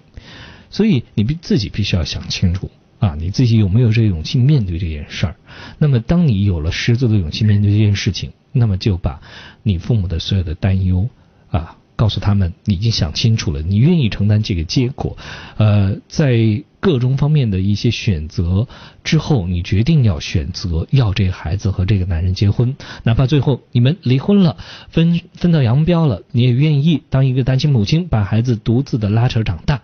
[0.69, 2.69] 所以你必自己必须要想清楚。
[2.99, 5.35] 啊，你自己有没有这个勇气面对这件事儿？
[5.77, 9.21] 那么，当你有了十足的勇气面对这件事情，那么就把
[9.61, 11.07] 你父母的所有的担忧
[11.51, 15.15] 啊，告诉他们，你已经想清楚了，你愿意承担这个结果。
[15.57, 18.67] 呃，在各种方面的一些选择
[19.03, 24.57] 之后，你决定要选择要这个孩子和这个男人结婚，哪怕最后你们离婚了，
[24.89, 29.81] 分分道扬镳了，你也愿意当一个单亲母亲，把孩子独自的拉扯长大。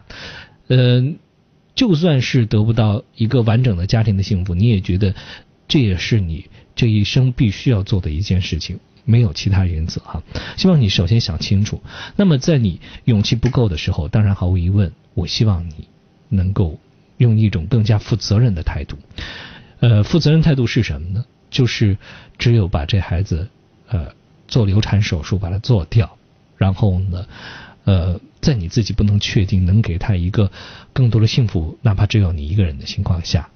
[0.68, 1.20] 嗯。
[1.76, 5.15] 就算是得不到一个完整的家庭的幸福，你也觉得
[5.67, 10.21] 这也是你这一生必须要做的一件事情，没有其他原则哈。
[10.55, 11.82] 希望你首先想清楚。
[12.15, 15.88] 那么在你勇气不够的时候，当然毫无疑问，我希望你
[16.30, 16.80] 能够
[17.17, 18.97] 用一种更加负责任的态度。
[19.80, 21.26] 呃，负责任态度是什么呢？
[21.49, 21.97] 就是
[22.38, 23.49] 只有把这孩子
[23.88, 24.13] 呃
[24.47, 26.17] 做流产手术把它做掉，
[26.57, 27.26] 然后呢。
[27.86, 30.51] 呃，在你自己不能确定能给他一个
[30.93, 33.49] 更多的幸福，哪怕只有你一个人的情况下，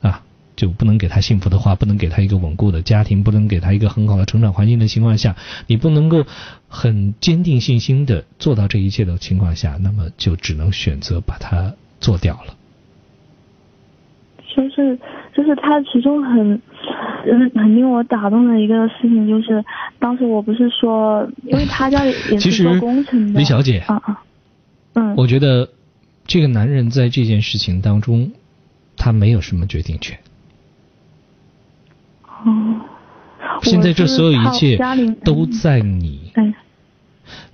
[0.00, 0.22] 啊，
[0.56, 6.24] 就不能给他幸福的话，不能给他一个稳固的家庭，不能给他一个很好的成长环境的情况下，你不能够
[6.68, 12.56] 很坚定信心的做到这一切的情况下，那么就只能选择把它做掉了。
[14.54, 14.98] 就是，
[15.34, 16.60] 就是他其中很。
[17.22, 19.62] 嗯，很令我打动的一个事情就是，
[19.98, 23.38] 当时我不是说，因为他家里也是做工程的。
[23.38, 24.22] 李小姐啊啊，
[24.94, 25.68] 嗯，我觉得
[26.26, 28.32] 这个男人在这件事情当中，
[28.96, 30.18] 他没有什么决定权。
[32.26, 32.80] 哦，
[33.62, 34.78] 现在这所有一切
[35.22, 36.32] 都在你。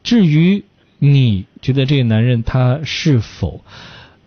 [0.04, 0.64] 至于
[1.00, 3.64] 你觉得这个男人他是否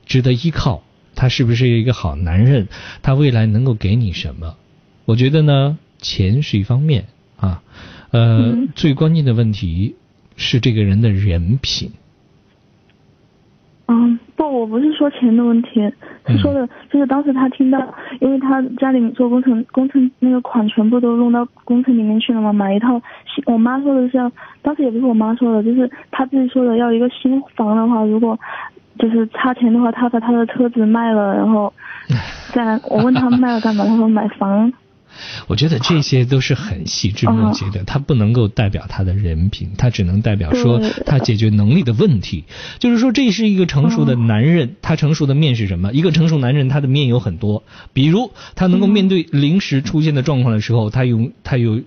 [0.05, 0.83] 值得依靠，
[1.19, 2.69] 他是不是一个好男人，
[3.01, 4.55] 他未来能够给你什么？
[5.03, 7.03] 我觉得呢，钱是一方面
[7.37, 7.61] 啊，
[8.11, 9.97] 呃，最关键的问题
[10.37, 11.91] 是这个人的人品。
[13.87, 15.69] 嗯，不，我不是说钱的问题，
[16.27, 17.77] 是说的，就是当时他听到，
[18.21, 24.31] 因为他家里面做工程，工程那个款全部都弄到工程里面去了嘛，买一套新，我妈说的是，
[24.61, 28.39] 当时也不是我妈说的，就是他自己说的，要一个新房的话，如果
[28.99, 31.73] 就是差钱的话，他把他的车子卖了，然后
[32.53, 34.71] 再我问他卖了干嘛，他说买房。
[35.47, 42.45] 我觉得这些都是很细枝末节的，它不能够代表他的人品，他只能代表说他解决能力的问题。
[42.77, 45.91] 就是说，这是一个成熟的男人，他成熟的面是什么？
[45.93, 51.81] 一个成熟男人，他的面有很多，比如他能够面对临时出现的状况的时候，他有他有。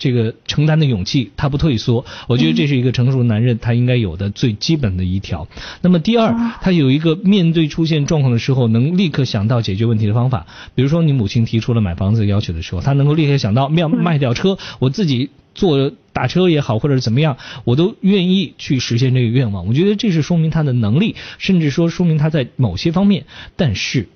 [0.00, 5.46] 这个承担的勇气，他不退缩，我觉得这是一个成熟男人他应该有的最基本的一条。
[5.82, 10.46] 那么第二，他有一个面对出现状况的时候，能立刻想到解决问题的方法。
[10.74, 19.66] 比如说你母亲提出了买房子要求的时候，他能够立刻想到卖卖掉车，我自己坐打车也好，或者怎么样，我都愿意去实现这个愿望。
[19.66, 23.26] 我觉得这是说明他的能力，甚至说说明他在某些方面。
[23.56, 24.08] 但是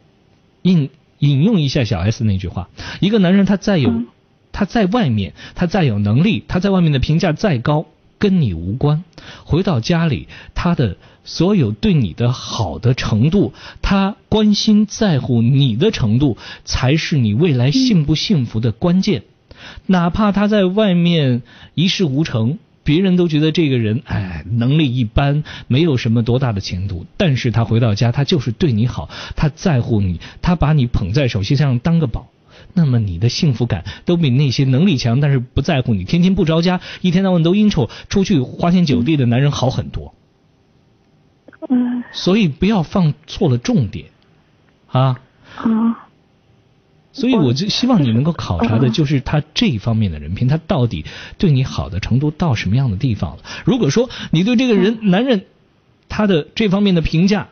[0.63, 0.89] 引
[1.19, 2.71] 引用一下小 S 那句话，
[3.01, 3.93] 一个男人他再有。
[4.55, 7.85] 他在外面，他再有能力，他在外面的评价再高，
[8.19, 9.05] 跟你无关。
[9.45, 13.53] 回到家里，他的所有对你的好的程度，
[13.83, 19.25] 他关心在乎你的程度，才是你未来幸不幸福的关键。
[19.87, 21.43] 哪怕他在外面
[21.75, 27.07] 一事无成，别人都觉得这个人哎能力一般，没有什么多大的前途。
[27.17, 32.29] 但是他回到家，他就是对你好，他在乎你，他把你捧在手心上当个宝。
[32.75, 40.15] 那么你的幸福感都比那些能力强但是不在乎你、天天不着家、一天到晚都应酬、出去花天酒地的男人好很多。
[41.69, 42.03] 嗯。
[42.13, 44.07] 所以不要放错了重点，
[44.89, 45.21] 啊。
[45.57, 46.09] 啊。
[47.13, 51.05] 所以我就希望你能够考察的就是他这一方面的人品，他到底
[51.39, 53.45] 对你好的程度到什么样的地方了？
[53.65, 55.47] 如果说你对这个人男人
[56.09, 57.51] 他的这方面的评价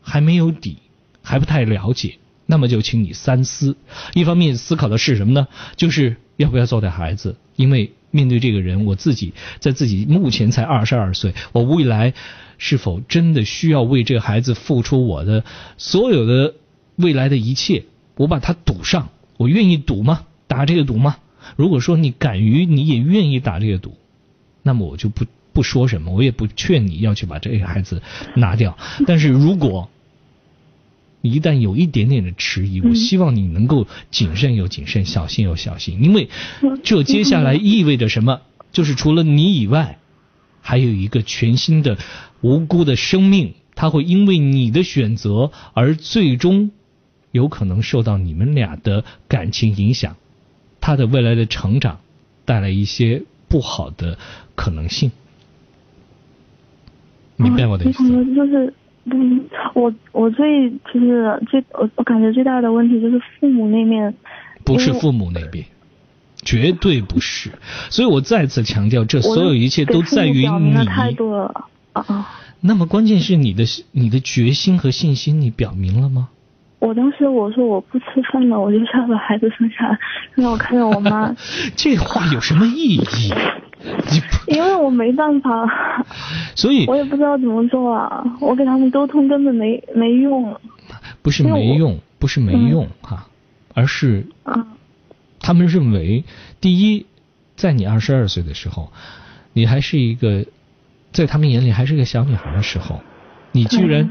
[0.00, 0.78] 还没有底，
[1.20, 2.16] 还不太了解。
[2.46, 3.76] 那么就请你三思，
[4.14, 5.48] 一方面思考的是什么呢？
[5.76, 7.36] 就是要不要做掉孩子？
[7.56, 12.14] 因为面对这个人，我自己在自己目前才二十二岁，我未来
[12.58, 15.44] 是否真的需要为这个孩子付出我的
[15.78, 16.54] 所有的
[16.96, 17.84] 未来的一切？
[18.16, 19.08] 我把它赌上，
[19.38, 20.26] 我愿意赌吗？
[20.46, 21.16] 打这个赌吗？
[21.56, 23.96] 如果说你敢于，你也愿意打这个赌，
[24.62, 28.02] 那么我就不不说什么，我也不劝你要去把这个孩子
[28.36, 28.76] 拿掉。
[29.06, 29.90] 但是如果
[31.22, 36.28] 你一旦有一点点的迟疑，我希望你能够谨慎又谨慎，小心又小心，因为
[36.82, 38.42] 这接下来意味着什么？
[38.72, 39.98] 就是除了你以外，
[40.60, 41.96] 还有一个全新的
[42.40, 46.70] 无辜的生命，他会因为你的选择而最终
[47.30, 50.16] 有可能受到你们俩的感情影响，
[50.80, 52.00] 他的未来的成长
[52.44, 54.18] 带来一些不好的
[54.56, 55.12] 可能性。
[57.36, 58.02] 明白我的意思？
[58.34, 58.74] 就是。
[59.04, 64.14] 嗯，我我最就是最我我感觉最大的问题就是父母那面，
[64.64, 65.64] 不是父母那边，
[66.42, 67.50] 绝对不是。
[67.90, 70.84] 所以我再次强调，这所有一切都在于你。
[70.86, 72.28] 太多了啊！
[72.60, 76.28] 那么关键是你的你的决心和信心，你表明了吗？
[76.78, 79.98] 我当时我说我不吃饭了，我就想把孩子生下来，
[80.34, 81.34] 让我看到我妈。
[81.74, 83.32] 这话有什么意义？
[84.48, 86.04] 因为我没办法，
[86.54, 88.24] 所以我也不知道怎么做啊！
[88.40, 90.58] 我给他们沟通根本没没用。
[91.22, 93.28] 不是没用，不是没用哈，
[93.74, 94.26] 而是
[95.40, 96.24] 他们认为，
[96.60, 97.06] 第一，
[97.56, 98.92] 在你二十二岁的时候，
[99.52, 100.44] 你还是一个，
[101.12, 103.00] 在他们眼里还是个小女孩的时候，
[103.52, 104.10] 你居然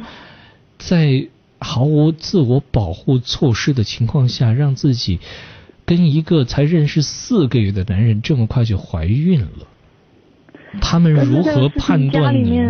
[0.77, 1.27] 在
[1.60, 5.19] 毫无自我保护措施的情况下，让自己。
[5.91, 9.68] 跟一个才认识四个月的男人这么快就怀孕了，
[10.80, 12.61] 他们如何判断你？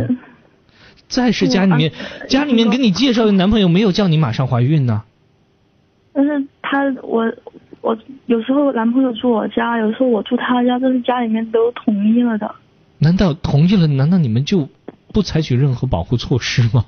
[1.07, 1.91] 再是家里面，
[2.27, 5.03] 家里面给你介绍的男朋友没有叫你马上怀孕呢。
[6.13, 7.31] 但是他我
[7.81, 7.95] 我
[8.25, 12.55] 有时候男朋友住我家，有时候我住他家，这是家里面都同意了的。
[12.97, 13.85] 难道同意了？
[13.85, 14.67] 难道你们就
[15.13, 16.85] 不采取任何保护措施吗？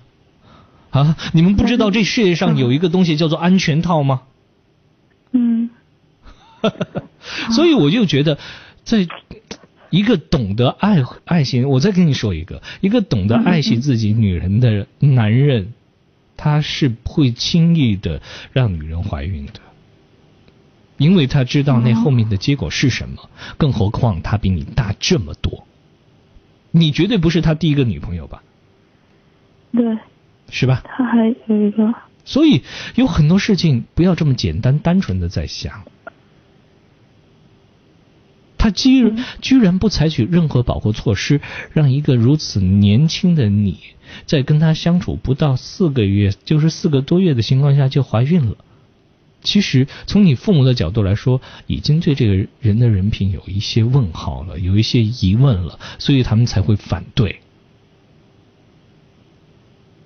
[0.89, 4.23] 啊，你们不知道这世界上有一个东西叫做安全套吗？
[5.31, 5.69] 嗯。
[7.52, 8.38] 所以我就觉得，
[8.84, 9.07] 在
[9.90, 15.73] 一个懂得爱爱惜，我再跟你说一个，一个懂得爱惜自己女人的男人，
[16.35, 18.22] 他是不会轻易的
[18.52, 19.60] 让女人怀孕的，
[20.98, 23.30] 因为他知道那后面的结果是什么。
[23.57, 25.68] 更何况他比你大这么多，
[26.72, 28.41] 你绝对不是他第一个女朋友吧？
[29.73, 29.98] 对，
[30.49, 30.81] 是吧？
[30.84, 31.94] 他还有一个。
[32.26, 32.64] 所以
[32.95, 35.84] 有很多事情不要这么简单单纯的在想。
[38.64, 41.41] 他居然居然不采取任何保护措施，
[41.73, 43.77] 让一个如此年轻的你，
[44.26, 48.56] 在跟他相处不到四个月，就是四个多月的情况下就怀孕了。
[49.41, 57.41] 其实从你父母的角度来说，已经对这个人的人品有一些问号了，有一些疑问了，所以他们才会反对。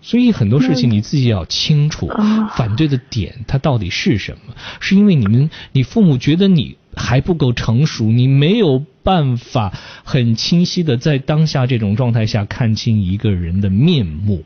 [0.02, 2.08] 所以很多事情你自己要清楚，
[2.56, 4.56] 反对的点它到底是什么？
[4.80, 6.78] 是因为你们，你父母觉得你。
[6.98, 9.72] 还不够成熟，你没有办法
[10.04, 14.44] 很清晰的在当下这种状态下看清一个人的面目，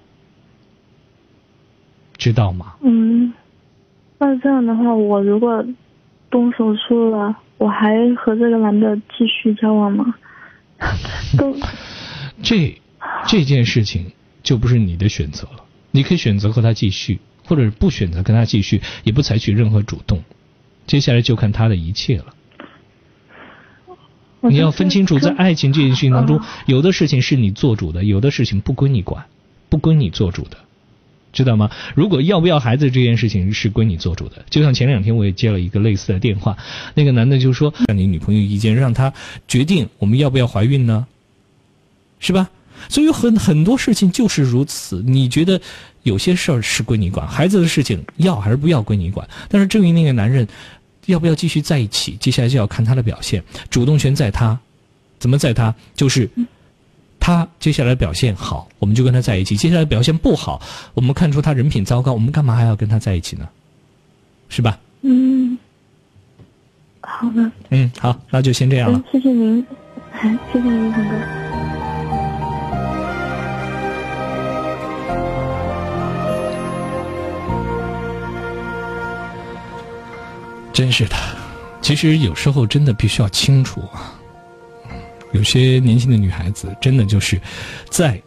[2.18, 2.76] 知道吗？
[2.82, 3.34] 嗯，
[4.20, 5.66] 那这样的话，我如果
[6.30, 10.14] 动手术了，我还和这个男的继续交往吗？
[11.38, 11.56] 都，
[12.44, 12.80] 这
[13.28, 14.12] 这件事情
[14.44, 15.66] 就不是你的选择了。
[15.92, 20.24] 你可以选择和他继续，或者不选择跟他继续，也不采取任何主动。
[20.88, 22.34] 接下来就看他的一切了。
[24.42, 29.26] 你要分清楚，在爱情这件事情当中，有的事情是你做主的，有的事情不归你管，
[29.70, 30.58] 不归你做主的，
[31.32, 31.70] 知道吗？
[31.94, 36.58] 如果要不要孩子这件事情是归你做主的，就像前两天我也接了一个类似的电话，
[36.96, 39.14] 那个男的就说让你女朋友意见，让他
[39.48, 41.06] 决定我们要不要怀孕呢，
[42.20, 42.50] 是吧？
[42.90, 45.04] 所以很很多事情就是如此。
[45.06, 45.62] 你觉得
[46.02, 50.48] 有些事儿是归你管，孩子的事情要还是不要归你管，但是至于那个男人。
[51.12, 52.18] 要不要继续在一起？
[52.20, 54.58] 接下来就要看他的表现，主动权在他，
[55.20, 55.74] 怎么在他？
[55.96, 56.30] 就是
[57.20, 60.62] 他接下来表现好，我们就跟他在一起；接下来表现不好，
[60.96, 63.48] 我们看出他人品糟糕，我们干嘛还要跟他在一起呢？
[64.50, 64.80] 是吧？
[65.02, 65.58] 嗯，
[67.02, 67.52] 好的。
[67.70, 69.04] 嗯，好，那就先这样了。
[69.12, 69.66] 谢谢您，
[70.52, 71.51] 谢谢您，鹏哥。
[80.82, 81.16] 真是的，
[81.80, 84.20] 其实有时候真的必须要清楚啊。
[85.32, 87.40] 有些年轻的女孩子，真的就是
[87.92, 88.20] 在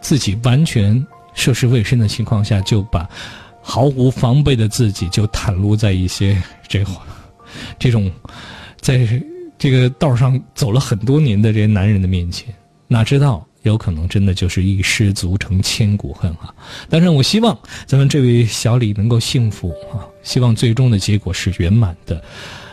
[0.00, 3.06] 自己完全涉世未深的情况下，就把
[3.60, 6.82] 毫无防备的自己就袒露在一些这
[7.78, 8.10] 这种
[8.80, 9.06] 在
[9.58, 12.48] 这个道上走了很多年的这些男人的面前，
[12.86, 16.52] 哪知道有可能真的就是一失足成千古恨啊！
[16.88, 22.20] 当然，我希望咱们这位小李能够幸福啊，希望最终的结果是圆满的。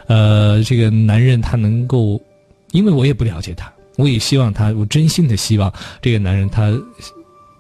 [0.08, 2.20] 呃，这个男人他能够，
[2.72, 6.72] 因为我也不了解他，我也希望他，我真心的希望这个男人他。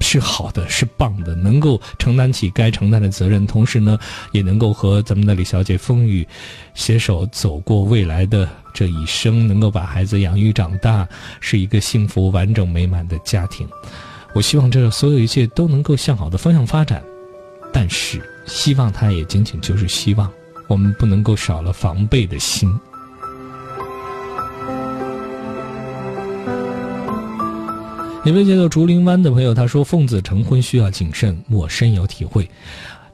[0.01, 3.97] 是好的，是棒的，能够承担起该承担的责任，同时呢，
[4.31, 6.27] 也能够和咱们的李小姐风雨
[6.73, 11.07] 携手走过未来的这一生，能够把孩子养育长大，
[11.39, 13.67] 是一个幸福、完整、美满的家庭。
[14.33, 17.01] 我希望这所有一切都能够向好的方向发展，
[17.71, 20.29] 但是希望它也仅仅就是希望，
[20.67, 22.69] 我们不能够少了防备的心。
[28.25, 32.49] 一位叫做竹林湾的朋友，他说：“奉子成婚需要谨慎，我深有体会。”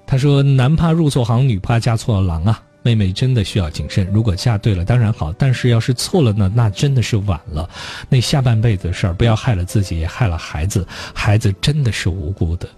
[0.07, 2.63] 他说：“男怕入错行，女怕嫁错郎啊！
[2.81, 4.07] 妹妹真的需要谨慎。
[4.13, 7.69] 如果嫁对了，当然好；但是要是错了呢，那真的是晚了。
[8.07, 10.87] 那下半辈子的事儿，不要害了自己，也害了孩子。
[11.13, 12.69] 孩子真的是无辜的。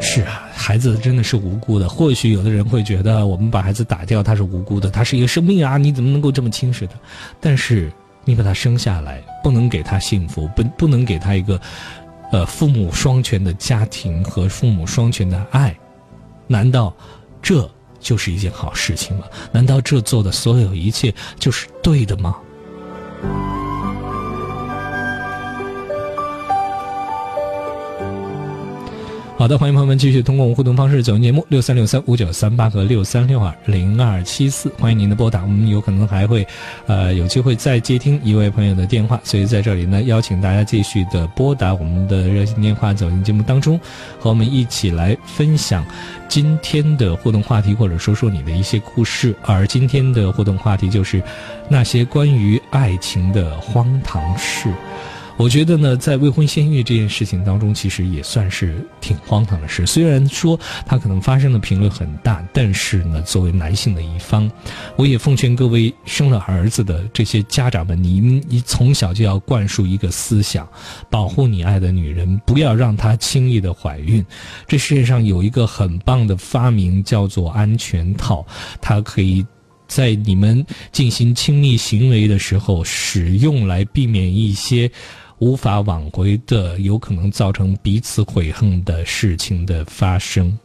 [0.00, 1.88] 是啊，孩子真的是无辜的。
[1.88, 6.94] 或许有的人会觉得，我们把孩子打掉，他是无辜的，他是一个生命啊，你怎么能够这么轻视他？
[7.40, 7.88] 但是。”
[8.24, 11.60] 你把他生下来，不能给他幸福，不不能给他一个，
[12.30, 15.76] 呃，父母双全的家庭和父母双全的爱，
[16.46, 16.94] 难道
[17.40, 17.68] 这
[17.98, 19.24] 就是一件好事情吗？
[19.50, 22.36] 难道这做的所有一切就是对的吗？
[29.42, 36.46] 好的，欢迎朋友们继续通过我们互动方式走进节目六三六三五九三八和六三六二零二七四，欢迎您的拨打，我们有可能还会，
[36.86, 43.76] 呃，有机会再接听一位朋友的电话，所以在这里呢，邀请大家继续的拨打我们的热线电话走进节目当中，
[44.20, 45.84] 和我们一起来分享
[46.28, 49.34] 今天的互动话题，或者说说你的一些故事。
[49.42, 51.20] 而今天的互动话题就是
[51.68, 54.72] 那些关于爱情的荒唐事。
[55.38, 59.84] 我觉得呢，在未婚先孕这件事情当中，其实也算是挺荒唐的事。
[59.86, 64.50] 虽然说它可能发生的频率很大，但是呢，作为男性的一方，
[64.96, 70.68] 我也奉劝各位生了儿子的这些家长们，你你从小就要灌输一个思想：
[71.10, 74.24] 保护你爱的女人，不要让她轻易的怀孕。
[74.68, 78.46] 这世界上有一个很棒的发明，叫做安全套，
[78.80, 79.44] 它可以
[79.88, 84.88] 在你们进行亲密行为的时候使用，来避免一些。
[85.42, 90.56] 无法挽回的，有可能造成彼此悔恨的事情的发生。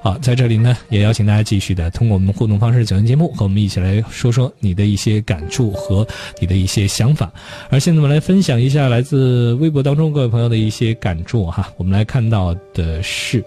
[0.00, 6.06] 好，在这里呢，也邀请大家继续的通过我们互动方式走进节目，和我们一起来说说你的一些感触和
[6.38, 7.28] 你的一些想法。
[7.70, 11.68] 而现在我们来分享一下来自微博当中各位朋友的一些感触哈。
[11.76, 13.44] 我们来看到的是。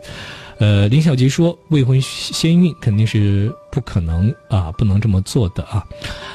[0.58, 5.84] 呃，林小吉说未婚先孕肯定是不可能啊，不能这么做的啊。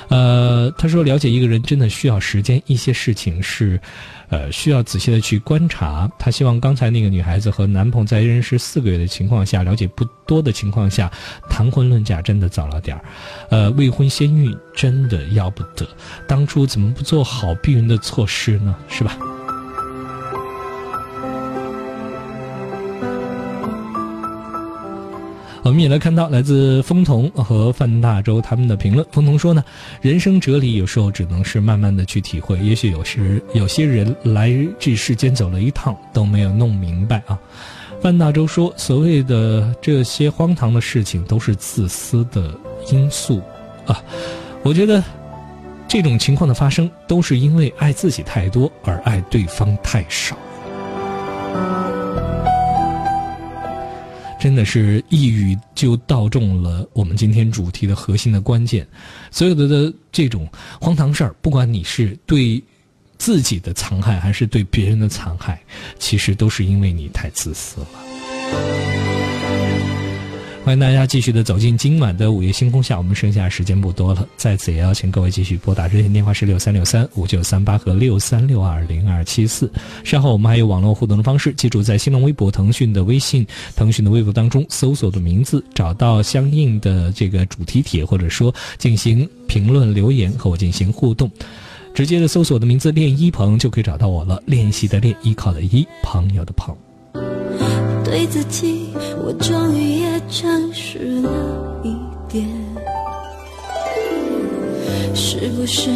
[0.09, 3.81] 呃，他说了解一个人真的需要时间，一些事情是，
[4.29, 6.11] 呃，需要仔细的去观察。
[6.19, 11.11] 他希望刚才那个女孩子和男朋友在认识四个月的情况下，了解不多的情况下，
[11.49, 13.05] 谈婚论嫁真的早了点儿。
[13.49, 15.89] 呃，未婚先孕真的要不得，
[16.29, 18.77] 当初怎么不做好避孕的措施呢？
[18.89, 19.17] 是吧？
[25.63, 29.07] 我们也来看到来自风童和范大洲他们的评论。
[29.13, 29.63] 风童说呢，
[30.01, 37.39] 人生哲理有时候只能是慢慢的去体会，也许有时有些人来这世间走了一趟都没有弄明白啊。
[38.01, 42.55] 范大洲说，所谓的这些荒唐的事情都是自私的
[42.91, 43.43] 因素
[43.87, 44.03] 啊。
[44.63, 45.03] 我觉得
[45.87, 50.37] 这种情况的发生都是因为爱自己太多而爱对方太少。
[54.41, 58.89] 真的是一语就道中了我们今天主题的核心的关键。
[59.31, 60.49] 所有的的这种
[60.81, 62.61] 荒唐事儿，不管你是对
[63.19, 65.61] 自己的残害，还是对别人的残害，
[65.99, 69.10] 其实都是因为你太自私了。
[70.63, 79.73] 欢迎大家继续的走进今晚的午夜星空下，我们剩下时间不多了，在此也邀请各位继续拨打热线电话是六三六三五九三八和六三六二零二七四。
[80.05, 91.29] 稍后我们还有网络互动的方式，记住在新浪微博、腾讯的微信、腾讯的微博当中搜索的名字，找到相应的这个主题帖，或者说进行评论留言和我进行互动。
[91.95, 94.41] 直接的搜索的名字“练一鹏”就可以找到我了。
[94.47, 96.77] 练习的练，依靠的依，朋友的朋。
[98.11, 98.89] 对自己，
[99.25, 101.31] 我终于也诚实了
[101.85, 101.95] 一
[102.29, 102.45] 点。
[105.15, 105.91] 是不是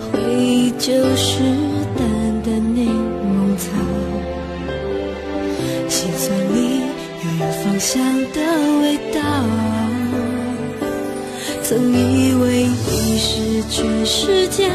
[0.00, 1.38] 回忆就是
[1.96, 2.90] 淡淡柠
[3.22, 3.70] 檬草？
[5.88, 6.80] 心酸里
[7.22, 8.02] 又有芳香
[8.32, 8.40] 的
[8.82, 9.20] 味道。
[11.62, 12.66] 曾以为。
[13.06, 14.68] 你是全世界，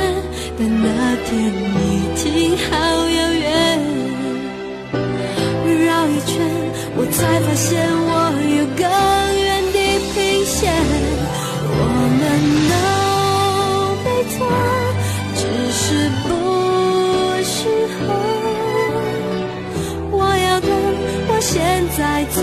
[0.58, 0.88] 但那
[1.26, 2.78] 天已经好
[3.10, 3.80] 遥远。
[5.86, 8.12] 绕一圈，我才发现我
[8.58, 8.84] 有更
[9.40, 9.78] 远地
[10.14, 10.58] 平线。
[11.72, 11.74] 我
[12.20, 12.22] 们
[12.70, 12.74] 都
[14.04, 14.38] 没错，
[15.36, 15.42] 只
[15.72, 15.80] 是
[16.26, 16.28] 不
[17.44, 17.58] 适
[17.96, 17.98] 合。
[20.12, 20.70] 我要等，
[21.30, 21.54] 我现
[21.96, 22.38] 在才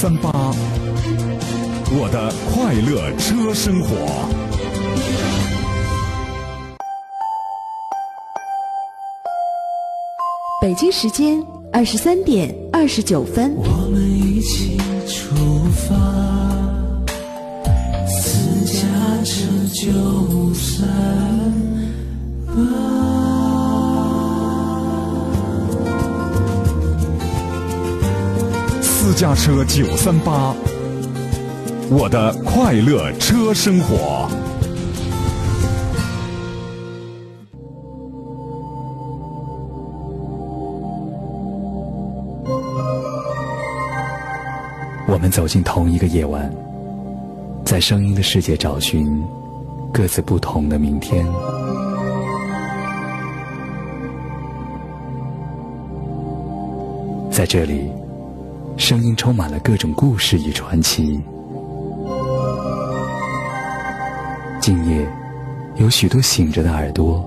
[0.00, 0.30] 三八，
[1.92, 3.86] 我的快乐车生活。
[10.62, 13.54] 北京时间二十三点二十九分。
[13.56, 15.34] 我们一起出
[15.86, 15.94] 发，
[29.20, 30.54] 家车九三八，
[31.90, 34.26] 我的快乐车生活。
[45.06, 46.50] 我们走进同一个夜晚，
[47.62, 49.22] 在声音的世界找寻
[49.92, 51.26] 各自不同的明天。
[57.30, 57.92] 在这里，
[58.76, 61.20] 声音充满了各种故事与传奇。
[64.60, 65.06] 今夜，
[65.76, 67.24] 有许多醒着的耳朵，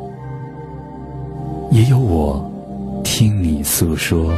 [1.72, 2.52] 也有我
[3.04, 4.34] 听你诉说。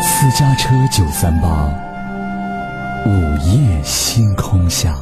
[0.00, 1.72] 私家车九三八，
[3.06, 3.10] 午
[3.46, 4.96] 夜星空下。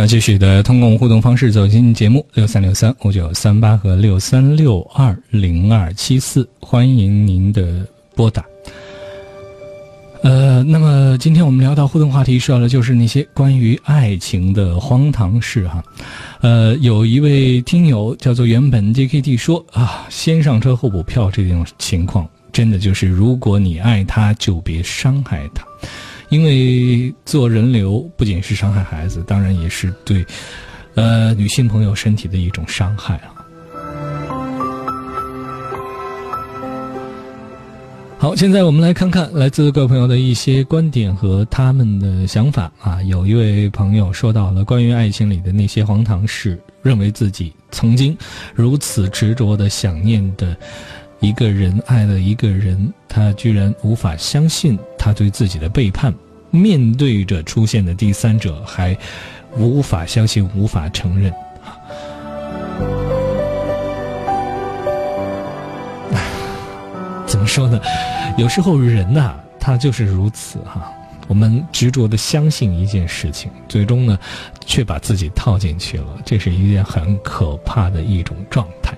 [0.00, 8.42] 欢迎各位朋友继续的通过互动方式走进节目六三六三五九三八和六三六二零二七四，欢迎您的拨打。
[10.22, 15.84] 呃，那么今天我们聊到互动话题，说到的就是那些关于爱情的荒唐事哈。
[16.40, 25.62] 呃，有一位听友叫做原本 JKT 说啊，先上车后补票这种情况，真的就是如果你爱他，就别伤害他。
[26.30, 30.24] 因为做人流不仅是伤害孩子，当然也是对，
[30.94, 33.34] 呃，女性朋友身体的一种伤害啊。
[38.16, 43.02] 好，现在我们来看看来自各位朋友的一些观点和他们的想法啊。
[43.04, 48.16] 有一位朋友说到了关于爱情里的那些荒唐事，认为自己曾经
[48.54, 50.54] 如此执着的想念的
[51.20, 56.12] 一个人，爱了一个人，他居然无法相信他对自己的背叛，
[56.50, 58.96] 面对着出现的第三者还
[59.56, 61.30] 无法相信，无法承认。
[67.26, 67.78] 怎么说呢？
[68.38, 70.90] 有时候人呐、他就是如此哈、
[71.28, 74.18] 我们执着的相信一件事情，最终呢，
[74.64, 78.96] 却把自己套进去了，这是一件很可怕的一种状态。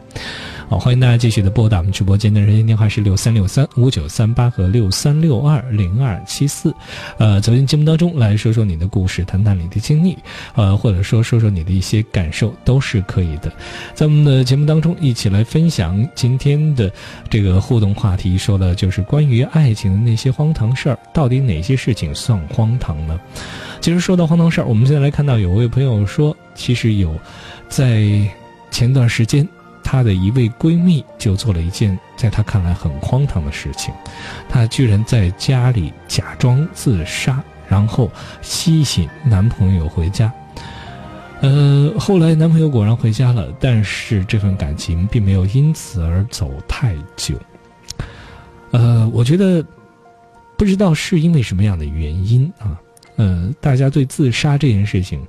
[0.72, 6.74] 好，欢迎大家继续的拨打我们直播间的热线电话是六三六三五九三八和六三六二零二七四，
[7.18, 10.16] 呃，走进节目当中来说说你的故事，谈谈你的经历，
[10.54, 13.52] 呃，或者说说说你的一些感受都是可以的。
[13.92, 16.90] 在我们的节目当中，一起来分享今天的
[17.28, 23.20] 这个互动话题，说的就是关于爱情的那些荒唐事儿，到底哪些事情算荒唐呢？
[23.82, 27.14] 其实说到荒唐事儿，我们现在来看到有位朋友说，其实有
[27.68, 28.26] 在
[28.70, 29.46] 前段时间。
[29.92, 33.92] 她的一位闺蜜就做了一件在她看来很荒唐的事情，
[34.48, 38.10] 她居然在家里假装自杀，然后
[38.40, 40.32] 吸引男朋友回家。
[41.42, 47.38] 呃，后来男朋友果然回家了，但是这份感情并没有因此而走太久。
[48.70, 49.62] 呃，我觉得
[50.56, 52.80] 不知道是因为什么样的原因啊，
[53.16, 55.22] 呃，大家对自杀这件事情，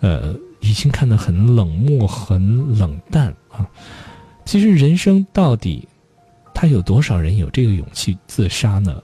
[0.00, 3.68] 呃，已经看得很冷漠、很冷淡啊。
[4.46, 5.86] 其实人生到底，
[6.54, 9.02] 他有多少人有这个勇气自杀呢？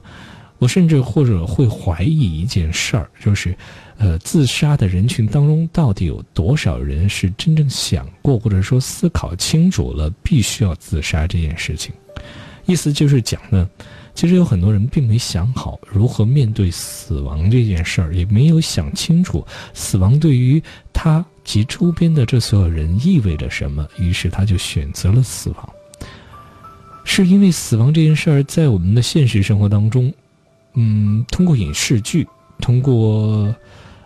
[0.59, 3.57] 我甚至或者会怀疑一件事儿，就是，
[3.97, 11.93] 呃，自杀的人群当中，到底有多少人是真正想过或者说思考清楚了必须要自杀这件事情？
[12.67, 13.71] 意思就是讲呢，
[14.19, 20.61] 其实有很多人并没想好如何面对死亡这件事儿，也没有想清楚死亡对于
[20.93, 21.25] 他。
[21.45, 23.87] 及周边的这所有人意味着什么？
[23.97, 25.69] 于是他就选择了死亡。
[27.05, 30.13] 是因为死亡这件事儿在我们的现实生活当中，
[30.75, 32.27] 嗯，通过影视剧，
[32.61, 33.55] 通过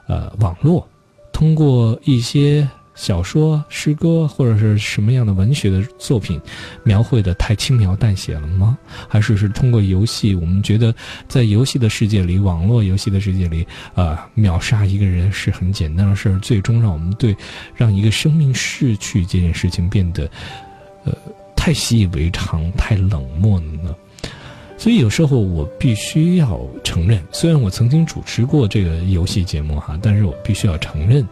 [0.07, 0.87] 呃网络，
[1.33, 2.69] 通过一些。
[2.95, 6.41] 小说、诗歌或者是什么样的文学的作品，
[6.85, 8.77] 描绘的太轻描淡写了吗？
[9.09, 10.95] 还是是通过游戏，我们觉得
[11.27, 17.35] 在游戏的世界里，网络游戏的世界里，啊，秒杀一个人是很简单的事儿，最终让我们对
[17.75, 20.31] 让一个生命逝去这件事情变得，
[21.05, 21.13] 呃，
[21.57, 23.95] 太习以为常、太冷漠了呢？
[24.77, 31.27] 所以有时候我必须要承认，虽然我曾经主持过这个游戏节目哈，但是我必须要承认。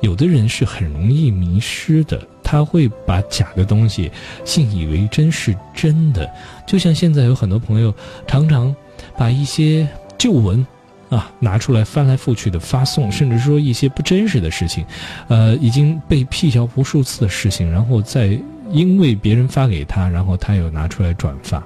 [0.00, 4.10] 有的人是很容易迷失的，他会把假的东西
[4.44, 6.30] 信以为真是真的。
[6.66, 7.92] 就像现在有很多朋友
[8.26, 8.74] 常常
[9.16, 10.64] 把一些旧闻
[11.08, 14.84] 啊拿出来翻来覆去的发送，甚至说一些不真实的事情，
[15.26, 18.38] 呃，已经被辟谣无数次的事情，然后再
[18.70, 21.60] 因为别人发给他，然后他又拿出来转发。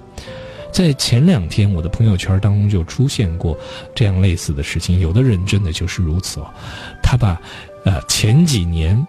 [0.73, 3.59] 在前两天，我的朋友圈当中就出现过
[3.95, 5.01] 这样类似的事情。
[5.01, 6.47] 有的人真的就是如此哦，
[7.03, 7.39] 他把。
[7.85, 9.07] 呃，前几年，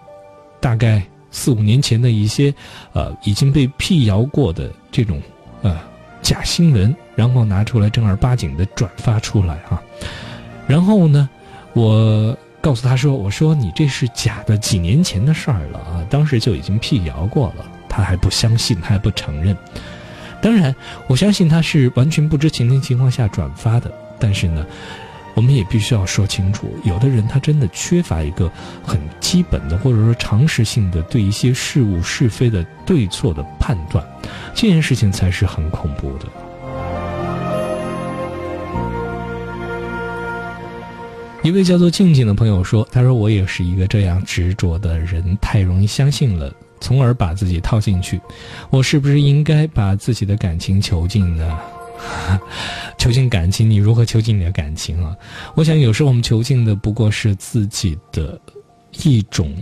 [0.60, 2.52] 大概四五年前的一些，
[2.92, 5.20] 呃，已经被辟谣过的这种
[5.62, 5.78] 呃
[6.22, 9.80] 假新闻，然后拿出来正儿八经的转发出来哈。
[10.66, 11.28] 然后呢，
[11.72, 19.56] 我告诉他说：“我说你这是假的，几年前的事儿了啊，当时就已经辟谣过了。”他还不相信，他还不承认。
[20.42, 20.74] 当然，
[21.06, 24.66] 我相信他是完全不知情的情况下转发的，但是呢。
[25.34, 28.50] 我们也必须要说清楚，有的人他真的缺乏一个
[28.82, 34.04] 很基本的，或者说常识性的对一些事物是非的对错的判断，
[34.54, 36.26] 这件事情才是很恐怖的。
[41.42, 46.50] 一位叫做静静的朋友说：“他说我也是一个这样执着的人，太容易相信了，
[46.80, 48.18] 从而把自己套进去。
[48.70, 51.58] 我是不是应该把自己的感情囚禁呢？”
[52.98, 55.16] 囚禁感情，你如何囚禁你的感情啊？
[55.54, 58.40] 我想有时候我们囚禁的不过是自己的
[59.02, 59.54] 一种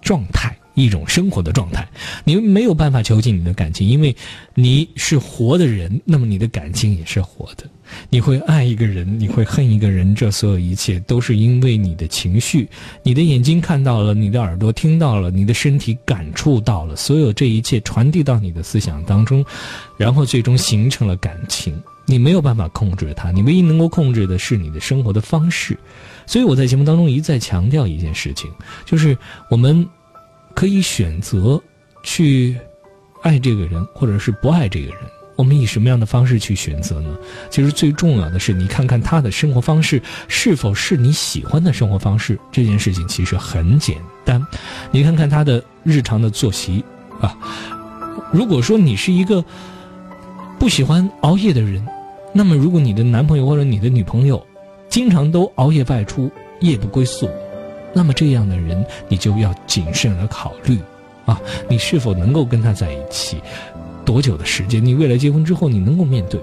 [0.00, 0.56] 状态。
[0.74, 1.86] 一种生活的状态，
[2.24, 4.14] 你没有办法囚禁你的感情，因为
[4.54, 7.64] 你是活的人，那么你的感情也是活的。
[8.08, 12.66] 你会爱一个人，你会恨一个人，这所有一切都是因为你的情绪，
[13.02, 19.44] 你的眼睛看到了，你的耳朵听到了，你的身体感触到了，所有这一切传递到你的思想当中，
[19.98, 21.78] 然后最终形成了感情。
[22.06, 25.78] 你没有办法控制它，你唯一能够控制的是你的生活的方式。
[26.26, 28.50] 所以我在节目当中一再强调一件事情，
[28.86, 29.14] 就是
[29.50, 29.86] 我们。
[30.62, 31.60] 可以选择
[32.04, 32.56] 去
[33.22, 34.96] 爱这个人，或者是不爱这个人。
[35.34, 37.18] 我们以什么样的方式去选择呢？
[37.50, 42.38] 其实最重要的是，你看看他的生活方式是否是你喜欢的生活方式。
[42.52, 44.40] 这件事情其实很简单，
[44.92, 46.84] 你看看他的日常的作息
[47.20, 47.36] 啊。
[48.32, 49.44] 如果说你是一个
[50.60, 51.84] 不喜欢熬夜的人，
[52.32, 54.46] 那么如果你的男朋友或者你的女朋友
[54.88, 56.30] 经常都熬夜外出，
[56.60, 57.28] 夜不归宿。
[57.94, 60.78] 那么这样的人，你就要谨慎的考虑，
[61.24, 63.40] 啊，你是否能够跟他在一起，
[64.04, 64.84] 多久的时间？
[64.84, 66.40] 你未来结婚之后，你能够面对？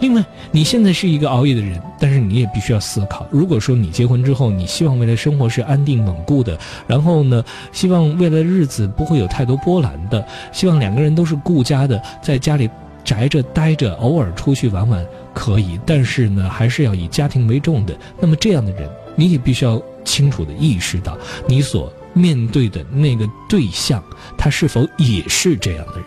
[0.00, 0.64] 另外，你。
[0.64, 6.58] 现在是一个熬夜的人，但是你也必须要思考，如果说你结婚之后，你希望未来生活是安定稳固的，
[6.88, 12.68] 然后呢，希望未来的日子不会有太多波澜的，希望两个人都是顾家的，在家里
[13.04, 17.96] 宅着待着，偶尔出去玩玩可以，但是呢，还是要以家庭为重的。
[18.20, 24.02] 那么这样的人，你也必须要清楚的意识到，你所面对的那个对象，
[24.38, 26.06] 他是否也是这样的人。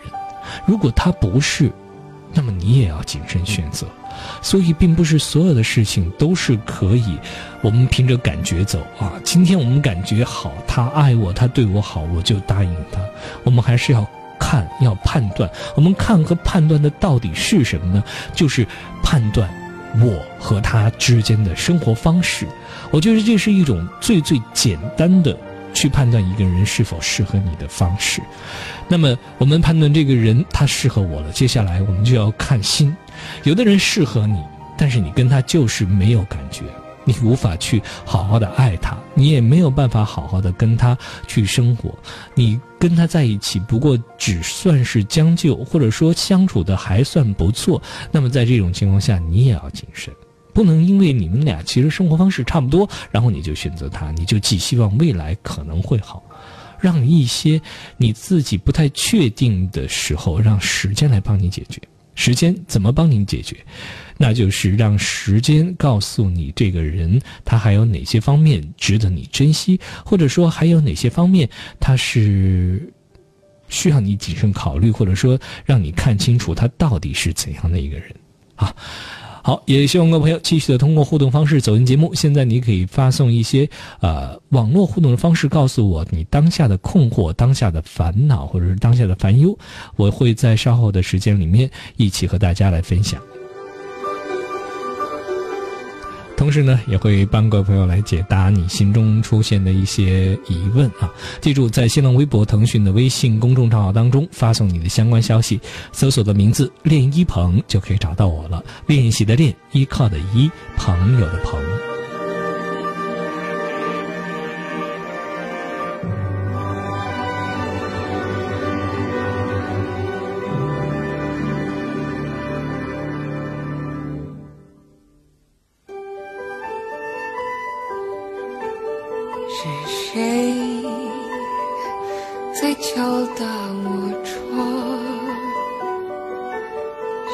[0.66, 1.70] 如果他不是，
[2.34, 3.86] 那么你也要谨慎选择。
[4.42, 7.16] 所以，并不是所有的事情都是可以
[7.62, 9.12] 我们凭着感觉走啊。
[9.24, 13.00] 今天我们感觉好，他爱我，他对我好，我就答应他。
[13.44, 14.06] 我们还是要
[14.38, 15.48] 看，要判断。
[15.76, 18.02] 我们看和判断的到底是什么呢？
[18.34, 18.66] 就是
[19.02, 19.48] 判断
[20.00, 22.46] 我和他之间的生活方式。
[22.90, 25.36] 我觉得这是一种最最简单的。
[25.72, 28.20] 去判断一个人是否适合你的方式，
[28.88, 32.94] 那么我们判断这个人他适合我了，接下来我们就要看心。
[33.44, 34.42] 有的人适合你，
[34.76, 36.64] 但是你跟他就是没有感觉，
[37.04, 40.98] 你无法去好好的爱他，你也没有办法好好的跟他
[41.28, 41.96] 去生活。
[42.34, 47.80] 你跟他在一起，不过只算是将就，或者说相处的还算不错。
[48.10, 50.12] 那么在这种情况下，你也要谨慎。
[50.52, 56.22] 不能因为你们俩其实生活方式差不多，然后你就选择他，你就寄希望未来可能会好，
[56.80, 57.60] 让一些
[57.96, 61.80] 你自己不太确定的时候，让时间来帮你解决。
[62.16, 63.56] 时间怎么帮你解决？
[64.18, 71.48] 那就是让时间告诉你这个人他还有哪些方面值得你珍惜，或者说还有哪些方面
[71.78, 72.92] 他是
[73.70, 78.14] 需要你谨慎考虑，或者说让你看清楚他到底是怎样的一个人
[78.56, 78.74] 啊。
[79.42, 82.14] 好，也希望各位朋友继续的通过互动方式走进节目。
[82.14, 83.68] 现在你可以发送一些
[84.00, 89.56] 呃网络互动的方式，告诉我你当下的困惑、当下的烦恼或者是当下的烦忧，
[89.96, 93.20] 我会在稍后的时间里面一起和大家来分享。
[96.40, 101.12] 同时呢，也会帮各位朋友来解答你心中出现的一些疑问啊！
[101.42, 105.60] 记住，在新浪微博、腾讯的微信公众账号当中发送你的相关消息，
[105.92, 108.64] 搜索的名字“练一鹏”就可以找到我了。
[108.86, 111.79] 练习的练，依靠的依，朋友的朋。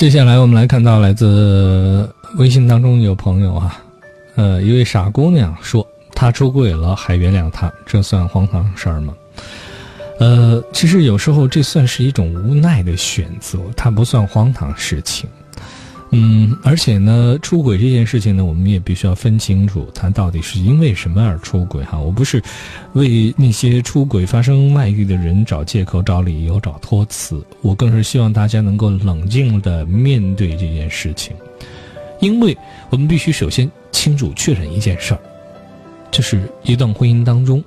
[0.00, 2.08] 接下来我们来看到来自
[2.38, 3.84] 微信当中有朋友啊，
[4.34, 9.14] 呃，一位傻姑娘说她出轨了还原谅他，这算荒唐事儿吗？
[10.18, 15.28] 呃，其实有时候这算是一种无奈的选择，它不算荒唐事情。
[16.12, 22.00] 嗯，而且呢，出轨这件事情呢，我们也必须要分清楚，他到底是因为什么而出轨哈。
[22.00, 22.42] 我不是
[22.94, 31.32] 为那些出轨发生外遇的人找借口、找理由、找托词，我更是希望大家能够冷静的面对这件事情，
[32.18, 32.58] 因为
[32.90, 35.20] 我们必须首先清楚确认一件事儿，
[36.10, 37.62] 就是一段婚姻当中，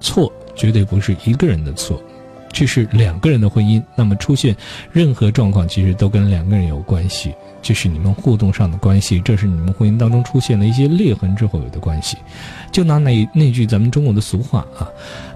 [0.00, 2.02] 错绝对不是一个人的错。
[2.52, 4.54] 这是两个人的婚姻，那么出现
[4.92, 7.32] 任何状况，其实都跟两个人有关系。
[7.62, 12.16] 这是你们互动上的关系，这是你们婚姻当中出现了一些裂痕之后有的关系。
[12.72, 14.88] 就拿那那句咱们中国的俗话啊，“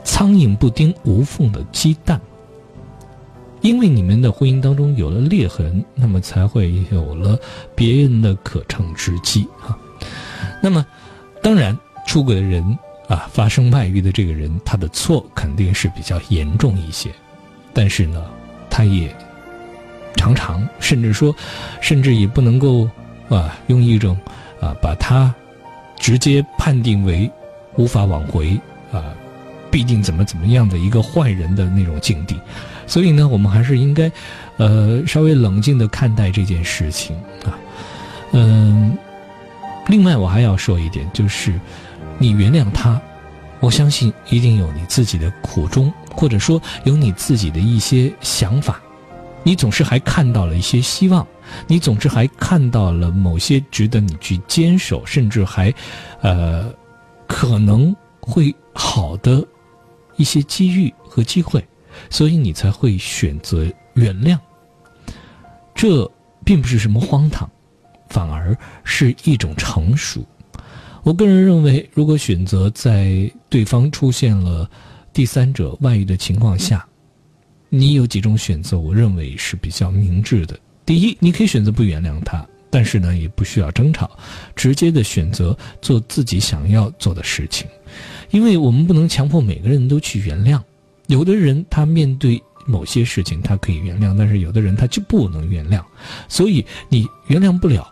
[0.02, 2.20] 苍蝇不叮无缝的鸡蛋”。
[3.62, 7.38] 因为你们的婚姻当中有了裂痕，那么才会有了
[7.74, 9.78] 别人的可乘之机啊。
[10.62, 10.84] 那么，
[11.42, 12.78] 当然出轨的人。
[13.06, 17.10] 啊，发生外遇的这个人，他的错肯定是比较严重一些，
[17.74, 18.24] 但是呢，
[18.70, 19.14] 他也
[20.16, 21.34] 常常，甚至说，
[21.82, 22.88] 甚至也不能够
[23.28, 24.16] 啊，用一种
[24.58, 25.34] 啊，把他
[25.98, 27.30] 直接判定为
[27.76, 28.58] 无法挽回
[28.90, 29.12] 啊，
[29.70, 32.40] 必定怎么怎么样的一个坏人的那种境地。
[32.86, 34.10] 所以呢，我们还是应该
[34.56, 37.14] 呃稍微冷静的看待这件事情
[37.44, 37.52] 啊。
[38.32, 38.96] 嗯，
[39.88, 41.52] 另外我还要说一点，就是。
[42.18, 43.00] 你原谅他，
[43.60, 48.80] 我相信一定有你自己的苦衷，或者说有你自己的一些想法。
[49.42, 51.26] 你总是还看到了一些希望，
[51.66, 55.74] 你总是还看到了某些值得你去坚守，甚至还，
[56.22, 56.72] 呃，
[57.26, 59.46] 可能会好的
[60.16, 61.62] 一些机遇和机会，
[62.08, 64.38] 所以你才会选择原谅。
[65.74, 66.10] 这
[66.42, 67.46] 并不是什么荒唐，
[68.08, 70.24] 反而是一种成熟。
[71.04, 74.68] 我个人认为，如果选择在对方出现了
[75.12, 76.82] 第三者外遇的情况下，
[77.68, 80.58] 你有几种选择，我认为是比较明智的。
[80.86, 84.10] 第一，你可以选择不原谅他，但是呢，也不需要争吵，
[84.56, 87.66] 直接的选择做自己想要做的事情，
[88.30, 90.58] 因为我们不能强迫每个人都去原谅。
[91.08, 95.84] 有的人他面对某些事情他可以原谅，但是有的人他就不能原谅，
[96.30, 97.86] 所以你原谅不了，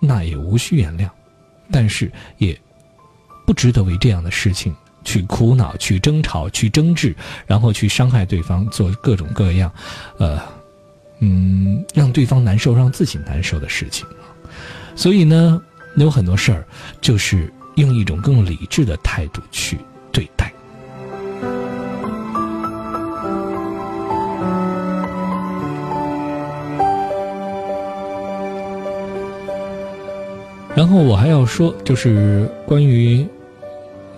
[0.00, 1.10] 那也无需原谅。
[1.70, 2.58] 但是也
[3.46, 4.74] 不值得为这样的事情
[5.04, 7.14] 去苦恼、去争吵、去争执，
[7.46, 9.72] 然后去伤害对方，做各种各样，
[10.18, 10.40] 呃，
[11.20, 14.06] 嗯，让对方难受、让自己难受的事情。
[14.94, 15.60] 所以呢，
[15.96, 16.66] 有很多事儿
[17.00, 19.78] 就是用一种更理智的态度去
[30.76, 33.26] 然后我还要说，就是关于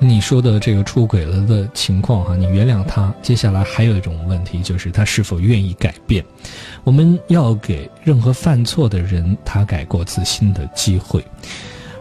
[0.01, 3.15] 你说的这个出轨了的情况哈，你原谅他。
[3.23, 6.25] 接下来还有一种问题，就是他是否愿意改变。
[6.83, 11.25] 我们要给任何犯错的人他改过自新的机会。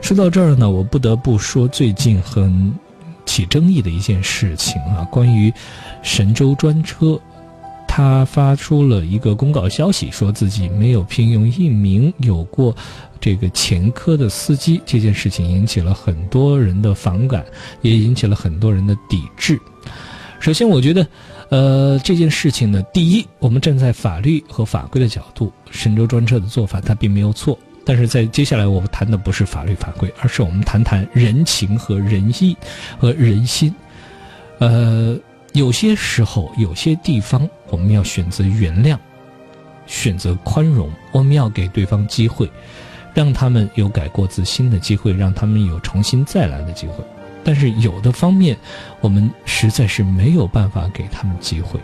[0.02, 2.74] 说到这儿呢，我不得不说最近很
[3.28, 5.54] 起争议的一件事情啊，关于
[6.02, 7.20] 神州专车，
[7.98, 12.76] 他发出了一个公告消息，说自己没有聘用一名有过。
[13.20, 17.44] 这个前科的司机这件事情引起了很多人的反感，
[17.82, 19.60] 也引起了很多人的抵制。
[20.40, 21.08] 首先，我觉得，
[21.50, 27.58] 呃，这件事情呢，第一，我们站在法律和法规的角度，神州专车的做法它并没有错。
[27.84, 32.56] 但是在接下来，我们谈的不是法律法规，而是我们谈谈人情和仁义
[33.00, 33.74] 和人心。
[34.60, 35.18] 呃，
[35.58, 38.96] 有些时候，有些地方，我们要选择原谅，
[39.88, 42.48] 选择宽容，我们要给对方机会。
[43.16, 47.04] 让他们有改过自新的机会，让他们有重新再来的机会。
[47.44, 48.56] 但是有的方面，
[49.02, 51.80] 我们实在是没有办法给他们机会。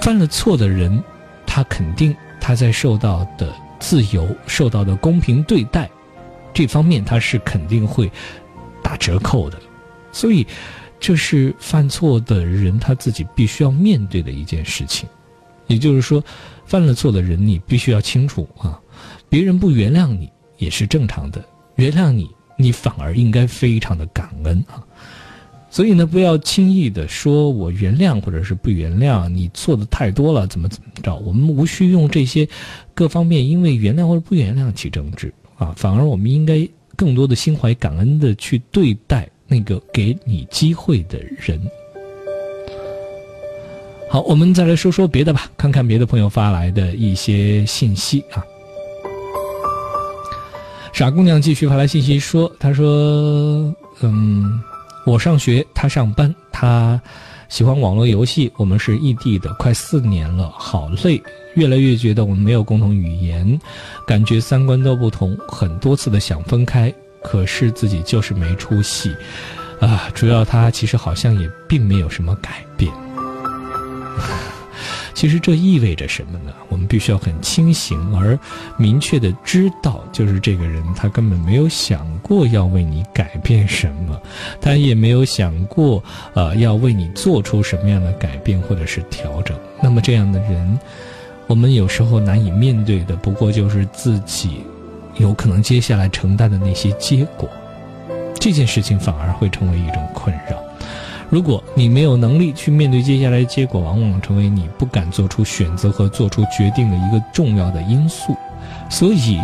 [0.00, 1.02] 犯了错的人，
[1.44, 5.90] 他肯定他在受到的自由、受到的公平对待
[6.54, 8.08] 这方面，他是肯定会
[8.80, 9.58] 打折扣的。
[10.12, 10.46] 所以，
[11.00, 15.08] 这是犯错的人他自己必须要面对的一件事情。
[15.66, 16.22] 也就是说，
[16.66, 18.78] 犯了错的人，你必须要清楚啊。
[19.28, 20.28] 别人不原谅你
[20.58, 21.44] 也是正常的，
[21.76, 24.82] 原谅你，你反而应该非常的感恩啊。
[25.70, 31.14] 所以呢，不要轻易的说我原谅或者是不原谅，你错的太多了，怎么怎么着？
[31.14, 32.48] 我们无需用这些
[32.92, 41.60] 各方面因为原谅或者不原谅起争执啊，反而我们应该更多的心怀感恩的去对待那个给你机会的人。
[44.08, 48.44] 好，我们再来说说别的吧，看看别的朋友发来的一些信息啊。
[50.92, 54.60] 傻姑娘继续发来信息说：“她说，嗯，
[55.06, 57.00] 我上学，她上班，她
[57.48, 61.22] 喜欢网络游戏，我们是异地的，快四年了，好累，
[61.54, 63.58] 越来越觉得我们没有共同语言，
[64.06, 69.14] 感觉三观都不同，很多次的想分开，可是自己就是没出息，
[69.80, 72.92] 啊，主要他其实好像也并没有什么改变。
[75.12, 76.52] ”其实这意味着什么呢？
[76.70, 78.38] 我们必须要很清醒而
[78.78, 84.18] 明确的知道，就是这个人他根本没有想过要为你改变什么，
[84.62, 86.02] 他也没有想过
[86.32, 89.58] 呃要为你做出什么样的改变或者是调整。
[89.82, 90.78] 那么这样的人，
[91.46, 94.62] 我们有时候难以面对的，不过就是自己
[95.16, 97.48] 有可能接下来承担的那些结果，
[98.38, 100.56] 这件事情反而会成为一种困扰。
[101.28, 108.36] 如果你没有能力去面对接下来的结果，往往成为你不敢做出选择和做出决定的一个重要的因素。
[108.88, 109.38] 所以，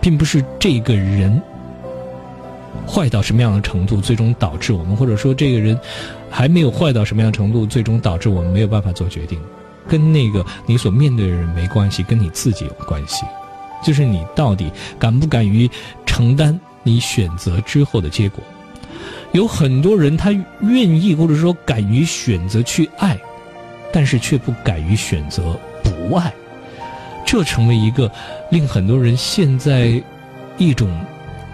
[0.00, 1.42] 并不是这个人
[2.86, 5.76] 坏到什么样的程度，最终导致我们，或者说这个人
[6.30, 9.40] 还没有坏到什么样的程度，最终导致我们没有办法做决定，
[9.88, 13.26] 跟那个你所面对的人没关系，跟你自己有关系。
[13.82, 15.70] 就是你到底敢不敢于
[16.04, 18.42] 承担你选择之后的结果。
[19.32, 20.32] 有很多人，他
[20.62, 23.18] 愿意或者说敢于选择去爱，
[23.92, 26.32] 但是却不敢于选择不爱，
[27.26, 28.10] 这成为一个
[28.50, 30.02] 令很多人陷在
[30.56, 30.88] 一种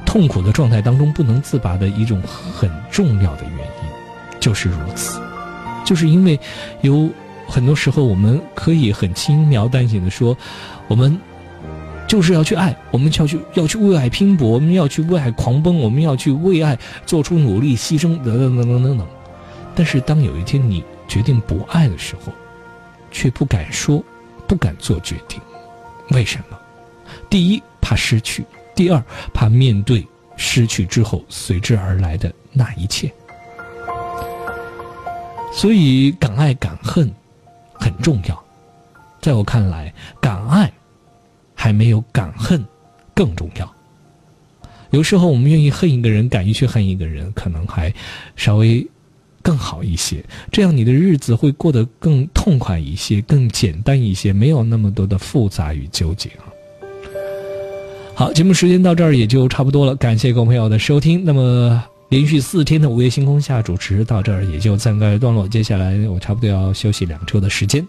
[0.06, 5.20] 痛苦的状态当中不能自拔的一种很重要的原因，就是如此，
[5.84, 6.38] 就是因为
[6.82, 7.10] 有
[7.48, 10.36] 很多时候我们可以很轻描淡写的说，
[10.86, 11.20] 我们。
[12.14, 19.06] 就是要去爱，我们就要去要去为爱拼搏，我们要去为爱狂奔，我们要去为爱做出努力牺牲，等等等等等等。
[19.74, 22.32] 但是当有一天你决定不爱的时候，
[23.10, 24.00] 却不敢说，
[24.46, 25.40] 不敢做决定，
[26.10, 26.56] 为什么？
[27.28, 28.44] 第一，怕失去；
[28.76, 33.12] 第二，怕面对失去之后随之而来的那一切。
[35.52, 37.12] 所以，敢爱敢恨
[37.72, 38.44] 很重要。
[39.20, 40.72] 在我看来，敢爱。
[41.64, 42.62] 还没有敢恨
[43.14, 43.74] 更重要。
[44.90, 47.90] 有时候我们愿意恨一个人，敢于去恨一个人，可能还
[48.36, 48.86] 稍微
[49.40, 50.22] 更好一些。
[50.52, 56.44] 这样你的日子会过得更痛快一些，更简单一些，没有那么多的复杂与纠结啊。
[58.14, 61.24] 好，节目时间到这儿也就差不多了，感谢各位朋友的收听。
[61.24, 61.82] 那么。
[62.10, 67.84] 连续四天的午夜星空下主持到这儿也就暂告一段落，接下来我差不多要休息两周的时间，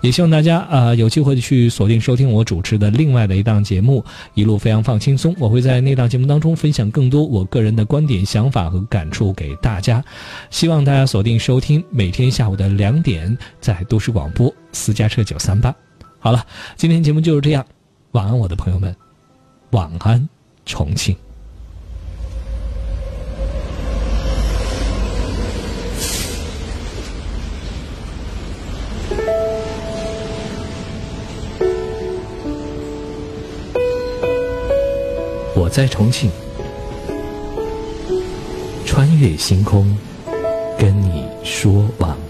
[0.00, 4.00] 也希望大家啊有机会去锁定收听我主持的另外的一档节目
[4.34, 10.04] 《一路飞扬放轻松》，我会在那档节目当中分享更多我个人的观点、想法和感触给大家，
[10.50, 15.74] 希望大家锁定收听，每天下午的两点在都市广播私家车九三八。
[16.18, 16.46] 好了，
[16.76, 17.64] 今天节目就是这样，
[18.12, 18.94] 晚安，我的朋友们，
[19.70, 20.28] 晚安，
[20.64, 21.16] 重庆。
[35.74, 36.30] 在重庆，
[38.86, 39.98] 穿越星空，
[40.78, 42.23] 跟你说晚。